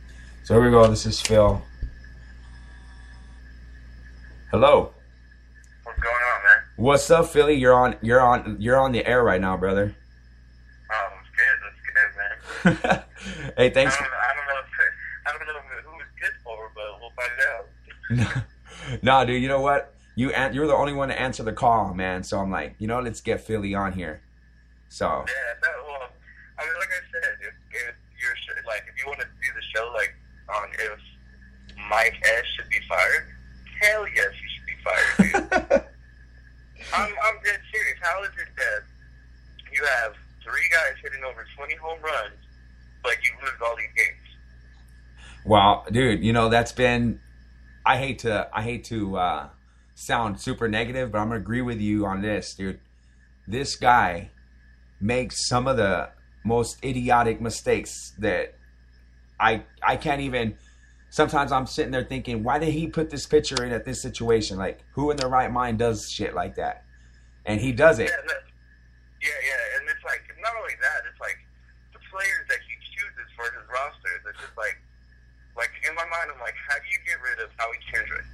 So 0.43 0.55
here 0.55 0.63
we 0.63 0.71
go. 0.71 0.87
This 0.87 1.05
is 1.05 1.21
Phil. 1.21 1.61
Hello. 4.51 4.93
What's 5.83 5.99
going 5.99 6.15
on, 6.15 6.43
man? 6.43 6.63
What's 6.77 7.11
up, 7.11 7.27
Philly? 7.27 7.55
You're 7.55 7.73
on. 7.73 7.95
You're 8.01 8.21
on. 8.21 8.57
You're 8.59 8.77
on 8.77 8.91
the 8.91 9.05
air 9.05 9.23
right 9.23 9.41
now, 9.41 9.57
brother. 9.57 9.95
Oh, 10.91 11.09
that's 11.15 11.29
good. 11.35 11.57
That's 11.63 11.81
good, 11.81 12.11
man. 12.17 12.37
Hey, 12.63 13.69
thanks. 13.69 13.95
I 13.95 13.99
don't, 13.99 14.13
I 14.13 14.33
don't 14.35 14.47
know. 14.47 14.59
If, 14.59 14.69
I 15.27 15.31
don't 15.31 15.47
know 15.47 15.91
who 15.91 15.99
it's 15.99 16.11
good 16.21 16.33
for, 16.43 16.71
but 16.75 16.99
we'll 16.99 18.19
find 18.19 18.35
out. 18.35 18.43
no, 19.03 19.25
dude. 19.25 19.41
You 19.41 19.47
know 19.47 19.61
what? 19.61 19.93
You 20.15 20.31
an- 20.31 20.53
you're 20.53 20.67
the 20.67 20.73
only 20.75 20.93
one 20.93 21.09
to 21.09 21.19
answer 21.19 21.43
the 21.43 21.53
call, 21.53 21.93
man. 21.93 22.23
So 22.23 22.39
I'm 22.39 22.51
like, 22.51 22.75
you 22.79 22.87
know, 22.87 22.99
let's 23.01 23.21
get 23.21 23.41
Philly 23.41 23.73
on 23.75 23.93
here. 23.93 24.21
So 24.89 25.07
Yeah, 25.07 25.33
no, 25.63 25.83
well, 25.87 26.09
I 26.59 26.63
mean, 26.63 26.73
like 26.79 26.87
I 26.87 27.01
said, 27.11 27.31
if, 27.41 27.53
if 27.71 27.95
you're 28.21 28.35
sh- 28.37 28.63
like, 28.67 28.83
if 28.87 28.97
you 29.01 29.07
want 29.07 29.19
to 29.19 29.25
do 29.25 29.49
the 29.53 29.61
show 29.75 29.91
like 29.93 30.13
on 30.47 30.69
if 30.71 30.99
Mike 31.89 32.15
S 32.23 32.45
should 32.55 32.69
be 32.69 32.79
fired, 32.87 33.25
hell 33.81 34.05
yes, 34.15 34.29
he 34.39 34.47
should 34.55 34.65
be 34.69 34.77
fired, 34.85 35.49
dude. 35.49 35.81
I'm, 36.93 37.11
I'm 37.11 37.37
dead 37.43 37.59
serious. 37.73 37.97
How 38.01 38.23
is 38.23 38.29
it 38.37 38.47
that 38.55 38.83
you 39.73 39.83
have 39.99 40.13
three 40.43 40.69
guys 40.71 40.95
hitting 41.01 41.23
over 41.25 41.43
20 41.57 41.75
home 41.75 41.99
runs, 42.01 42.39
but 43.05 43.23
you 43.23 43.31
lose 43.41 43.61
all 43.63 43.75
these 43.77 43.85
games? 43.95 44.25
Well, 45.45 45.85
dude, 45.91 46.23
you 46.23 46.33
know 46.33 46.49
that's 46.49 46.71
been. 46.71 47.19
I 47.85 47.97
hate 47.97 48.19
to. 48.19 48.49
I 48.51 48.63
hate 48.63 48.83
to 48.85 49.17
uh, 49.17 49.49
sound 49.93 50.41
super 50.41 50.67
negative, 50.67 51.11
but 51.11 51.19
I'm 51.19 51.29
gonna 51.29 51.39
agree 51.39 51.61
with 51.61 51.79
you 51.79 52.05
on 52.05 52.21
this, 52.21 52.55
dude. 52.55 52.79
This 53.47 53.75
guy 53.75 54.31
makes 54.99 55.47
some 55.47 55.67
of 55.67 55.77
the 55.77 56.09
most 56.43 56.83
idiotic 56.83 57.39
mistakes 57.39 58.13
that 58.19 58.55
I 59.39 59.63
I 59.83 59.97
can't 59.97 60.21
even. 60.21 60.57
Sometimes 61.11 61.51
I'm 61.53 61.65
sitting 61.65 61.91
there 61.91 62.03
thinking, 62.03 62.43
why 62.43 62.59
did 62.59 62.73
he 62.73 62.87
put 62.87 63.09
this 63.09 63.25
pitcher 63.25 63.63
in 63.63 63.71
at 63.71 63.85
this 63.85 64.01
situation? 64.01 64.57
Like, 64.57 64.83
who 64.91 65.11
in 65.11 65.17
their 65.17 65.29
right 65.29 65.49
mind 65.49 65.79
does 65.79 66.09
shit 66.11 66.35
like 66.35 66.55
that? 66.55 66.83
And 67.45 67.61
he 67.61 67.71
does 67.71 67.99
it. 67.99 68.09
Yeah, 68.09 68.35
yeah, 69.21 69.39
yeah, 69.47 69.79
and 69.79 69.87
it's 69.87 70.03
like 70.03 70.27
not 70.43 70.51
only 70.59 70.73
that, 70.81 71.07
it's 71.07 71.21
like 71.21 71.37
the 71.93 72.03
players 72.11 72.45
that 72.49 72.59
he 72.67 72.73
chooses 72.91 73.31
for 73.37 73.45
his 73.45 73.63
roster. 73.71 74.24
It's 74.35 74.51
just 74.51 74.57
like, 74.59 74.75
like 75.55 75.71
in 75.87 75.95
my 75.95 76.03
mind, 76.11 76.27
I'm 76.27 76.41
like, 76.43 76.59
how 76.67 76.75
do 76.75 76.87
you 76.91 76.99
get 77.07 77.15
rid 77.23 77.39
of 77.39 77.47
Howie 77.55 77.79
Kendrick? 77.87 78.27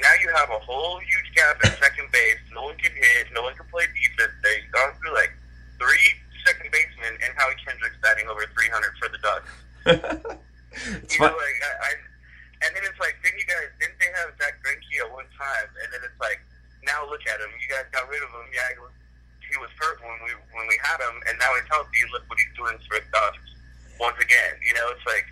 Now 0.00 0.16
you 0.24 0.32
have 0.32 0.48
a 0.48 0.58
whole 0.64 0.96
huge 1.04 1.28
gap 1.36 1.60
at 1.68 1.76
second 1.76 2.08
base. 2.08 2.40
No 2.56 2.72
one 2.72 2.80
can 2.80 2.96
hit. 2.96 3.28
No 3.36 3.44
one 3.44 3.52
can 3.52 3.68
play 3.68 3.84
defense. 3.92 4.32
They've 4.40 4.66
gone 4.72 4.96
through 4.96 5.12
like 5.12 5.36
three 5.76 6.08
second 6.48 6.72
basemen, 6.72 7.12
and 7.20 7.30
Howie 7.36 7.60
Kendrick's 7.60 8.00
batting 8.00 8.24
over 8.26 8.48
300 8.56 8.96
for 8.96 9.08
the 9.12 9.20
it's 11.04 11.12
You 11.12 11.20
know, 11.20 11.36
like 11.36 11.58
I, 11.60 11.72
I, 11.76 11.90
and 12.64 12.70
then 12.72 12.82
it's 12.88 12.96
like, 12.96 13.20
then 13.20 13.36
you 13.36 13.44
guys 13.44 13.68
didn't 13.76 14.00
they 14.00 14.08
have 14.16 14.32
Zack 14.40 14.56
Greinke 14.64 15.04
at 15.04 15.12
one 15.12 15.28
time, 15.36 15.68
and 15.84 15.88
then 15.92 16.00
it's 16.00 16.16
like, 16.16 16.40
now 16.88 17.04
look 17.04 17.20
at 17.28 17.36
him. 17.38 17.52
You 17.60 17.68
guys 17.68 17.84
got 17.92 18.08
rid 18.08 18.24
of 18.24 18.32
him. 18.32 18.48
Yeah, 18.48 18.72
he 18.72 18.80
was, 18.80 19.70
hurt 19.78 20.02
when 20.02 20.18
we 20.24 20.32
when 20.56 20.66
we 20.66 20.76
had 20.82 20.98
him, 20.98 21.16
and 21.30 21.38
now 21.38 21.52
he's 21.54 21.68
healthy. 21.70 22.02
Look 22.10 22.26
what 22.26 22.40
he's 22.40 22.56
doing 22.58 22.76
for 22.88 22.98
the 22.98 23.06
Dodgers 23.12 23.53
once 24.00 24.16
again. 24.20 24.54
You 24.64 24.74
know, 24.74 24.86
it's 24.92 25.06
like, 25.06 25.26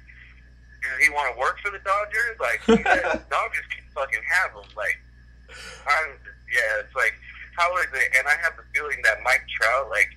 does 0.82 0.98
he 1.02 1.08
want 1.14 1.34
to 1.34 1.38
work 1.38 1.58
for 1.62 1.70
the 1.70 1.82
Dodgers? 1.82 2.36
Like, 2.38 2.60
guys, 2.84 3.22
Dodgers 3.30 3.66
can 3.70 3.84
fucking 3.94 4.24
have 4.26 4.50
him. 4.52 4.68
Like, 4.76 4.98
I'm, 5.86 6.18
yeah, 6.50 6.82
it's 6.82 6.94
like, 6.94 7.14
how 7.56 7.70
is 7.78 7.90
it? 7.92 8.08
And 8.18 8.26
I 8.26 8.36
have 8.42 8.56
the 8.56 8.64
feeling 8.74 8.98
that 9.04 9.22
Mike 9.22 9.44
Trout, 9.58 9.90
like, 9.90 10.08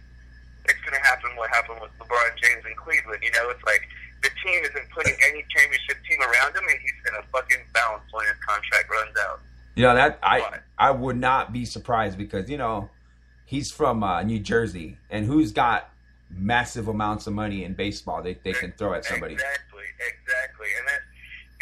it's 0.68 0.82
gonna 0.82 1.02
happen. 1.04 1.30
What 1.36 1.50
happened 1.50 1.80
with 1.82 1.92
LeBron 2.00 2.36
James 2.42 2.66
in 2.66 2.76
Cleveland? 2.76 3.22
You 3.22 3.32
know, 3.32 3.50
it's 3.50 3.64
like 3.66 3.86
the 4.24 4.30
team 4.44 4.64
isn't 4.64 4.90
putting 4.90 5.14
any 5.28 5.46
championship 5.56 5.98
team 6.10 6.20
around 6.22 6.56
him, 6.56 6.64
and 6.68 6.80
he's 6.82 6.98
gonna 7.06 7.24
fucking 7.32 7.62
bounce 7.74 8.02
when 8.12 8.26
his 8.26 8.36
contract 8.42 8.90
runs 8.90 9.16
out. 9.30 9.42
You 9.76 9.84
know 9.84 9.96
that 9.96 10.20
I? 10.24 10.60
I 10.78 10.92
would 10.92 11.18
not 11.18 11.54
be 11.54 11.66
surprised 11.66 12.18
because 12.18 12.50
you 12.50 12.58
know 12.58 12.90
he's 13.46 13.72
from 13.72 14.04
uh, 14.04 14.24
New 14.24 14.40
Jersey 14.40 14.98
and 15.10 15.26
who's 15.26 15.52
got 15.52 15.90
massive 16.36 16.88
amounts 16.88 17.28
of 17.28 17.34
money 17.34 17.64
in 17.64 17.74
baseball 17.74 18.22
they 18.22 18.36
they 18.44 18.54
can 18.54 18.72
throw 18.74 18.94
at 18.94 19.06
somebody. 19.06 19.34
Exactly, 19.34 19.88
exactly, 20.04 20.68
and 20.78 20.86
that, 20.88 21.02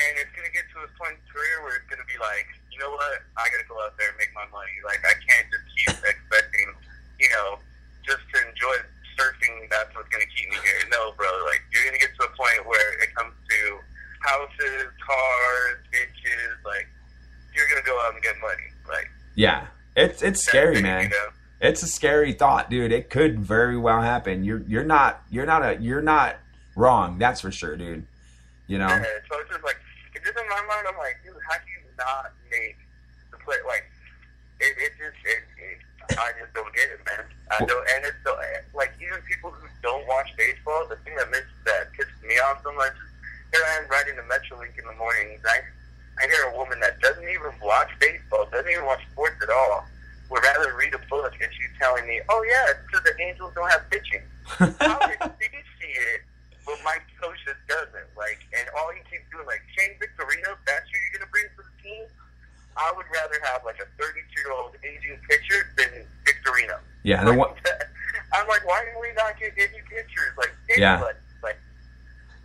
and 0.02 0.12
it's 0.18 0.34
gonna 0.34 0.50
get 0.50 0.66
to 0.74 0.82
a 0.82 0.90
point 0.98 1.14
in 1.14 1.24
career 1.30 1.62
where 1.62 1.78
it's 1.78 1.88
gonna 1.90 2.08
be 2.10 2.18
like, 2.18 2.50
you 2.74 2.82
know 2.82 2.90
what? 2.90 3.22
I 3.38 3.46
gotta 3.54 3.70
go 3.70 3.78
out 3.86 3.94
there 4.02 4.10
and 4.10 4.18
make 4.18 4.34
my 4.34 4.50
money. 4.50 4.74
Like 4.82 5.02
I 5.06 5.14
can't 5.22 5.48
just 5.54 5.66
keep 5.78 5.94
expecting, 6.14 6.70
you 7.22 7.30
know, 7.30 7.62
just 8.02 8.26
to 8.34 8.38
enjoy 8.42 8.76
surfing. 9.14 9.70
That's 9.70 9.94
what's 9.94 10.10
gonna 10.10 10.30
keep 10.34 10.50
me 10.50 10.58
here. 10.66 10.82
No, 10.90 11.14
bro. 11.14 11.30
Like 11.46 11.62
you're 11.70 11.86
gonna 11.86 12.02
get 12.02 12.14
to 12.18 12.26
a 12.26 12.34
point 12.34 12.66
where 12.66 12.98
it 13.02 13.14
comes 13.14 13.34
to 13.38 13.60
houses, 14.26 14.90
cars, 14.98 15.78
bitches. 15.94 16.58
Like 16.66 16.90
you're 17.54 17.70
gonna 17.70 17.86
go 17.86 17.94
out 18.02 18.18
and 18.18 18.22
get 18.26 18.36
money. 18.42 18.70
Like 18.90 19.10
Yeah, 19.38 19.70
it's 19.96 20.26
it's 20.26 20.42
scary, 20.42 20.82
man. 20.82 21.10
You 21.10 21.14
know? 21.14 21.30
It's 21.64 21.82
a 21.82 21.88
scary 21.88 22.34
thought, 22.34 22.70
dude. 22.70 22.92
It 22.92 23.10
could 23.10 23.40
very 23.40 23.78
well 23.78 24.02
happen. 24.02 24.44
You're 24.44 24.64
you're 24.68 24.84
not 24.84 25.24
you're 25.32 25.46
not 25.46 25.64
a 25.64 25.82
you're 25.82 26.02
not 26.02 26.36
wrong. 26.76 27.18
That's 27.18 27.40
for 27.40 27.52
sure, 27.52 27.78
dude. 27.78 28.06
You 28.68 28.78
know. 28.78 28.88
Yeah, 28.88 29.04
so 29.32 29.40
it's 29.40 29.50
just 29.50 29.64
like, 29.64 29.80
it's 30.14 30.26
just 30.26 30.38
in 30.38 30.48
my 30.50 30.62
mind, 30.68 30.88
I'm 30.88 30.98
like, 30.98 31.20
dude, 31.24 31.36
how 31.48 31.58
do 31.58 31.68
you 31.72 31.84
not 31.98 32.32
make 32.52 32.78
the 33.32 33.38
play? 33.44 33.58
Like, 33.68 33.84
it, 34.60 34.72
it 34.80 34.92
just, 34.96 35.20
it, 35.24 35.44
it, 35.60 35.80
I 36.20 36.32
just 36.40 36.54
don't 36.56 36.72
get 36.74 36.88
it, 36.92 37.00
man. 37.04 37.28
I 37.52 37.60
don't, 37.60 37.84
and 37.96 38.08
it's 38.08 38.16
so, 38.24 38.36
like, 38.74 38.96
even 39.04 39.20
people 39.28 39.52
who 39.52 39.68
don't 39.84 40.08
watch 40.08 40.32
baseball, 40.38 40.88
the 40.88 40.96
thing 41.04 41.16
that 41.20 41.30
makes 41.30 41.52
that 41.66 41.92
pisses 41.92 42.24
me 42.24 42.40
off 42.40 42.64
so 42.64 42.72
much 42.72 42.96
here 43.54 43.62
I 43.70 43.84
am 43.84 43.90
riding 43.90 44.16
the 44.16 44.26
Metrolink 44.26 44.74
in 44.80 44.86
the 44.86 44.98
mornings. 44.98 45.42
I, 45.46 45.62
I 46.18 46.26
hear 46.26 46.50
a 46.50 46.58
woman 46.58 46.80
that 46.80 47.00
doesn't 47.00 47.30
even 47.30 47.54
watch 47.62 47.90
baseball, 48.00 48.50
doesn't 48.52 48.70
even 48.72 48.86
watch 48.86 49.02
sports 49.12 49.38
at 49.44 49.50
all, 49.50 49.86
would 50.30 50.44
rather 50.44 50.74
read 50.76 50.94
a 50.94 51.02
book, 51.10 51.34
and 51.42 51.50
she's 51.54 51.74
telling 51.80 52.08
me, 52.08 52.22
oh, 52.30 52.44
yeah, 52.48 52.72
it's 52.72 52.80
because 52.88 53.04
the 53.04 53.16
Angels 53.22 53.52
don't 53.56 53.70
have 53.72 53.84
pitching. 53.90 54.24
Did 54.60 55.52
she 55.52 55.62
see 55.80 55.94
it? 56.14 56.22
But 56.66 56.80
Mike 56.86 57.04
Scioscia 57.20 57.54
doesn't. 57.68 58.10
Like, 58.18 58.40
and 58.58 58.66
all 58.78 58.90
he 58.96 59.04
keeps 59.12 59.28
doing, 59.32 59.46
like, 59.46 59.62
Shane 59.78 59.94
Victorino, 60.00 60.56
that's 60.66 60.88
who 60.90 60.96
you're 60.96 61.20
going 61.20 61.28
to 61.28 61.32
bring 61.32 61.48
to 61.54 61.62
the 61.68 61.76
team? 61.84 62.06
I 62.80 62.90
would 62.96 63.06
rather 63.14 63.38
have, 63.52 63.62
like, 63.68 63.78
a 63.84 63.88
32-year-old 64.02 64.76
aging 64.82 65.20
pitcher 65.30 65.70
than 65.78 66.08
Victorino. 66.26 66.80
yeah, 67.04 67.24
the 67.24 67.32
Like, 67.36 67.40
one 67.40 67.54
I'm 68.34 68.48
like, 68.48 68.66
why 68.66 68.82
didn't 68.86 69.02
we 69.02 69.14
not 69.14 69.38
get 69.38 69.54
any 69.60 69.82
pitchers? 69.92 70.34
Like, 70.38 70.56
Yeah. 70.78 71.04
Like, 71.44 71.60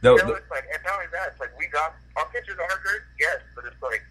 you 0.02 0.10
know, 0.10 0.18
the- 0.18 0.34
it's 0.34 0.50
like, 0.50 0.66
and 0.72 0.82
not 0.84 0.94
only 1.00 1.06
that, 1.12 1.32
it's 1.32 1.40
like, 1.40 1.56
we 1.58 1.66
got, 1.68 1.94
our 2.16 2.26
pitchers 2.28 2.58
are 2.58 2.80
good, 2.84 3.02
yes, 3.18 3.38
but 3.54 3.64
it's 3.64 3.80
like, 3.82 4.02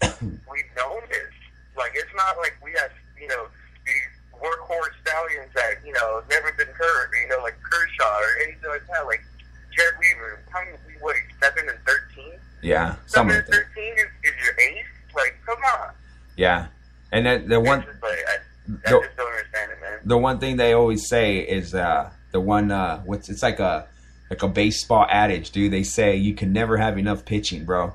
we've 0.48 0.70
known 0.76 1.00
this. 1.10 1.32
Like, 1.76 1.92
it's 1.96 2.12
not 2.14 2.38
like 2.38 2.54
we 2.62 2.70
have, 2.78 2.92
you 3.24 3.28
know, 3.32 3.48
these 3.88 4.12
workhorse 4.36 4.92
stallions 5.00 5.48
that, 5.56 5.80
you 5.84 5.92
know, 5.96 6.20
have 6.20 6.28
never 6.28 6.52
been 6.52 6.72
hurt, 6.76 7.08
you 7.16 7.28
know, 7.28 7.42
like 7.42 7.56
Kershaw 7.64 8.20
or 8.20 8.44
anything 8.44 8.68
like 8.68 8.84
that. 8.92 9.06
Like, 9.06 9.24
Jered 9.72 9.96
Weaver, 9.98 10.44
how 10.52 10.60
many, 10.60 10.76
what, 11.00 11.16
7 11.42 11.68
and 11.68 11.78
13? 11.88 12.38
yeah, 12.62 12.96
7 13.06 13.34
and 13.34 13.46
13 13.46 13.58
is, 13.94 14.04
is 14.24 14.32
your 14.44 14.60
ace? 14.60 14.84
Like, 15.16 15.36
come 15.46 15.58
on. 15.80 15.94
Yeah, 16.36 16.66
and 17.12 17.24
then 17.24 17.48
the 17.48 17.60
one 17.60 17.82
just 17.82 18.02
like, 18.02 18.18
I, 18.28 18.34
I 18.34 18.38
the, 18.66 19.00
just 19.00 19.16
don't 19.16 19.30
understand 19.30 19.72
it, 19.72 19.80
man. 19.80 20.00
the 20.04 20.18
one 20.18 20.38
thing 20.40 20.56
they 20.56 20.72
always 20.72 21.06
say 21.08 21.38
is 21.38 21.74
uh 21.74 22.10
the 22.32 22.40
one 22.40 22.72
uh 22.72 23.00
what's 23.02 23.28
it's 23.28 23.42
like 23.42 23.60
a 23.60 23.86
like 24.30 24.42
a 24.42 24.48
baseball 24.48 25.06
adage, 25.08 25.52
dude. 25.52 25.72
They 25.72 25.84
say 25.84 26.16
you 26.16 26.34
can 26.34 26.52
never 26.52 26.76
have 26.76 26.98
enough 26.98 27.24
pitching, 27.24 27.64
bro. 27.64 27.94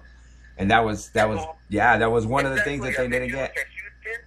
And 0.57 0.71
that 0.71 0.85
was 0.85 1.09
that 1.09 1.27
was 1.27 1.45
yeah, 1.67 1.97
that 1.97 2.11
was 2.11 2.25
one 2.25 2.45
of 2.45 2.55
the 2.55 2.61
things 2.61 2.83
that 2.83 2.95
they 2.95 3.07
didn't 3.07 3.23
mean, 3.23 3.29
you 3.29 3.35
get. 3.35 3.49
Look 3.49 3.57
at 3.57 3.67
Houston, 3.67 4.25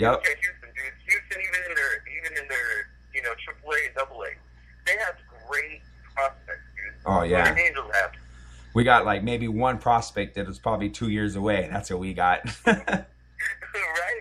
Yep. 0.00 0.12
Look 0.12 0.26
at 0.26 0.38
Houston, 0.40 0.70
dude. 0.72 0.96
Houston, 1.04 1.38
even 1.44 1.60
in 1.68 1.74
their 1.76 1.92
even 2.16 2.32
in 2.40 2.48
their 2.48 2.88
you 3.12 3.20
know 3.20 3.36
Triple 3.44 3.68
A, 3.76 3.92
Double 3.92 4.24
A, 4.24 4.32
they 4.88 4.96
have 4.96 5.16
great 5.46 5.82
prospects, 6.16 6.64
dude. 6.72 6.94
Oh 7.04 7.22
yeah. 7.22 7.52
The 7.52 7.60
Angels 7.60 7.90
have. 7.92 8.12
We 8.72 8.82
got 8.84 9.04
like 9.04 9.22
maybe 9.22 9.46
one 9.48 9.76
prospect 9.76 10.36
that 10.36 10.46
was 10.46 10.58
probably 10.58 10.88
two 10.88 11.10
years 11.10 11.36
away. 11.36 11.64
And 11.64 11.74
that's 11.74 11.90
what 11.90 11.98
we 12.00 12.14
got. 12.14 12.40
right? 12.66 13.04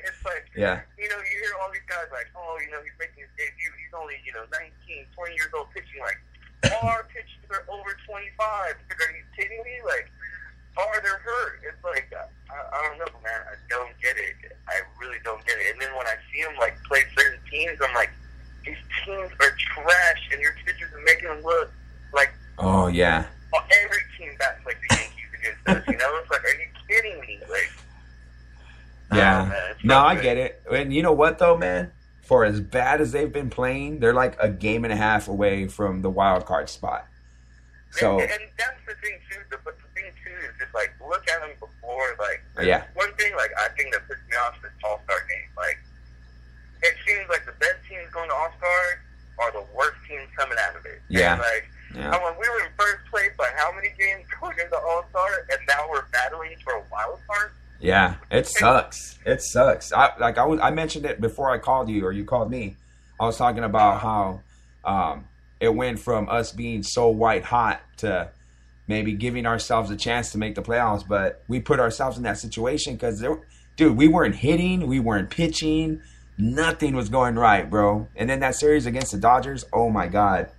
It's 0.03 0.25
like 0.25 0.51
Yeah. 0.57 0.81
you 0.97 1.07
know 1.07 1.15
you 1.17 1.35
hear 1.39 1.55
all 1.63 1.71
these 1.71 1.87
guys 1.87 2.11
like, 2.11 2.27
oh, 2.35 2.57
you 2.59 2.69
know 2.71 2.81
he's 2.83 2.97
making 2.99 3.23
his 3.23 3.31
debut. 3.39 3.71
He's 3.79 3.93
only 3.95 4.19
you 4.25 4.33
know 4.33 4.43
19, 4.51 5.05
20 5.15 5.33
years 5.33 5.53
old 5.55 5.71
pitching. 5.71 6.01
Like 6.03 6.19
all 6.75 6.89
our 6.89 7.07
pitchers 7.07 7.47
are 7.55 7.63
over 7.71 7.95
25. 8.03 8.35
Are 8.35 8.75
you 9.15 9.23
kidding 9.37 9.63
me? 9.63 9.79
Like. 9.85 10.11
Or 10.77 11.01
they're 11.03 11.19
hurt. 11.19 11.59
It's 11.67 11.83
like 11.83 12.07
I, 12.15 12.55
I 12.55 12.79
don't 12.87 12.99
know, 12.99 13.11
man. 13.19 13.41
I 13.51 13.55
don't 13.67 13.91
get 13.99 14.15
it. 14.15 14.55
I 14.69 14.79
really 15.01 15.17
don't 15.25 15.43
get 15.45 15.57
it. 15.59 15.73
And 15.73 15.81
then 15.81 15.91
when 15.97 16.07
I 16.07 16.15
see 16.31 16.39
them 16.39 16.55
like 16.55 16.77
play 16.87 17.03
certain 17.17 17.41
teams, 17.59 17.79
I'm 17.81 17.93
like, 17.95 18.09
these 18.65 18.77
teams 19.05 19.31
are 19.41 19.51
trash, 19.57 20.29
and 20.31 20.41
your 20.41 20.53
pitchers 20.65 20.91
are 20.93 21.03
making 21.03 21.27
them 21.29 21.41
look 21.43 21.71
like 22.13 22.31
oh 22.57 22.87
yeah. 22.87 23.25
every 23.53 23.99
team 24.17 24.31
bats 24.39 24.59
like 24.65 24.77
the 24.89 24.95
Yankees 24.95 25.25
against 25.39 25.67
us. 25.67 25.87
You 25.87 25.97
know, 25.97 26.17
it's 26.21 26.29
like, 26.31 26.43
are 26.43 26.47
you 26.49 26.67
kidding 26.87 27.19
me? 27.21 27.39
Like, 27.49 27.71
Yeah. 29.13 29.45
man, 29.45 29.75
No, 29.83 29.99
I 29.99 30.15
get 30.15 30.37
it. 30.37 30.61
And 30.71 30.93
you 30.93 31.01
know 31.03 31.13
what 31.13 31.39
though, 31.39 31.57
man? 31.57 31.91
For 32.23 32.45
as 32.45 32.59
bad 32.59 33.01
as 33.01 33.11
they've 33.11 33.31
been 33.31 33.49
playing, 33.49 33.99
they're 33.99 34.13
like 34.13 34.35
a 34.39 34.49
game 34.49 34.83
and 34.83 34.93
a 34.93 34.97
half 34.97 35.27
away 35.27 35.67
from 35.67 36.01
the 36.01 36.09
wild 36.09 36.45
card 36.45 36.69
spot. 36.69 37.07
So 37.91 38.19
and, 38.19 38.29
and 38.29 38.43
that's 38.57 38.77
the 38.85 38.93
thing 39.01 39.17
too. 39.31 39.39
The, 39.49 39.57
but 39.65 39.77
the 39.81 39.87
thing 39.99 40.11
too 40.23 40.35
is 40.45 40.53
just 40.59 40.73
like 40.75 40.93
look 41.01 41.27
at 41.27 41.41
them 41.41 41.51
before. 41.59 42.15
Like 42.19 42.43
Yeah. 42.61 42.83
like 43.39 43.51
I 43.57 43.69
think 43.77 43.93
that 43.93 44.07
pissed 44.07 44.21
me 44.29 44.35
off 44.37 44.57
is 44.63 44.71
All 44.83 45.01
Star 45.05 45.17
game. 45.29 45.49
Like 45.57 45.79
it 46.83 46.95
seems 47.07 47.27
like 47.29 47.45
the 47.45 47.53
best 47.53 47.79
teams 47.89 48.05
going 48.13 48.29
to 48.29 48.35
All 48.35 48.51
Star 48.57 48.81
are 49.39 49.51
the 49.51 49.65
worst 49.73 49.97
teams 50.07 50.27
coming 50.37 50.57
out 50.59 50.75
of 50.75 50.85
it. 50.85 50.98
Yeah. 51.19 51.33
And 51.33 51.41
like 51.41 51.69
yeah. 51.95 52.11
I 52.11 52.19
mean, 52.19 52.39
we 52.39 52.47
were 52.47 52.65
in 52.65 52.71
first 52.77 53.09
place 53.09 53.31
by 53.37 53.49
how 53.55 53.73
many 53.73 53.89
games 53.97 54.27
going 54.39 54.57
into 54.59 54.77
All 54.77 55.05
Star, 55.09 55.27
and 55.49 55.59
now 55.67 55.87
we're 55.89 56.05
battling 56.13 56.55
for 56.63 56.73
a 56.73 56.83
wild 56.91 57.19
card. 57.27 57.51
Yeah, 57.79 58.15
it 58.29 58.45
sucks. 58.45 59.17
It 59.25 59.41
sucks. 59.41 59.91
I 59.91 60.11
like 60.19 60.37
I 60.37 60.45
was 60.45 60.59
I 60.59 60.69
mentioned 60.69 61.05
it 61.05 61.19
before 61.19 61.49
I 61.49 61.57
called 61.57 61.89
you 61.89 62.05
or 62.05 62.11
you 62.11 62.25
called 62.25 62.51
me. 62.51 62.75
I 63.19 63.25
was 63.25 63.37
talking 63.37 63.63
about 63.63 64.01
how 64.01 64.41
um, 64.85 65.27
it 65.59 65.73
went 65.73 65.99
from 65.99 66.29
us 66.29 66.51
being 66.51 66.83
so 66.83 67.07
white 67.07 67.43
hot 67.43 67.81
to 67.97 68.29
maybe 68.87 69.13
giving 69.13 69.45
ourselves 69.45 69.91
a 69.91 69.95
chance 69.95 70.31
to 70.31 70.37
make 70.37 70.55
the 70.55 70.61
playoffs. 70.61 71.07
But 71.07 71.43
we 71.47 71.59
put 71.59 71.79
ourselves 71.79 72.17
in 72.17 72.23
that 72.23 72.37
situation 72.37 72.93
because, 72.95 73.23
dude, 73.77 73.97
we 73.97 74.07
weren't 74.07 74.35
hitting, 74.35 74.87
we 74.87 74.99
weren't 74.99 75.29
pitching, 75.29 76.01
nothing 76.37 76.95
was 76.95 77.09
going 77.09 77.35
right, 77.35 77.69
bro. 77.69 78.07
And 78.15 78.29
then 78.29 78.39
that 78.39 78.55
series 78.55 78.85
against 78.85 79.11
the 79.11 79.17
Dodgers, 79.19 79.65
oh 79.71 79.89
my 79.89 80.07
god. 80.07 80.49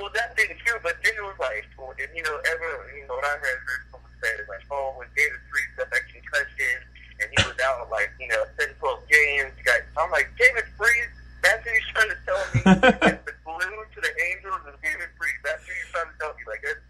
Well, 0.00 0.08
that 0.16 0.32
thing 0.32 0.48
too, 0.64 0.80
but 0.82 0.96
then 1.04 1.12
it 1.12 1.20
was 1.20 1.36
like, 1.36 1.68
and 1.76 2.10
you 2.16 2.24
know, 2.24 2.40
ever, 2.48 2.70
you 2.96 3.04
know, 3.04 3.20
what 3.20 3.24
I 3.28 3.36
heard, 3.36 3.60
heard 3.68 3.82
someone 3.92 4.08
say 4.24 4.32
is 4.40 4.48
like, 4.48 4.64
oh, 4.72 4.96
when 4.96 5.04
David 5.12 5.36
Freese 5.52 5.68
got 5.76 5.92
that 5.92 6.04
concussion 6.08 6.80
and 7.20 7.28
he 7.28 7.38
was 7.44 7.58
out 7.68 7.84
like, 7.92 8.08
you 8.16 8.24
know, 8.32 8.40
10, 8.56 8.72
12 8.80 9.04
games, 9.12 9.52
guys, 9.60 9.84
I'm 10.00 10.08
like, 10.08 10.32
David 10.40 10.64
Freese, 10.80 11.12
that's 11.44 11.60
what 11.60 11.74
he's 11.76 11.88
trying 11.92 12.08
to 12.16 12.20
tell 12.24 12.40
me. 12.56 12.60
the 13.28 13.34
glue 13.44 13.76
to 13.92 13.98
the 14.00 14.12
Angels 14.32 14.64
is 14.72 14.76
David 14.80 15.12
Freese. 15.20 15.40
That's 15.44 15.60
what 15.68 15.76
he's 15.76 15.90
trying 15.92 16.08
to 16.08 16.16
tell 16.16 16.32
me. 16.32 16.42
Like, 16.48 16.64
it's, 16.64 16.84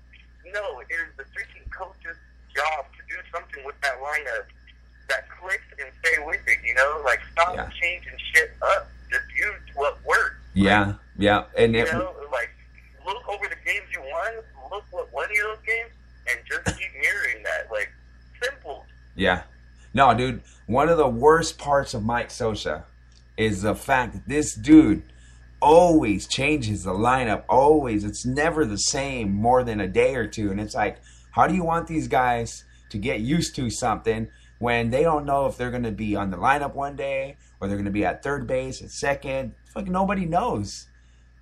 no, 0.54 0.78
it 0.78 0.90
is 0.94 1.10
the 1.18 1.26
freaking 1.34 1.66
coach's 1.74 2.18
job 2.54 2.86
to 2.94 3.00
do 3.10 3.18
something 3.34 3.66
with 3.66 3.78
that 3.82 3.98
lineup 3.98 4.46
that 5.10 5.26
clicks 5.34 5.66
and 5.82 5.90
stay 5.98 6.14
with 6.22 6.46
it, 6.46 6.62
you 6.62 6.78
know? 6.78 7.02
Like, 7.02 7.18
stop 7.34 7.58
Yeah. 7.58 7.66
changing 7.74 8.14
shit 8.30 8.54
up. 8.62 8.86
Just 9.10 9.26
use 9.34 9.66
what 9.74 9.98
works. 10.06 10.38
Yeah, 10.54 10.94
yeah, 11.18 11.50
and 11.58 11.74
You 11.74 11.82
it, 11.82 11.92
know, 11.92 12.14
like 12.30 12.50
look 13.06 13.28
over 13.28 13.46
the 13.48 13.56
games 13.64 13.86
you 13.92 14.00
won, 14.02 14.32
look 14.70 14.84
what 14.90 15.12
won 15.12 15.28
you 15.32 15.42
those 15.42 15.58
games, 15.66 15.90
and 16.28 16.38
just 16.46 16.78
keep 16.78 16.90
mirroring 17.00 17.42
that. 17.44 17.70
Like 17.70 17.90
simple. 18.42 18.84
Yeah. 19.16 19.42
No, 20.00 20.14
dude, 20.14 20.40
one 20.66 20.88
of 20.88 20.96
the 20.96 21.06
worst 21.06 21.58
parts 21.58 21.92
of 21.92 22.02
Mike 22.02 22.30
Scioscia 22.30 22.84
is 23.36 23.60
the 23.60 23.74
fact 23.74 24.14
that 24.14 24.26
this 24.26 24.54
dude 24.54 25.02
always 25.60 26.26
changes 26.26 26.84
the 26.84 26.94
lineup. 26.94 27.44
Always. 27.50 28.02
It's 28.02 28.24
never 28.24 28.64
the 28.64 28.78
same 28.78 29.30
more 29.30 29.62
than 29.62 29.78
a 29.78 29.86
day 29.86 30.14
or 30.14 30.26
two. 30.26 30.50
And 30.50 30.58
it's 30.58 30.74
like, 30.74 31.02
how 31.32 31.46
do 31.46 31.54
you 31.54 31.64
want 31.64 31.86
these 31.86 32.08
guys 32.08 32.64
to 32.88 32.96
get 32.96 33.20
used 33.20 33.54
to 33.56 33.68
something 33.68 34.28
when 34.58 34.88
they 34.88 35.02
don't 35.02 35.26
know 35.26 35.44
if 35.44 35.58
they're 35.58 35.70
going 35.70 35.82
to 35.82 35.92
be 35.92 36.16
on 36.16 36.30
the 36.30 36.38
lineup 36.38 36.74
one 36.74 36.96
day 36.96 37.36
or 37.60 37.68
they're 37.68 37.76
going 37.76 37.84
to 37.84 37.90
be 37.90 38.06
at 38.06 38.22
third 38.22 38.46
base, 38.46 38.80
at 38.80 38.90
second? 38.90 39.52
Fucking 39.74 39.92
nobody 39.92 40.24
knows. 40.24 40.88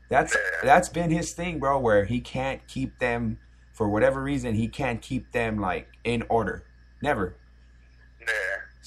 That's 0.08 0.36
that's 0.64 0.88
been 0.88 1.10
his 1.10 1.32
thing, 1.32 1.60
bro, 1.60 1.78
where 1.78 2.06
he 2.06 2.20
can't 2.20 2.66
keep 2.66 2.98
them 2.98 3.38
for 3.72 3.88
whatever 3.88 4.20
reason, 4.20 4.56
he 4.56 4.66
can't 4.66 5.00
keep 5.00 5.30
them 5.30 5.60
like 5.60 5.86
in 6.02 6.24
order. 6.28 6.64
Never. 7.00 7.36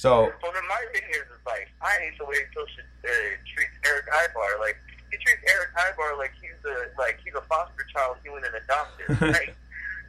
So 0.02 0.34
Well, 0.41 0.49
then 0.49 0.66
my 0.66 0.82
thing 0.97 1.06
is, 1.14 1.30
is 1.30 1.45
like 1.45 1.70
I 1.78 1.93
hate 2.02 2.18
the 2.18 2.26
way 2.26 2.41
Coach 2.58 2.74
uh, 2.74 3.10
treats 3.45 3.78
Erick 3.86 4.10
Aybar. 4.10 4.58
Like 4.58 4.82
he 5.14 5.22
treats 5.22 5.45
Erick 5.45 5.78
Aybar 5.78 6.18
like 6.18 6.34
he's 6.41 6.58
a 6.66 6.89
like 6.97 7.22
he's 7.22 7.38
a 7.38 7.45
foster 7.45 7.86
child 7.93 8.18
he 8.26 8.34
went 8.34 8.49
and 8.49 8.58
adopted. 8.58 9.14
Like 9.38 9.54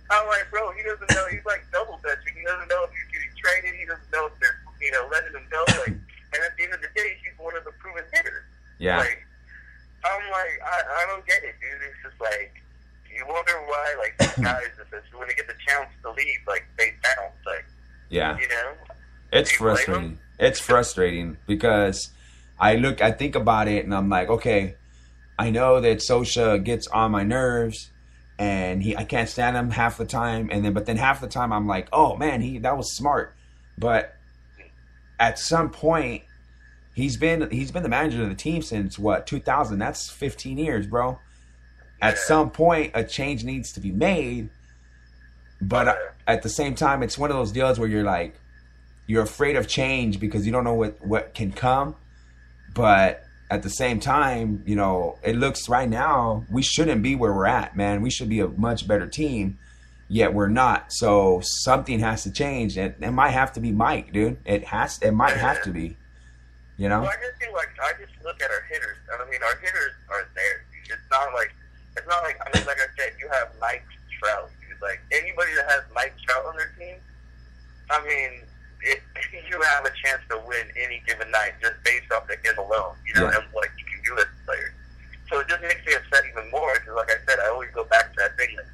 I'm 0.09 0.29
like, 0.29 0.49
bro, 0.49 0.73
he 0.73 0.81
doesn't 0.81 1.09
know. 1.13 1.29
He's 1.29 1.45
like 1.45 1.65
double 1.73 2.01
dutching. 2.01 2.33
He 2.33 2.45
doesn't 2.45 2.69
know 2.73 2.89
if 2.89 2.93
he's 2.97 3.09
getting 3.13 3.33
traded. 3.37 3.77
He 3.77 3.85
doesn't 3.85 4.09
know 4.13 4.33
if 4.33 4.35
they're 4.41 4.57
you 4.81 4.93
know 4.97 5.05
letting 5.13 5.37
him 5.37 5.45
go. 5.53 5.61
Like, 5.85 5.97
and 6.33 6.41
at 6.41 6.57
the 6.57 6.65
end 6.65 6.73
of 6.73 6.81
the 6.81 6.89
day, 6.97 7.21
he's 7.21 7.37
one 7.37 7.53
of 7.53 7.65
the 7.69 7.77
proven 7.77 8.05
hitters. 8.17 8.49
yeah, 8.81 8.97
Like, 8.97 9.21
I'm 10.05 10.25
like, 10.33 10.57
I, 10.65 11.05
I 11.05 11.13
don't 11.13 11.25
get 11.29 11.45
it, 11.45 11.53
dude. 11.61 11.85
It's 11.85 12.01
just 12.01 12.17
like, 12.17 12.57
you 13.13 13.21
wonder 13.29 13.53
why, 13.69 13.93
like, 14.01 14.17
these 14.17 14.41
guys, 14.49 14.73
if 14.81 14.89
when 15.13 15.29
they 15.29 15.37
get 15.37 15.47
the 15.47 15.61
chance 15.61 15.93
to 16.01 16.11
leave, 16.17 16.41
like, 16.49 16.65
they 16.81 16.97
bounce. 17.05 17.37
Like, 17.45 17.69
yeah. 18.09 18.39
you 18.41 18.49
know? 18.49 18.73
It's 19.33 19.51
Do 19.51 19.55
you 19.55 19.59
blame 19.61 19.77
frustrating. 19.77 20.19
It's 20.39 20.61
frustrating 20.61 21.37
because 21.47 22.11
I 22.61 22.77
look, 22.77 23.01
I 23.01 23.11
think 23.11 23.35
about 23.35 23.67
it, 23.67 23.85
and 23.85 23.95
I'm 23.95 24.09
like, 24.09 24.29
okay, 24.29 24.77
I 25.39 25.51
know 25.51 25.81
that 25.81 25.99
Scioscia 25.99 26.63
gets 26.63 26.87
on 26.89 27.11
my 27.11 27.25
nerves, 27.25 27.91
and 28.39 28.83
he, 28.83 28.97
I 28.97 29.05
can't 29.05 29.29
stand 29.29 29.57
him 29.57 29.71
half 29.71 29.97
the 29.97 30.05
time, 30.05 30.51
and 30.53 30.65
then, 30.65 30.73
but 30.75 30.87
then 30.87 30.99
half 30.99 31.21
the 31.21 31.29
time, 31.29 31.53
I'm 31.53 31.67
like, 31.67 31.89
oh 31.93 32.17
man, 32.17 32.43
he 32.43 32.59
that 32.59 32.77
was 32.77 32.95
smart, 32.95 33.35
but 33.79 34.15
at 35.19 35.39
some 35.39 35.71
point, 35.71 36.25
he's 36.95 37.17
been 37.17 37.51
he's 37.51 37.71
been 37.71 37.83
the 37.83 37.89
manager 37.89 38.23
of 38.23 38.29
the 38.29 38.35
team 38.35 38.61
since 38.61 38.99
what 38.99 39.27
2000. 39.27 39.79
That's 39.79 40.11
15 40.11 40.59
years, 40.59 40.87
bro. 40.87 41.19
At 42.03 42.19
some 42.19 42.51
point, 42.51 42.91
a 42.95 43.05
change 43.05 43.45
needs 43.45 43.73
to 43.73 43.81
be 43.81 43.93
made, 43.93 44.51
but 45.61 45.97
at 46.27 46.43
the 46.43 46.49
same 46.49 46.75
time, 46.75 47.03
it's 47.03 47.17
one 47.17 47.31
of 47.31 47.37
those 47.37 47.53
deals 47.53 47.79
where 47.79 47.89
you're 47.89 48.03
like, 48.03 48.35
you're 49.07 49.23
afraid 49.23 49.57
of 49.57 49.67
change 49.69 50.21
because 50.21 50.47
you 50.47 50.53
don't 50.53 50.65
know 50.65 50.75
what 50.75 51.05
what 51.05 51.35
can 51.35 51.53
come, 51.53 51.97
but 52.75 53.23
at 53.51 53.63
the 53.63 53.71
same 53.71 54.01
time, 54.01 54.63
you 54.67 54.77
know, 54.77 55.19
it 55.23 55.37
looks 55.37 55.69
right 55.69 55.89
now 55.89 56.45
we 56.51 56.63
shouldn't 56.63 57.03
be 57.03 57.15
where 57.15 57.33
we're 57.33 57.47
at, 57.47 57.77
man. 57.77 58.01
We 58.01 58.11
should 58.11 58.29
be 58.29 58.41
a 58.41 58.49
much 58.49 58.89
better 58.89 59.07
team, 59.07 59.59
yet 60.09 60.33
we're 60.33 60.49
not. 60.49 60.93
So 60.93 61.41
something 61.43 61.99
has 62.01 62.23
to 62.25 62.33
change, 62.33 62.79
and 62.79 62.95
it 63.01 63.11
might 63.11 63.31
have 63.31 63.53
to 63.55 63.61
be 63.61 63.73
Mike, 63.73 64.13
dude. 64.13 64.39
It 64.45 64.65
has. 64.65 64.99
It 65.03 65.13
might 65.13 65.37
have 65.37 65.63
to 65.65 65.71
be. 65.71 65.97
You 66.79 66.89
know? 66.89 67.03
Well, 67.03 67.11
I 67.11 67.21
just 67.21 67.41
feel 67.41 67.53
like, 67.53 67.69
I 67.81 67.93
just 68.01 68.13
look 68.25 68.43
at 68.43 68.51
our 68.51 68.63
hitters. 68.69 68.97
I 69.13 69.31
mean, 69.31 69.43
our 69.43 69.57
hitters 69.61 69.93
are 70.09 70.27
there. 70.35 70.65
It's 70.85 71.11
not 71.11 71.33
like, 71.35 71.53
it's 71.97 72.09
not 72.09 72.23
like, 72.23 72.41
I 72.41 72.57
mean, 72.57 72.67
like 72.67 72.79
I 72.81 72.89
said, 72.99 73.13
you 73.21 73.29
have 73.29 73.53
Mike 73.61 73.85
Trout. 74.19 74.51
Dude. 74.67 74.81
Like, 74.81 75.01
anybody 75.13 75.55
that 75.55 75.71
has 75.71 75.83
Mike 75.95 76.15
Trout 76.27 76.45
on 76.47 76.57
their 76.57 76.73
team, 76.79 76.97
I 77.91 78.03
mean, 78.05 78.43
it, 78.83 79.03
you 79.49 79.61
have 79.63 79.85
a 79.85 79.93
chance 80.05 80.23
to 80.31 80.41
win 80.47 80.67
any 80.77 81.03
given 81.07 81.31
night 81.31 81.53
just 81.61 81.75
based 81.85 82.11
off 82.13 82.27
the 82.27 82.37
hit 82.43 82.57
alone, 82.59 82.97
you 83.07 83.15
know, 83.15 83.29
Yeah. 83.31 83.39
and 83.39 83.45
what 83.53 83.69
you 83.79 83.85
can 83.85 84.01
do 84.05 84.19
as 84.19 84.27
a 84.27 84.47
player. 84.47 84.75
So 85.31 85.41
it 85.41 85.49
just 85.49 85.63
makes 85.63 85.85
me 85.87 85.95
upset 85.95 86.25
even 86.31 86.51
more 86.51 86.75
because, 86.75 86.95
like 86.97 87.11
I 87.11 87.19
said, 87.27 87.39
I 87.41 87.49
always 87.49 87.71
go 87.73 87.85
back 87.85 88.11
to 88.13 88.17
that 88.19 88.37
thing 88.37 88.55
that 88.57 88.67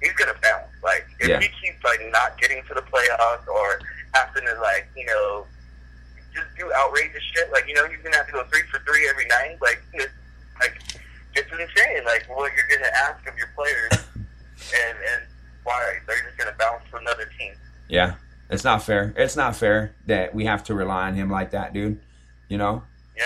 he's 0.00 0.12
going 0.12 0.32
to 0.32 0.40
bounce. 0.40 0.68
Like, 0.82 1.06
if 1.20 1.28
Yeah. 1.28 1.40
he 1.40 1.48
keeps, 1.60 1.82
like, 1.84 2.00
not 2.12 2.38
getting 2.40 2.62
to 2.64 2.74
the 2.74 2.82
playoffs 2.82 3.46
or 3.48 3.80
having 4.14 4.44
to, 4.46 4.54
like, 4.60 4.88
you 4.96 5.04
know, 5.06 5.46
just 6.34 6.46
do 6.56 6.72
outrageous 6.72 7.22
shit, 7.34 7.50
like, 7.52 7.66
you 7.66 7.74
know, 7.74 7.86
he's 7.88 7.98
going 8.00 8.12
to 8.12 8.18
have 8.18 8.26
to 8.26 8.32
go 8.32 8.44
three 8.44 8.62
for 8.70 8.78
three 8.86 9.08
every 9.08 9.26
night. 9.26 9.58
Like, 9.60 9.82
it's, 9.92 10.12
like, 10.60 10.80
it's 11.34 11.50
insane, 11.52 12.04
like, 12.04 12.24
what 12.28 12.52
you're 12.54 12.68
going 12.68 12.82
to 12.88 12.96
ask 12.98 13.26
of 13.28 13.36
your 13.36 13.48
players 13.54 13.92
and, 14.74 14.96
and 14.96 15.22
why 15.64 15.98
they're 16.06 16.22
just 16.24 16.36
going 16.38 16.50
to 16.50 16.58
bounce 16.58 16.82
to 16.90 16.96
another 16.96 17.28
team. 17.38 17.54
Yeah. 17.88 18.14
It's 18.50 18.64
not 18.64 18.82
fair. 18.82 19.12
It's 19.16 19.36
not 19.36 19.56
fair 19.56 19.94
that 20.06 20.34
we 20.34 20.44
have 20.46 20.64
to 20.64 20.74
rely 20.74 21.06
on 21.08 21.14
him 21.14 21.30
like 21.30 21.50
that, 21.52 21.72
dude. 21.74 22.00
You 22.48 22.56
know? 22.58 22.82
Yeah, 23.16 23.24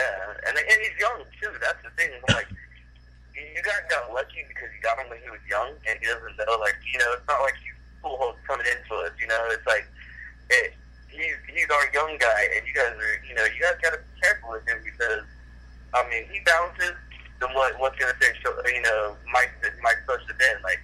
and 0.49 0.57
and 0.59 0.79
he's 0.83 0.99
young 0.99 1.23
too. 1.41 1.53
That's 1.61 1.79
the 1.85 1.91
thing. 1.97 2.11
Like, 2.29 2.49
you 3.35 3.43
you 3.55 3.63
guys 3.63 3.87
got 3.89 4.13
lucky 4.13 4.43
because 4.49 4.69
you 4.75 4.83
got 4.83 4.99
him 4.99 5.09
when 5.11 5.21
he 5.23 5.31
was 5.31 5.41
young, 5.49 5.71
and 5.89 5.99
he 6.01 6.07
doesn't 6.07 6.37
know. 6.37 6.59
Like, 6.59 6.75
you 6.93 6.99
know, 6.99 7.13
it's 7.15 7.27
not 7.29 7.41
like 7.43 7.55
he's 7.63 7.77
full 8.03 8.19
host 8.19 8.39
coming 8.49 8.67
into 8.67 8.95
us. 9.07 9.13
You 9.21 9.29
know, 9.29 9.39
it's 9.51 9.67
like 9.67 9.87
it, 10.51 10.75
he's 11.09 11.39
he's 11.47 11.71
our 11.71 11.87
young 11.95 12.19
guy, 12.19 12.49
and 12.59 12.67
you 12.67 12.75
guys 12.75 12.97
are, 12.99 13.15
you 13.29 13.35
know, 13.39 13.45
you 13.47 13.61
guys 13.63 13.79
got 13.83 13.95
to 13.95 14.03
be 14.03 14.21
careful 14.21 14.51
with 14.59 14.67
him 14.67 14.83
because, 14.83 15.23
I 15.95 16.03
mean, 16.11 16.27
he 16.33 16.41
bounces. 16.45 16.99
Then 17.39 17.55
what 17.55 17.79
what's 17.79 17.99
gonna 17.99 18.15
say? 18.21 18.33
so- 18.43 18.59
You 18.67 18.83
know, 18.83 19.15
Mike 19.33 19.55
Mike 19.87 20.03
pushed 20.09 20.27
it 20.31 20.41
in. 20.43 20.63
Like, 20.63 20.81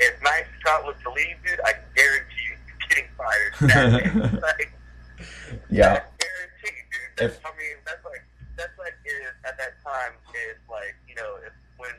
if 0.00 0.14
Mike 0.22 0.46
Scott 0.60 0.84
was 0.88 0.96
to 1.04 1.10
leave, 1.12 1.36
dude, 1.44 1.60
I 1.64 1.72
guarantee 1.96 2.44
you, 2.48 2.56
he's 2.64 2.88
getting 2.88 3.10
fired. 3.18 3.52
That, 3.52 3.53
like, 3.68 4.72
Yeah. 5.70 6.02
guaranteed, 6.18 6.84
dude. 6.90 7.12
That's, 7.16 7.34
If- 7.36 7.46
I 7.46 7.50
mean, 7.56 7.76
that's 7.86 8.04
like 8.04 8.22
that's 8.56 8.78
like 8.78 8.94
is 9.04 9.32
at 9.44 9.56
that 9.58 9.82
time 9.84 10.12
is 10.34 10.58
like 10.70 10.94
you 11.08 11.14
know 11.14 11.36
if 11.46 11.52
when 11.78 11.90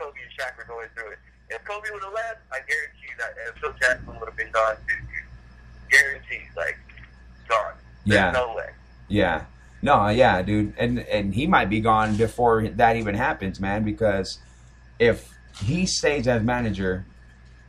Kobe 0.00 0.18
and 0.20 0.30
Shaq 0.38 0.56
were 0.58 0.64
going 0.64 0.88
through 0.94 1.12
it. 1.12 1.18
If 1.50 1.62
Kobe 1.64 1.88
would 1.92 2.02
have 2.02 2.12
left, 2.12 2.40
I 2.50 2.58
guarantee 2.58 3.06
you 3.08 3.16
that 3.18 3.34
if 3.48 3.54
Phil 3.60 3.72
Jackson 3.80 4.06
would 4.18 4.26
have 4.28 4.36
been 4.36 4.50
gone 4.50 4.76
too. 4.76 4.94
dude. 5.06 5.90
Guaranteed, 5.90 6.48
like 6.56 6.78
gone. 7.48 7.74
There's 8.06 8.18
Yeah. 8.18 8.30
no 8.32 8.54
way. 8.56 8.70
Yeah. 9.08 9.44
No, 9.82 10.08
yeah, 10.08 10.40
dude. 10.42 10.72
And 10.78 11.00
and 11.00 11.34
he 11.34 11.46
might 11.46 11.68
be 11.68 11.80
gone 11.80 12.16
before 12.16 12.66
that 12.66 12.96
even 12.96 13.14
happens, 13.14 13.60
man, 13.60 13.84
because 13.84 14.38
if 14.98 15.30
he 15.62 15.84
stays 15.86 16.26
as 16.26 16.42
manager 16.42 17.04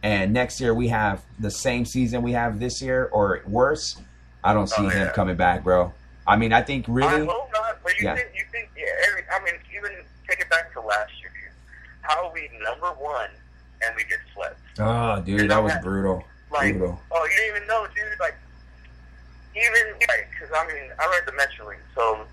and 0.06 0.32
next 0.34 0.62
year 0.62 0.72
we 0.76 0.88
have 0.89 1.24
the 1.39 1.49
same 1.49 1.84
season 1.84 2.22
we 2.22 2.32
have 2.34 2.60
this 2.60 2.80
year 2.80 3.10
or 3.12 3.41
worse, 3.47 3.97
I 4.43 4.53
don't 4.53 4.68
see 4.70 4.86
Oh, 4.86 4.89
him 4.89 5.10
coming 5.16 5.36
back, 5.36 5.64
bro. 5.64 5.91
I 6.28 6.36
mean, 6.36 6.53
I 6.53 6.62
think 6.62 6.86
really. 6.88 7.24
I 7.24 7.26
hope 7.26 7.49
not. 7.51 7.80
But 7.84 7.99
you 7.99 8.06
Yeah. 8.06 8.16
think 8.16 8.30
you 8.36 8.43
think 8.51 8.70
yeah, 8.78 8.86
every, 9.10 9.24
I 9.34 9.43
mean, 9.43 9.56
even 9.76 9.91
take 10.30 10.39
it 10.39 10.49
back 10.49 10.72
to 10.74 10.82
last 10.82 11.12
year. 11.20 11.32
How 12.01 12.28
are 12.28 12.32
we 12.34 12.47
number 12.64 12.89
one 13.01 13.30
and 13.84 13.95
we 13.95 14.03
get 14.03 14.20
swept? 14.34 14.60
Oh, 14.78 15.22
dude, 15.22 15.49
that 15.49 15.64
was 15.64 15.74
brutal. 15.82 16.24
Like, 16.51 16.78
Brutal. 16.78 17.01
oh, 17.12 17.24
you 17.26 17.30
didn't 17.38 17.56
even 17.56 17.68
know, 17.68 17.88
dude. 17.95 18.20
Like, 18.20 18.36
even 19.56 19.93
like, 20.08 20.30
cause 20.39 20.49
I 20.56 20.68
mean, 20.68 20.91
I 20.99 21.06
read 21.08 21.24
the 21.26 21.32
Metrolink, 21.32 21.80
so 21.95 22.26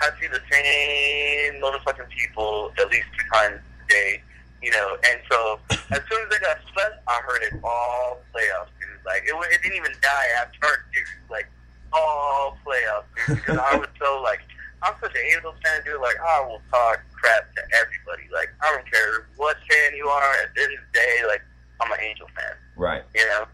I 0.00 0.08
see 0.18 0.28
the 0.28 0.40
same 0.50 1.60
motherfucking 1.60 2.08
people 2.08 2.72
at 2.78 2.90
least 2.90 3.06
two 3.18 3.24
times 3.34 3.60
a 3.84 3.92
day, 3.92 4.22
you 4.62 4.70
know. 4.70 4.96
And 5.08 5.20
so 5.30 5.58
as 5.70 6.00
soon 6.10 6.20
as 6.24 6.28
they 6.30 6.38
got 6.40 6.58
swept, 6.72 7.02
I 7.08 7.20
heard 7.26 7.42
it 7.42 7.60
all 7.62 8.20
playoffs, 8.34 8.72
dude. 8.80 9.00
Like, 9.04 9.22
it, 9.24 9.34
it 9.52 9.62
didn't 9.62 9.76
even 9.76 9.92
die 10.02 10.28
after, 10.40 10.84
dude. 10.92 11.30
Like, 11.30 11.48
all 11.92 12.58
playoffs, 12.66 13.06
dude. 13.26 13.36
Because 13.36 13.58
I 13.58 13.76
was 13.76 13.88
so 14.00 14.20
like, 14.22 14.40
I'm 14.82 14.94
such 15.00 15.14
an 15.14 15.22
Angels 15.34 15.56
fan, 15.64 15.82
dude. 15.84 16.00
Like, 16.00 16.16
I 16.20 16.40
will 16.46 16.62
talk 16.70 17.00
crap 17.12 17.54
to 17.54 17.62
everybody. 17.80 18.28
Like, 18.32 18.52
I 18.62 18.72
don't 18.72 18.90
care 18.90 19.26
what 19.36 19.56
fan 19.68 19.96
you 19.96 20.08
are. 20.08 20.32
At 20.42 20.54
the 20.54 20.62
end 20.62 20.72
of 20.74 20.80
the 20.92 20.98
day, 20.98 21.14
like, 21.26 21.42
I'm 21.80 21.92
an 21.92 22.00
Angel 22.00 22.26
fan. 22.36 22.54
Right. 22.76 23.02
You 23.14 23.26
know, 23.26 23.46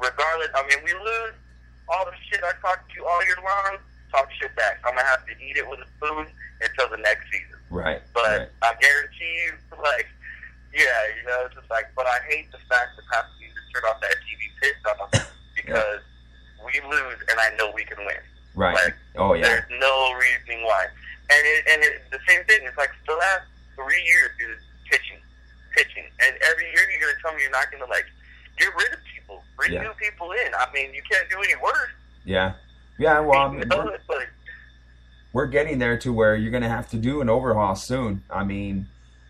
regardless. 0.00 0.48
I 0.54 0.66
mean, 0.66 0.78
we 0.84 0.92
lose 0.92 1.34
all 1.88 2.04
the 2.04 2.12
shit 2.28 2.42
I 2.44 2.52
talked 2.60 2.90
to 2.90 2.94
you 2.96 3.06
all 3.06 3.24
year 3.24 3.38
long. 3.42 3.78
Talk 4.10 4.28
shit 4.40 4.54
back. 4.56 4.80
I'm 4.84 4.94
gonna 4.94 5.06
have 5.06 5.26
to 5.26 5.32
eat 5.36 5.56
it 5.56 5.68
with 5.68 5.80
a 5.80 5.88
spoon 5.96 6.26
until 6.62 6.88
the 6.88 7.02
next 7.02 7.30
season. 7.30 7.60
Right. 7.70 8.00
But 8.14 8.24
right. 8.24 8.48
I 8.62 8.74
guarantee 8.80 9.34
you, 9.44 9.52
like, 9.82 10.08
yeah, 10.78 11.18
you 11.18 11.26
know, 11.26 11.44
it's 11.46 11.54
just 11.54 11.68
like. 11.70 11.90
But 11.96 12.06
I 12.06 12.18
hate 12.30 12.50
the 12.52 12.58
fact 12.70 12.94
that 12.96 13.04
have 13.12 13.26
to 13.26 13.44
turn 13.74 13.84
off 13.90 14.00
that 14.00 14.14
TV 14.22 14.46
pissed 14.62 14.86
off 14.86 15.10
because 15.54 16.00
we 16.64 16.80
lose, 16.88 17.18
and 17.28 17.38
I 17.38 17.50
know 17.58 17.72
we 17.74 17.84
can 17.84 17.98
win. 17.98 18.22
Right. 18.54 18.74
Like, 18.74 18.94
oh 19.16 19.34
yeah. 19.34 19.42
There's 19.48 19.70
no 19.80 20.14
reasoning 20.14 20.64
why. 20.64 20.86
And 21.30 21.42
it, 21.46 21.64
and 21.70 21.82
it, 21.82 22.02
the 22.10 22.18
same 22.26 22.44
thing. 22.46 22.60
It's 22.64 22.76
like 22.78 22.90
the 23.06 23.14
last 23.14 23.42
three 23.74 24.02
years, 24.02 24.30
dude, 24.38 24.58
pitching, 24.90 25.18
pitching, 25.76 26.04
and 26.20 26.34
every 26.50 26.64
year 26.64 26.86
you're 26.90 27.00
gonna 27.00 27.18
tell 27.22 27.34
me 27.34 27.42
you're 27.42 27.50
not 27.50 27.70
gonna 27.70 27.86
like 27.90 28.06
get 28.58 28.74
rid 28.74 28.92
of 28.92 28.98
people, 29.14 29.42
bring 29.56 29.72
Yeah. 29.72 29.82
new 29.82 29.92
people 30.00 30.32
in. 30.32 30.54
I 30.54 30.66
mean, 30.72 30.94
you 30.94 31.02
can't 31.10 31.28
do 31.30 31.36
any 31.38 31.54
worse. 31.62 31.90
Yeah. 32.24 32.54
Yeah. 32.98 33.20
Well, 33.20 33.38
I 33.38 33.52
mean, 33.52 33.68
we're, 33.70 34.26
we're 35.32 35.46
getting 35.46 35.78
there 35.78 35.98
to 35.98 36.12
where 36.12 36.34
you're 36.34 36.50
gonna 36.50 36.68
have 36.68 36.88
to 36.90 36.96
do 36.96 37.20
an 37.20 37.28
overhaul 37.28 37.76
soon. 37.76 38.24
I 38.30 38.42
mean, 38.44 38.88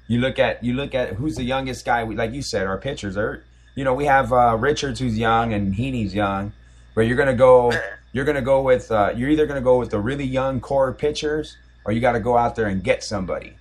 you 0.08 0.20
look 0.20 0.38
at 0.38 0.64
you 0.64 0.72
look 0.72 0.94
at 0.94 1.12
who's 1.12 1.36
the 1.36 1.44
youngest 1.44 1.84
guy. 1.84 2.02
We, 2.02 2.16
like 2.16 2.32
you 2.32 2.42
said, 2.42 2.66
our 2.66 2.78
pitchers 2.78 3.16
are. 3.16 3.44
You 3.74 3.84
know, 3.84 3.94
we 3.94 4.06
have 4.06 4.32
uh, 4.32 4.56
Richards 4.58 4.98
who's 4.98 5.16
young 5.16 5.52
and 5.52 5.72
Heaney's 5.72 6.12
young, 6.12 6.52
but 6.96 7.02
you're 7.02 7.16
gonna 7.16 7.36
go. 7.36 7.72
You're 8.12 8.24
gonna 8.24 8.42
go 8.42 8.62
with. 8.62 8.90
Uh, 8.90 9.12
you're 9.14 9.28
either 9.28 9.46
gonna 9.46 9.60
go 9.60 9.78
with 9.78 9.90
the 9.90 10.00
really 10.00 10.24
young 10.24 10.60
core 10.60 10.94
pitchers, 10.94 11.58
or 11.84 11.92
you 11.92 12.00
got 12.00 12.12
to 12.12 12.20
go 12.20 12.38
out 12.38 12.56
there 12.56 12.66
and 12.66 12.82
get 12.82 13.04
somebody, 13.04 13.52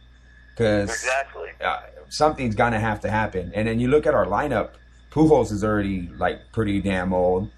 because 0.52 0.90
exactly. 0.90 1.50
uh, 1.62 1.82
something's 2.08 2.56
gonna 2.56 2.80
have 2.80 3.02
to 3.02 3.10
happen. 3.10 3.52
And 3.54 3.68
then 3.68 3.80
you 3.80 3.90
look 3.90 4.08
at 4.08 4.14
our 4.16 4.26
lineup. 4.26 4.72
Pujols 5.12 5.52
is 5.52 5.64
already 5.64 6.10
like 6.18 6.40
pretty 6.54 6.80
damn 6.82 7.14
old. 7.14 7.50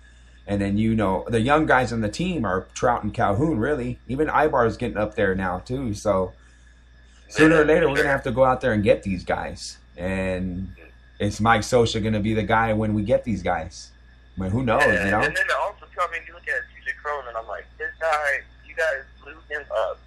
And 0.48 0.60
then 0.60 0.80
you 0.80 0.96
know 0.96 1.26
the 1.28 1.40
young 1.40 1.68
guys 1.68 1.94
on 1.94 2.02
the 2.02 2.10
team 2.10 2.44
are 2.44 2.68
Trout 2.74 3.04
and 3.04 3.14
Calhoun. 3.14 3.60
Really, 3.60 4.00
even 4.08 4.28
Aybar 4.28 4.66
is 4.66 4.78
getting 4.78 4.98
up 4.98 5.14
there 5.14 5.36
now 5.36 5.60
too. 5.60 5.94
So 5.94 6.34
sooner 7.30 7.62
or 7.62 7.66
later, 7.66 7.90
we're 7.90 7.96
gonna 7.98 8.10
have 8.10 8.24
to 8.24 8.32
go 8.32 8.44
out 8.44 8.62
there 8.62 8.74
and 8.74 8.84
get 8.84 9.04
these 9.04 9.24
guys. 9.24 9.78
And 9.98 10.74
is 11.20 11.40
Mike 11.42 11.62
Scioscia 11.62 12.04
gonna 12.04 12.20
be 12.20 12.34
the 12.34 12.44
guy 12.44 12.74
when 12.74 12.94
we 12.94 13.04
get 13.04 13.24
these 13.24 13.42
guys? 13.42 13.92
I 14.38 14.44
mean, 14.44 14.52
who 14.52 14.64
knows? 14.64 14.82
Yeah, 14.84 15.06
You 15.06 15.12
know? 15.12 15.20
And 15.22 15.36
then 15.36 15.46
also, 15.62 15.86
too, 15.94 16.00
I 16.00 16.12
mean, 16.12 16.22
you 16.28 16.34
look 16.34 16.48
at 16.48 16.64
TJ 16.72 16.96
Cronin, 17.04 17.28
and 17.28 17.38
I'm 17.38 17.48
like, 17.48 17.66
this 17.78 17.92
guy, 18.00 18.40
you 18.66 18.74
guys 18.76 19.04
blew 19.22 19.36
him 19.50 19.66
up. 19.84 20.00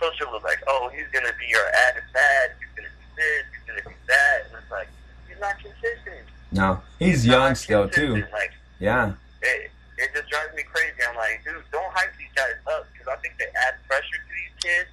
Scioscia 0.00 0.26
was 0.32 0.42
like, 0.42 0.58
oh, 0.66 0.90
he's 0.92 1.06
going 1.12 1.24
to 1.24 1.32
be 1.38 1.46
your 1.48 1.62
added 1.86 2.02
bad. 2.12 2.50
He's 2.58 2.68
going 2.74 2.90
to 2.90 2.94
be 2.98 3.06
this. 3.14 3.44
He's 3.54 3.64
going 3.64 3.78
to 3.78 3.88
do 3.88 3.94
that. 4.08 4.38
And 4.50 4.58
it's 4.60 4.70
like, 4.70 4.88
he's 5.28 5.38
not 5.40 5.54
consistent. 5.62 6.26
No, 6.50 6.80
he's 6.98 7.22
He's 7.22 7.26
young 7.26 7.54
still 7.54 7.88
too. 7.88 8.26
Like, 8.32 8.52
Yeah, 8.80 9.14
it, 9.42 9.70
it 9.98 10.10
just 10.14 10.28
drives 10.28 10.54
me 10.54 10.62
crazy. 10.64 10.98
I'm 11.08 11.14
like, 11.16 11.42
dude, 11.44 11.62
don't 11.70 11.92
hype 11.94 12.10
these 12.18 12.32
guys 12.34 12.58
up 12.66 12.86
because 12.92 13.06
I 13.06 13.16
think 13.22 13.38
they 13.38 13.46
add 13.46 13.74
pressure 13.86 14.18
to 14.18 14.32
these 14.34 14.54
kids. 14.62 14.90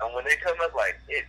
And 0.00 0.14
when 0.14 0.24
they 0.24 0.36
come 0.36 0.56
up, 0.62 0.74
like, 0.74 0.98
it, 1.08 1.24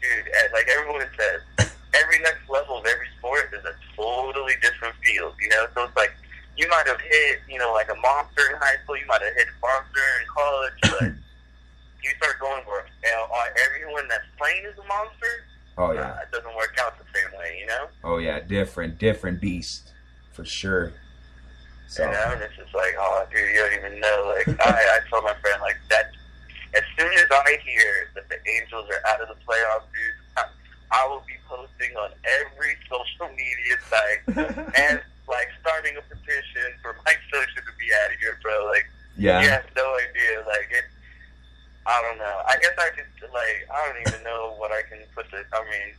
dude, 0.00 0.28
as- 0.34 0.52
like 0.52 0.68
everyone 0.68 1.06
says, 1.16 1.70
every 1.94 2.18
next 2.20 2.48
level 2.48 2.78
of 2.78 2.86
every 2.86 3.06
sport 3.18 3.50
is 3.52 3.64
a 3.64 3.74
totally 3.96 4.54
different 4.62 4.94
field, 5.02 5.34
you 5.40 5.48
know? 5.48 5.66
So 5.74 5.84
it's 5.84 5.96
like, 5.96 6.12
you 6.56 6.68
might 6.68 6.86
have 6.86 7.00
hit, 7.00 7.40
you 7.48 7.58
know, 7.58 7.72
like 7.72 7.88
a 7.90 7.94
monster 7.96 8.42
in 8.50 8.56
high 8.56 8.76
school, 8.82 8.96
you 8.96 9.06
might 9.06 9.22
have 9.22 9.34
hit 9.34 9.46
a 9.46 9.66
monster 9.66 10.00
in 10.20 10.26
college, 10.34 10.72
but 10.82 11.02
you 12.02 12.10
start 12.18 12.38
going 12.40 12.62
where 12.64 12.84
you 13.04 13.10
know, 13.10 13.26
uh, 13.32 13.44
everyone 13.64 14.08
that's 14.08 14.26
playing 14.36 14.64
is 14.64 14.76
a 14.78 14.86
monster, 14.86 15.44
oh 15.78 15.86
uh, 15.90 15.92
yeah, 15.92 16.20
it 16.20 16.30
doesn't 16.32 16.54
work 16.56 16.76
out 16.80 16.98
the 16.98 17.04
same 17.14 17.38
way, 17.38 17.58
you 17.60 17.66
know? 17.66 17.86
oh 18.04 18.18
yeah, 18.18 18.40
different, 18.40 18.98
different 18.98 19.40
beast 19.40 19.92
for 20.32 20.44
sure. 20.44 20.92
So 21.86 22.04
You 22.04 22.10
know, 22.12 22.32
and 22.32 22.42
it's 22.42 22.54
just 22.56 22.74
like, 22.74 22.94
oh, 22.98 23.24
dude, 23.30 23.40
you 23.48 23.56
don't 23.56 23.72
even 23.78 24.00
know. 24.00 24.34
Like, 24.36 24.60
I, 24.60 24.72
I 24.76 24.98
told 25.08 25.24
my 25.24 25.32
friend, 25.32 25.34
like, 25.34 25.37
that, 25.37 25.37
as 27.30 27.40
I 27.44 27.58
hear 27.64 28.08
that 28.14 28.28
the 28.28 28.38
Angels 28.48 28.88
are 28.88 29.02
out 29.08 29.20
of 29.20 29.28
the 29.28 29.38
playoffs, 29.44 29.88
dude, 29.92 30.44
I, 30.90 31.06
will 31.06 31.22
be 31.28 31.36
posting 31.48 31.92
on 31.96 32.10
every 32.24 32.72
social 32.88 33.28
media 33.36 33.76
site 33.84 34.22
and, 34.76 35.00
like, 35.28 35.48
starting 35.60 35.96
a 35.96 36.04
petition 36.08 36.72
for 36.80 36.96
Mike 37.04 37.20
Scioscia 37.28 37.60
to 37.60 37.74
be 37.76 37.92
out 37.92 38.12
of 38.12 38.18
here, 38.20 38.38
bro. 38.42 38.66
Like, 38.66 38.88
yeah, 39.16 39.42
you 39.42 39.48
have 39.48 39.66
no 39.76 39.84
idea. 39.96 40.40
Like, 40.46 40.68
it, 40.72 40.88
I 41.84 42.00
don't 42.02 42.18
know. 42.18 42.36
I 42.48 42.56
guess 42.60 42.72
I 42.78 42.88
could, 42.96 43.08
like, 43.32 43.68
I 43.68 43.78
don't 43.88 44.00
even 44.08 44.22
know 44.24 44.54
what 44.56 44.72
I 44.72 44.82
can 44.88 45.04
put 45.14 45.30
this, 45.30 45.44
I 45.52 45.60
mean, 45.64 45.92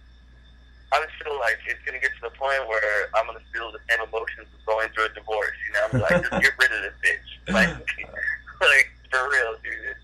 I 0.92 1.06
just 1.06 1.22
feel 1.22 1.38
like 1.38 1.62
it's 1.70 1.78
gonna 1.86 2.02
get 2.02 2.10
to 2.18 2.34
the 2.34 2.34
point 2.34 2.66
where 2.66 3.14
I'm 3.14 3.30
gonna 3.30 3.46
feel 3.54 3.70
the 3.72 3.78
same 3.86 4.02
emotions 4.02 4.50
of 4.50 4.66
going 4.66 4.90
through 4.90 5.06
a 5.06 5.14
divorce. 5.14 5.54
You 5.70 5.74
know, 5.78 5.82
I'm 5.86 6.02
like, 6.02 6.18
just 6.26 6.42
get 6.42 6.54
rid 6.58 6.72
of 6.74 6.82
this 6.82 6.98
bitch. 7.06 7.54
Like, 7.54 7.70
like 8.62 8.90
for 9.12 9.22
real, 9.30 9.54
dude. 9.62 10.02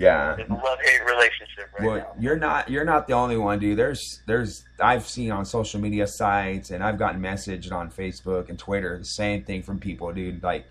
Yeah. 0.00 0.34
It's 0.38 0.48
a 0.48 0.54
love 0.54 0.78
hate 0.82 1.04
relationship 1.04 1.68
right 1.78 1.86
Well, 1.86 1.96
now. 1.96 2.14
you're 2.18 2.38
not 2.38 2.70
you're 2.70 2.84
not 2.84 3.06
the 3.06 3.12
only 3.12 3.36
one, 3.36 3.58
dude. 3.58 3.78
There's 3.78 4.22
there's 4.26 4.64
I've 4.82 5.06
seen 5.06 5.30
on 5.30 5.44
social 5.44 5.80
media 5.80 6.06
sites 6.06 6.70
and 6.70 6.82
I've 6.82 6.98
gotten 6.98 7.20
messaged 7.20 7.70
on 7.70 7.90
Facebook 7.90 8.48
and 8.48 8.58
Twitter 8.58 8.96
the 8.98 9.04
same 9.04 9.44
thing 9.44 9.62
from 9.62 9.78
people, 9.78 10.10
dude. 10.12 10.42
Like 10.42 10.64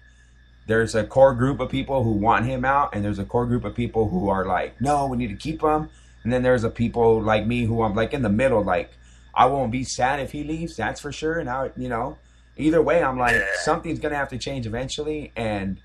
there's 0.67 0.95
a 0.95 1.03
core 1.05 1.33
group 1.35 1.59
of 1.59 1.69
people 1.69 2.03
who 2.03 2.11
want 2.11 2.45
him 2.45 2.65
out 2.65 2.89
and 2.93 3.05
there's 3.05 3.19
a 3.19 3.25
core 3.25 3.45
group 3.45 3.65
of 3.65 3.75
people 3.75 4.09
who 4.09 4.29
are 4.29 4.45
like, 4.45 4.81
"No, 4.81 5.05
we 5.07 5.17
need 5.17 5.29
to 5.29 5.35
keep 5.35 5.61
him." 5.61 5.89
And 6.23 6.33
then 6.33 6.41
there's 6.43 6.63
a 6.63 6.69
people 6.69 7.21
like 7.21 7.45
me 7.45 7.65
who 7.65 7.83
I'm 7.83 7.95
like 7.95 8.13
in 8.13 8.23
the 8.23 8.29
middle 8.29 8.63
like 8.63 8.91
I 9.33 9.45
won't 9.45 9.71
be 9.71 9.83
sad 9.83 10.19
if 10.19 10.31
he 10.31 10.43
leaves, 10.43 10.75
that's 10.75 10.99
for 10.99 11.11
sure. 11.11 11.37
And 11.39 11.49
I, 11.49 11.71
you 11.77 11.87
know, 11.87 12.17
either 12.57 12.81
way 12.81 13.03
I'm 13.03 13.17
like 13.17 13.39
something's 13.63 13.99
going 13.99 14.11
to 14.11 14.17
have 14.17 14.29
to 14.29 14.37
change 14.39 14.65
eventually 14.65 15.31
and 15.35 15.77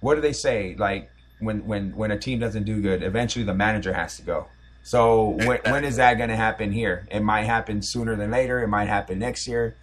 what 0.00 0.14
do 0.16 0.20
they 0.22 0.32
say? 0.32 0.74
Like 0.76 1.10
when 1.42 1.66
when 1.66 1.94
when 1.96 2.10
a 2.10 2.18
team 2.18 2.38
doesn't 2.38 2.64
do 2.64 2.80
good, 2.80 3.02
eventually 3.02 3.44
the 3.44 3.54
manager 3.54 3.92
has 3.92 4.16
to 4.16 4.22
go. 4.22 4.46
So 4.82 5.30
when 5.44 5.60
when 5.70 5.84
is 5.84 5.96
that 5.96 6.14
going 6.14 6.30
to 6.30 6.36
happen 6.36 6.72
here? 6.72 7.06
It 7.10 7.20
might 7.20 7.42
happen 7.42 7.82
sooner 7.82 8.16
than 8.16 8.30
later. 8.30 8.62
It 8.62 8.68
might 8.68 8.88
happen 8.88 9.18
next 9.18 9.46
year, 9.48 9.76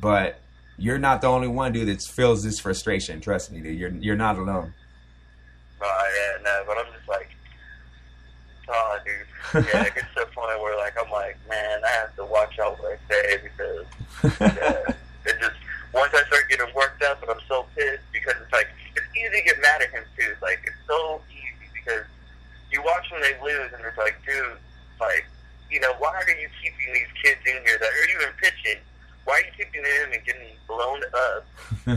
but 0.00 0.40
you're 0.78 0.98
not 0.98 1.20
the 1.20 1.26
only 1.26 1.48
one, 1.48 1.72
dude, 1.72 1.88
that 1.88 2.02
feels 2.02 2.42
this 2.42 2.58
frustration. 2.58 3.20
Trust 3.20 3.52
me, 3.52 3.60
dude. 3.60 3.78
You're 3.78 3.90
you're 3.90 4.16
not 4.16 4.38
alone. 4.38 4.72
Oh 5.82 6.10
yeah, 6.16 6.42
no, 6.42 6.62
but 6.66 6.78
I'm 6.78 6.92
just 6.94 7.08
like, 7.08 7.30
oh, 8.68 8.98
dude. 9.04 9.66
Yeah, 9.66 9.84
it 9.84 9.94
gets 9.94 10.14
to 10.14 10.22
a 10.22 10.26
point 10.26 10.60
where 10.60 10.76
like 10.76 10.94
I'm 11.02 11.10
like, 11.10 11.36
man, 11.48 11.80
I 11.84 11.90
have 11.90 12.14
to 12.16 12.24
watch 12.24 12.58
out 12.58 12.78
what 12.78 12.92
I 12.92 13.12
say 13.12 13.40
because 13.42 13.86
yeah, 14.40 14.94
it 15.26 15.40
just 15.40 15.56
once 15.92 16.12
I 16.14 16.22
start 16.26 16.48
getting 16.48 16.72
worked 16.74 17.02
up, 17.02 17.22
and 17.22 17.30
I'm 17.30 17.40
so 17.48 17.66
pissed 17.74 18.04
because 18.12 18.34
it's 18.42 18.52
like 18.52 18.68
it's 18.94 19.06
easy 19.16 19.40
to 19.40 19.44
get 19.44 19.60
mad 19.60 19.82
at 19.82 19.90
him 19.90 20.04
too. 20.16 20.28
It's 20.30 20.42
like 20.42 20.60
it's 20.64 20.76
so 20.86 21.20
easy 21.30 21.68
because 21.74 22.04
you 22.70 22.82
watch 22.82 23.06
when 23.10 23.20
they 23.22 23.34
lose, 23.42 23.72
and 23.74 23.84
it's 23.84 23.98
like, 23.98 24.16
dude, 24.24 24.58
like 25.00 25.26
you 25.70 25.80
know, 25.80 25.92
why 25.98 26.14
are 26.14 26.28
you 26.28 26.48
keeping 26.62 26.94
these 26.94 27.12
kids 27.22 27.40
in 27.46 27.62
here 27.64 27.78
that 27.78 27.88
are 27.88 28.08
even 28.10 28.34
pitching? 28.40 28.80
Why 29.24 29.34
are 29.34 29.40
you 29.40 29.52
keeping 29.56 29.82
them 29.82 30.12
and 30.12 30.24
getting 30.24 30.56
blown 30.66 31.00
up 31.14 31.46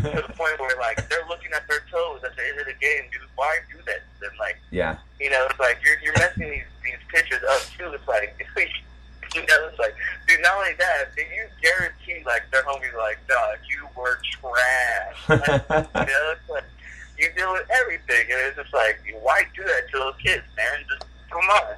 to 0.02 0.24
the 0.28 0.34
point 0.38 0.60
where 0.60 0.78
like 0.80 0.98
they're 1.10 1.26
looking 1.28 1.52
at 1.54 1.68
their 1.68 1.82
toes 1.92 2.22
at 2.24 2.36
the 2.36 2.44
end 2.48 2.60
of 2.60 2.66
the 2.66 2.78
game, 2.80 3.10
dude? 3.12 3.22
Why 3.36 3.58
do 3.72 3.78
that? 3.86 4.02
to 4.20 4.20
them? 4.22 4.34
like 4.40 4.58
yeah, 4.72 4.98
you 5.20 5.30
know, 5.30 5.48
it's 5.50 5.60
like 5.60 5.78
you're 5.84 6.00
you're 6.04 6.18
messing 6.18 6.50
these 6.50 6.70
these 6.84 7.02
pitchers 7.10 7.44
up 7.50 7.62
too. 7.78 7.92
It's 7.94 8.08
like 8.08 8.36
you 9.36 9.42
know, 9.42 9.70
it's 9.70 9.80
like 9.80 9.96
dude. 10.28 10.42
Not 10.42 10.58
only 10.58 10.74
that, 10.80 11.10
but 11.16 11.24
you 11.24 11.46
guarantee 11.62 12.24
like 12.26 12.44
their 12.52 12.64
homies 12.64 12.96
like, 12.98 13.18
dog, 13.28 13.58
you 13.70 13.88
were 13.96 14.20
trash. 14.32 15.18
Like, 15.30 16.08
you 16.08 16.14
know, 16.14 16.34
it's 16.36 16.50
like 16.50 16.64
you 17.18 17.30
deal 17.36 17.54
with 17.54 17.68
everything, 17.82 18.26
and 18.32 18.40
it's 18.48 18.58
just 18.58 18.74
like 18.74 19.00
why 19.22 19.44
do 19.56 19.64
that 19.64 19.90
to 19.92 19.98
those 19.98 20.16
kids, 20.24 20.44
man? 20.58 20.84
Just 20.90 21.06
come 21.30 21.42
on, 21.42 21.76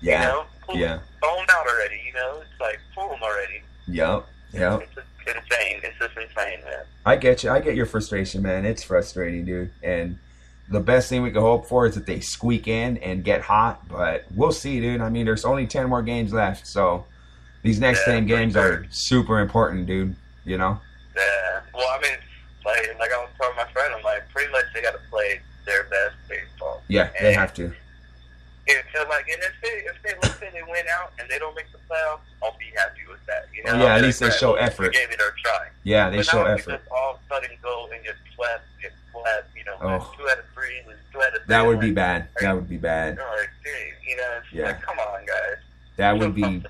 yeah, 0.00 0.20
you 0.20 0.28
know, 0.28 0.44
pull, 0.66 0.76
yeah, 0.76 0.98
phone 1.20 1.46
out 1.50 1.66
already. 1.66 2.00
You 2.06 2.12
know, 2.14 2.40
it's 2.40 2.60
like 2.60 2.80
pull 2.94 3.08
them 3.08 3.22
already. 3.22 3.62
yep, 3.86 4.26
yep. 4.52 4.82
It's, 4.82 4.92
it's 5.26 5.36
insane. 5.36 5.80
It's 5.82 5.98
just 5.98 6.16
insane, 6.16 6.64
man. 6.64 6.84
I 7.06 7.16
get 7.38 7.44
you. 7.44 7.50
I 7.50 7.60
get 7.60 7.74
your 7.76 7.86
frustration, 7.86 8.42
man. 8.42 8.64
It's 8.64 8.82
frustrating, 8.82 9.44
dude. 9.44 9.70
And 9.82 10.18
the 10.70 10.80
best 10.80 11.08
thing 11.08 11.22
we 11.22 11.30
can 11.30 11.40
hope 11.40 11.66
for 11.66 11.86
is 11.86 11.94
that 11.94 12.06
they 12.06 12.20
squeak 12.20 12.68
in 12.68 12.98
and 12.98 13.24
get 13.24 13.40
hot. 13.40 13.86
But 13.88 14.24
we'll 14.34 14.52
see, 14.52 14.80
dude. 14.80 15.00
I 15.00 15.08
mean, 15.08 15.24
there's 15.26 15.44
only 15.44 15.66
ten 15.66 15.88
more 15.88 16.02
games 16.02 16.32
left, 16.32 16.66
so 16.66 17.04
these 17.62 17.80
next 17.80 18.06
Yeah, 18.06 18.14
ten 18.14 18.26
games 18.26 18.56
are 18.56 18.86
super 18.90 19.40
important, 19.40 19.86
dude. 19.86 20.14
You 20.44 20.58
know? 20.58 20.80
Yeah. 21.16 21.60
Well, 21.74 21.86
I 21.88 22.00
mean, 22.02 22.16
like 22.64 22.98
like 22.98 23.12
I 23.12 23.18
was 23.18 23.30
telling 23.40 23.56
my 23.56 23.66
friend, 23.72 23.94
I'm 23.96 24.02
like, 24.02 24.28
pretty 24.30 24.50
much 24.52 24.64
they 24.74 24.82
got 24.82 24.92
to 24.92 25.00
play 25.10 25.40
their 25.66 25.84
best 25.84 26.16
baseball. 26.28 26.82
Yeah, 26.88 27.10
they 27.20 27.32
have 27.34 27.54
to. 27.54 27.72
So, 28.94 29.08
like, 29.08 29.26
and 29.28 29.42
if 29.42 29.52
they 29.62 29.68
if 29.88 29.96
they 30.02 30.12
let's 30.22 30.38
say 30.38 30.50
they 30.52 30.62
win 30.62 30.84
out 30.92 31.12
and 31.18 31.28
they 31.30 31.38
don't 31.38 31.54
make 31.56 31.70
the 31.72 31.78
playoffs, 31.88 32.20
I'll 32.42 32.56
be 32.58 32.66
happy 32.76 33.00
with 33.08 33.24
that. 33.26 33.46
You 33.54 33.64
know? 33.64 33.72
Oh, 33.72 33.82
yeah, 33.82 33.94
at 33.94 34.02
least 34.02 34.20
they 34.20 34.28
show 34.30 34.54
effort." 34.56 34.88
We 34.88 34.98
gave 34.98 35.10
it 35.10 35.20
our 35.22 35.32
try. 35.42 35.68
Yeah, 35.84 36.10
they 36.10 36.16
but 36.18 36.26
show 36.26 36.44
effort. 36.44 36.70
just 36.78 36.90
all 36.90 37.14
of 37.14 37.20
a 37.20 37.34
sudden 37.34 37.56
go 37.62 37.88
and 37.94 38.04
get 38.04 38.14
swept, 38.34 38.64
get 38.82 38.92
swept. 39.10 39.56
You 39.56 39.64
know, 39.64 39.76
Oh. 39.80 40.14
two 40.18 40.28
out 40.28 40.38
of 40.38 40.44
three, 40.54 40.82
lose 40.86 40.96
two 41.12 41.22
out 41.22 41.28
of 41.34 41.44
three. 41.44 41.47
That 41.58 41.66
would 41.66 41.80
be 41.80 41.90
bad. 41.92 42.28
That 42.40 42.54
would 42.54 42.68
be 42.68 42.76
bad. 42.76 43.18
You 44.06 44.16
know, 44.16 44.38
Yeah. 44.52 44.66
Like, 44.66 44.82
come 44.82 44.98
on, 44.98 45.26
guys. 45.26 45.56
That 45.96 46.18
would 46.18 46.34
be 46.34 46.62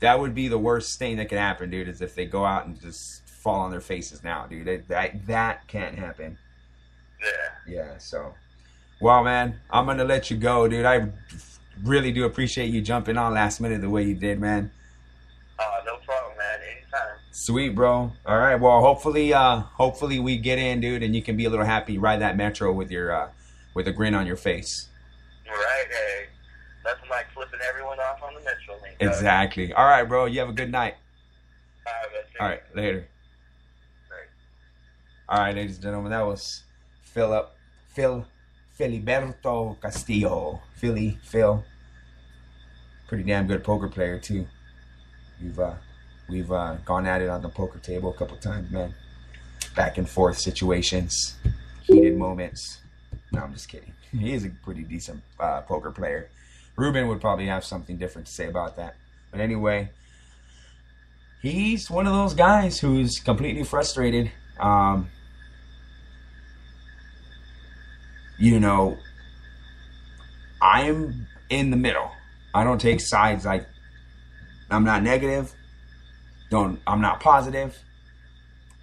that 0.00 0.18
would 0.18 0.34
be 0.34 0.48
the 0.48 0.58
worst 0.58 0.98
thing 0.98 1.18
that 1.18 1.28
could 1.28 1.38
happen, 1.38 1.68
dude. 1.70 1.88
Is 1.88 2.00
if 2.00 2.14
they 2.14 2.24
go 2.24 2.44
out 2.44 2.66
and 2.66 2.80
just 2.80 3.28
fall 3.28 3.60
on 3.60 3.70
their 3.70 3.80
faces 3.82 4.24
now, 4.24 4.46
dude. 4.46 4.66
That 4.66 4.88
that, 4.88 5.26
that 5.26 5.68
can't 5.68 5.98
happen. 5.98 6.38
Yeah. 7.22 7.74
Yeah. 7.74 7.98
So, 7.98 8.34
well, 9.00 9.22
man, 9.22 9.60
I'm 9.70 9.84
gonna 9.86 10.04
let 10.04 10.30
you 10.30 10.36
go, 10.38 10.66
dude. 10.68 10.86
I 10.86 11.08
really 11.84 12.12
do 12.12 12.24
appreciate 12.24 12.70
you 12.70 12.80
jumping 12.80 13.18
on 13.18 13.34
last 13.34 13.60
minute 13.60 13.82
the 13.82 13.90
way 13.90 14.02
you 14.04 14.14
did, 14.14 14.40
man. 14.40 14.70
Uh, 15.58 15.64
no 15.84 15.96
problem, 15.98 16.36
man. 16.38 16.58
Anytime. 16.62 17.16
Sweet, 17.32 17.74
bro. 17.74 18.12
All 18.26 18.38
right. 18.38 18.56
Well, 18.56 18.80
hopefully, 18.80 19.34
uh, 19.34 19.60
hopefully 19.60 20.18
we 20.18 20.38
get 20.38 20.58
in, 20.58 20.80
dude, 20.80 21.02
and 21.02 21.14
you 21.14 21.22
can 21.22 21.36
be 21.36 21.44
a 21.44 21.50
little 21.50 21.66
happy, 21.66 21.98
ride 21.98 22.20
that 22.22 22.36
metro 22.36 22.72
with 22.72 22.90
your, 22.90 23.12
uh, 23.12 23.28
with 23.74 23.88
a 23.88 23.92
grin 23.92 24.14
on 24.14 24.26
your 24.26 24.36
face. 24.36 24.88
Right, 25.46 25.86
hey. 25.88 26.26
Nothing 26.84 27.10
like 27.10 27.30
flipping 27.32 27.60
everyone 27.68 27.98
off 27.98 28.22
on 28.22 28.34
the 28.34 28.40
Metrolink. 28.40 28.94
Exactly. 29.00 29.72
All 29.72 29.84
right, 29.84 30.04
bro. 30.04 30.24
You 30.26 30.40
have 30.40 30.48
a 30.48 30.52
good 30.52 30.70
night. 30.70 30.94
All 31.86 31.92
right. 31.92 32.40
All 32.40 32.48
right. 32.48 32.62
Later. 32.74 33.06
All 35.30 35.38
right, 35.38 35.54
ladies 35.54 35.76
and 35.76 35.84
gentlemen, 35.84 36.10
that 36.10 36.26
was 36.26 36.64
Philip, 37.04 37.52
Phil, 37.86 38.26
Filiberto 38.76 39.80
Castillo, 39.80 40.60
Philly, 40.74 41.20
Phil. 41.22 41.64
Pretty 43.06 43.22
damn 43.22 43.46
good 43.46 43.62
poker 43.62 43.86
player 43.86 44.18
too. 44.18 44.48
We've 45.40 45.56
uh, 45.56 45.74
we've 46.28 46.50
uh, 46.50 46.78
gone 46.84 47.06
at 47.06 47.22
it 47.22 47.28
on 47.28 47.42
the 47.42 47.48
poker 47.48 47.78
table 47.78 48.10
a 48.10 48.14
couple 48.14 48.38
times, 48.38 48.72
man. 48.72 48.92
Back 49.76 49.98
and 49.98 50.08
forth 50.08 50.36
situations, 50.36 51.36
heated 51.84 52.16
moments. 52.16 52.80
No, 53.32 53.40
I'm 53.40 53.52
just 53.52 53.68
kidding. 53.68 53.92
He 54.12 54.32
is 54.32 54.44
a 54.44 54.50
pretty 54.64 54.82
decent 54.82 55.22
uh, 55.38 55.60
poker 55.60 55.92
player. 55.92 56.30
Ruben 56.76 57.06
would 57.06 57.20
probably 57.20 57.46
have 57.46 57.64
something 57.64 57.96
different 57.96 58.26
to 58.26 58.32
say 58.32 58.48
about 58.48 58.76
that. 58.76 58.96
But 59.30 59.40
anyway, 59.40 59.90
he's 61.40 61.88
one 61.88 62.08
of 62.08 62.12
those 62.12 62.34
guys 62.34 62.80
who's 62.80 63.20
completely 63.20 63.62
frustrated. 63.62 64.32
Um, 64.58 65.08
you 68.36 68.58
know, 68.58 68.96
I'm 70.60 71.28
in 71.50 71.70
the 71.70 71.76
middle. 71.76 72.10
I 72.52 72.64
don't 72.64 72.80
take 72.80 73.00
sides. 73.00 73.44
Like, 73.44 73.66
I'm 74.70 74.84
not 74.84 75.02
negative. 75.02 75.54
Don't. 76.50 76.80
I'm 76.86 77.00
not 77.00 77.20
positive. 77.20 77.78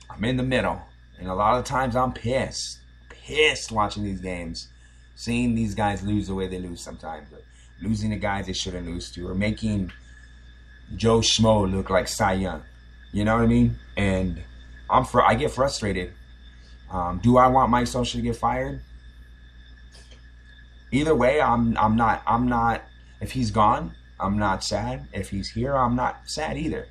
I'm 0.10 0.24
in 0.24 0.38
the 0.38 0.44
middle, 0.44 0.82
and 1.20 1.28
a 1.28 1.36
lot 1.36 1.60
of 1.60 1.66
times 1.66 1.96
I'm 1.96 2.14
pissed, 2.14 2.80
pissed 3.28 3.72
watching 3.74 4.04
these 4.04 4.22
games, 4.22 4.70
seeing 5.16 5.54
these 5.54 5.76
guys 5.76 6.02
lose 6.02 6.28
the 6.28 6.36
way 6.36 6.48
they 6.48 6.60
lose 6.60 6.82
sometimes, 6.82 7.28
losing 7.82 8.10
the 8.12 8.16
guys 8.16 8.46
they 8.48 8.54
shouldn't 8.54 8.88
lose 8.88 9.12
to, 9.12 9.28
or 9.28 9.36
making 9.36 9.92
Joe 10.96 11.20
Schmo 11.20 11.70
look 11.70 11.90
like 11.90 12.08
Cy 12.08 12.34
Young. 12.34 12.64
You 13.12 13.26
know 13.26 13.36
what 13.36 13.44
I 13.44 13.48
mean? 13.48 13.78
And 13.98 14.42
I'm 14.90 15.04
fr- 15.04 15.22
I 15.22 15.36
get 15.36 15.52
frustrated. 15.52 16.14
Um, 16.90 17.20
do 17.22 17.38
I 17.38 17.48
want 17.48 17.70
Mike 17.70 17.86
Scioscia 17.86 18.14
to 18.14 18.22
get 18.22 18.38
fired? 18.38 18.82
Either 20.92 21.14
way, 21.14 21.42
I'm 21.42 21.78
I'm 21.78 21.98
not 21.98 22.24
I'm 22.26 22.48
not. 22.48 22.82
If 23.20 23.32
he's 23.32 23.52
gone, 23.52 23.94
I'm 24.20 24.38
not 24.38 24.64
sad. 24.64 25.08
If 25.12 25.30
he's 25.30 25.50
here, 25.50 25.76
I'm 25.76 25.98
not 25.98 26.22
sad 26.26 26.58
either. 26.58 26.88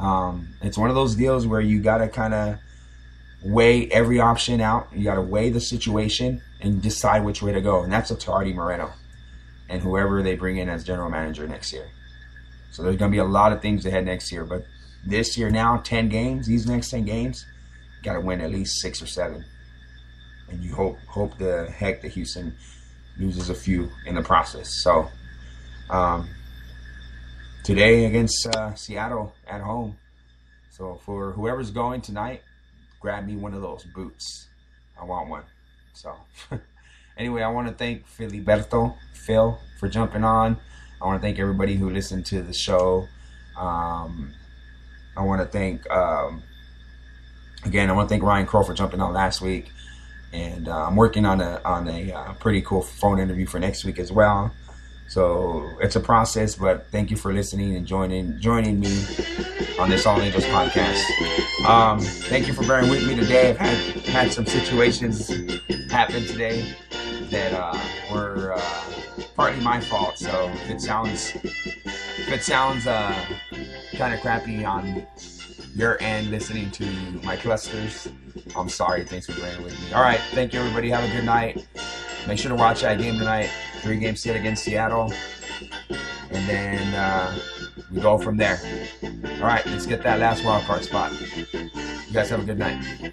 Um, 0.00 0.48
it's 0.62 0.76
one 0.76 0.90
of 0.90 0.96
those 0.96 1.14
deals 1.14 1.46
where 1.46 1.60
you 1.60 1.80
gotta 1.80 2.08
kind 2.08 2.34
of 2.34 2.58
weigh 3.44 3.88
every 3.88 4.20
option 4.20 4.60
out. 4.60 4.88
You 4.92 5.04
gotta 5.04 5.22
weigh 5.22 5.50
the 5.50 5.60
situation 5.60 6.40
and 6.60 6.80
decide 6.80 7.24
which 7.24 7.42
way 7.42 7.52
to 7.52 7.60
go. 7.60 7.82
And 7.82 7.92
that's 7.92 8.10
up 8.10 8.18
to 8.20 8.32
Artie 8.32 8.54
Moreno 8.54 8.90
and 9.68 9.82
whoever 9.82 10.22
they 10.22 10.34
bring 10.34 10.56
in 10.56 10.68
as 10.68 10.84
general 10.84 11.10
manager 11.10 11.46
next 11.46 11.72
year. 11.72 11.88
So 12.70 12.82
there's 12.82 12.96
gonna 12.96 13.12
be 13.12 13.18
a 13.18 13.24
lot 13.24 13.52
of 13.52 13.60
things 13.60 13.84
ahead 13.86 14.06
next 14.06 14.32
year. 14.32 14.44
But 14.44 14.64
this 15.06 15.36
year 15.36 15.50
now, 15.50 15.78
ten 15.78 16.08
games. 16.08 16.46
These 16.46 16.66
next 16.66 16.90
ten 16.90 17.04
games, 17.04 17.44
got 18.02 18.14
to 18.14 18.20
win 18.20 18.40
at 18.40 18.50
least 18.50 18.80
six 18.80 19.02
or 19.02 19.06
seven. 19.06 19.44
And 20.48 20.62
you 20.62 20.74
hope 20.74 20.98
hope 21.06 21.36
the 21.38 21.70
heck 21.70 22.02
that 22.02 22.12
Houston 22.12 22.54
loses 23.18 23.50
a 23.50 23.54
few 23.54 23.90
in 24.06 24.14
the 24.14 24.22
process. 24.22 24.82
So 24.82 25.08
um, 25.90 26.28
today 27.64 28.06
against 28.06 28.46
uh, 28.46 28.74
Seattle 28.74 29.34
at 29.46 29.60
home. 29.60 29.96
So 30.70 31.00
for 31.04 31.32
whoever's 31.32 31.70
going 31.70 32.00
tonight, 32.00 32.42
grab 33.04 33.26
me 33.26 33.36
one 33.36 33.52
of 33.52 33.60
those 33.60 33.84
boots. 33.84 34.48
I 34.98 35.04
want 35.04 35.28
one. 35.28 35.42
So 35.92 36.16
anyway, 37.18 37.42
I 37.42 37.48
want 37.48 37.68
to 37.68 37.74
thank 37.74 38.08
Filiberto, 38.08 38.96
Phil, 39.12 39.58
for 39.78 39.90
jumping 39.90 40.24
on. 40.24 40.56
I 41.02 41.04
want 41.04 41.20
to 41.20 41.26
thank 41.26 41.38
everybody 41.38 41.74
who 41.76 41.90
listened 41.90 42.24
to 42.26 42.40
the 42.40 42.54
show. 42.54 43.06
Um, 43.58 44.32
I 45.18 45.22
want 45.22 45.42
to 45.42 45.46
thank 45.46 45.88
um, 45.90 46.42
again. 47.66 47.90
I 47.90 47.92
want 47.92 48.08
to 48.08 48.10
thank 48.14 48.22
Ryan 48.22 48.46
Crow 48.46 48.62
for 48.62 48.72
jumping 48.72 49.02
on 49.02 49.12
last 49.12 49.42
week, 49.42 49.70
and 50.32 50.66
uh, 50.66 50.86
I'm 50.86 50.96
working 50.96 51.26
on 51.26 51.42
a 51.42 51.60
on 51.62 51.86
a 51.88 52.10
uh, 52.10 52.32
pretty 52.34 52.62
cool 52.62 52.80
phone 52.80 53.20
interview 53.20 53.44
for 53.44 53.58
next 53.58 53.84
week 53.84 53.98
as 53.98 54.12
well. 54.12 54.50
So 55.14 55.70
it's 55.80 55.94
a 55.94 56.00
process, 56.00 56.56
but 56.56 56.88
thank 56.90 57.08
you 57.08 57.16
for 57.16 57.32
listening 57.32 57.76
and 57.76 57.86
joining 57.86 58.36
joining 58.40 58.80
me 58.80 59.06
on 59.78 59.88
this 59.88 60.06
All 60.06 60.20
Angels 60.20 60.44
podcast. 60.46 61.04
Um, 61.64 62.00
thank 62.00 62.48
you 62.48 62.52
for 62.52 62.66
bearing 62.66 62.90
with 62.90 63.06
me 63.06 63.14
today. 63.14 63.50
I've 63.50 63.56
had 63.56 63.76
had 64.06 64.32
some 64.32 64.44
situations 64.44 65.28
happen 65.88 66.24
today 66.24 66.74
that 67.30 67.52
uh, 67.52 67.78
were 68.12 68.54
uh, 68.54 68.82
partly 69.36 69.62
my 69.62 69.80
fault. 69.80 70.18
So 70.18 70.50
if 70.52 70.70
it 70.70 70.80
sounds 70.80 71.36
if 71.36 72.32
it 72.32 72.42
sounds 72.42 72.88
uh, 72.88 73.14
kind 73.92 74.14
of 74.14 74.20
crappy 74.20 74.64
on 74.64 75.06
your 75.74 76.00
end 76.00 76.30
listening 76.30 76.70
to 76.72 76.84
my 77.22 77.36
clusters, 77.36 78.08
I'm 78.56 78.68
sorry. 78.68 79.04
Thanks 79.04 79.26
for 79.26 79.38
bearing 79.40 79.62
with 79.62 79.78
me. 79.80 79.92
All 79.92 80.02
right, 80.02 80.20
thank 80.32 80.52
you 80.52 80.60
everybody. 80.60 80.90
Have 80.90 81.08
a 81.08 81.12
good 81.12 81.24
night. 81.24 81.66
Make 82.26 82.38
sure 82.38 82.50
to 82.50 82.54
watch 82.54 82.82
that 82.82 82.98
game 82.98 83.18
tonight. 83.18 83.50
Three 83.80 83.98
game 83.98 84.16
set 84.16 84.36
against 84.36 84.64
Seattle, 84.64 85.12
and 86.30 86.48
then 86.48 86.94
uh, 86.94 87.38
we 87.92 88.00
go 88.00 88.18
from 88.18 88.36
there. 88.36 88.58
All 89.02 89.46
right, 89.46 89.64
let's 89.66 89.86
get 89.86 90.02
that 90.04 90.20
last 90.20 90.44
wild 90.44 90.64
card 90.64 90.84
spot. 90.84 91.12
You 91.52 91.70
guys 92.12 92.30
have 92.30 92.40
a 92.40 92.44
good 92.44 92.58
night. 92.58 93.12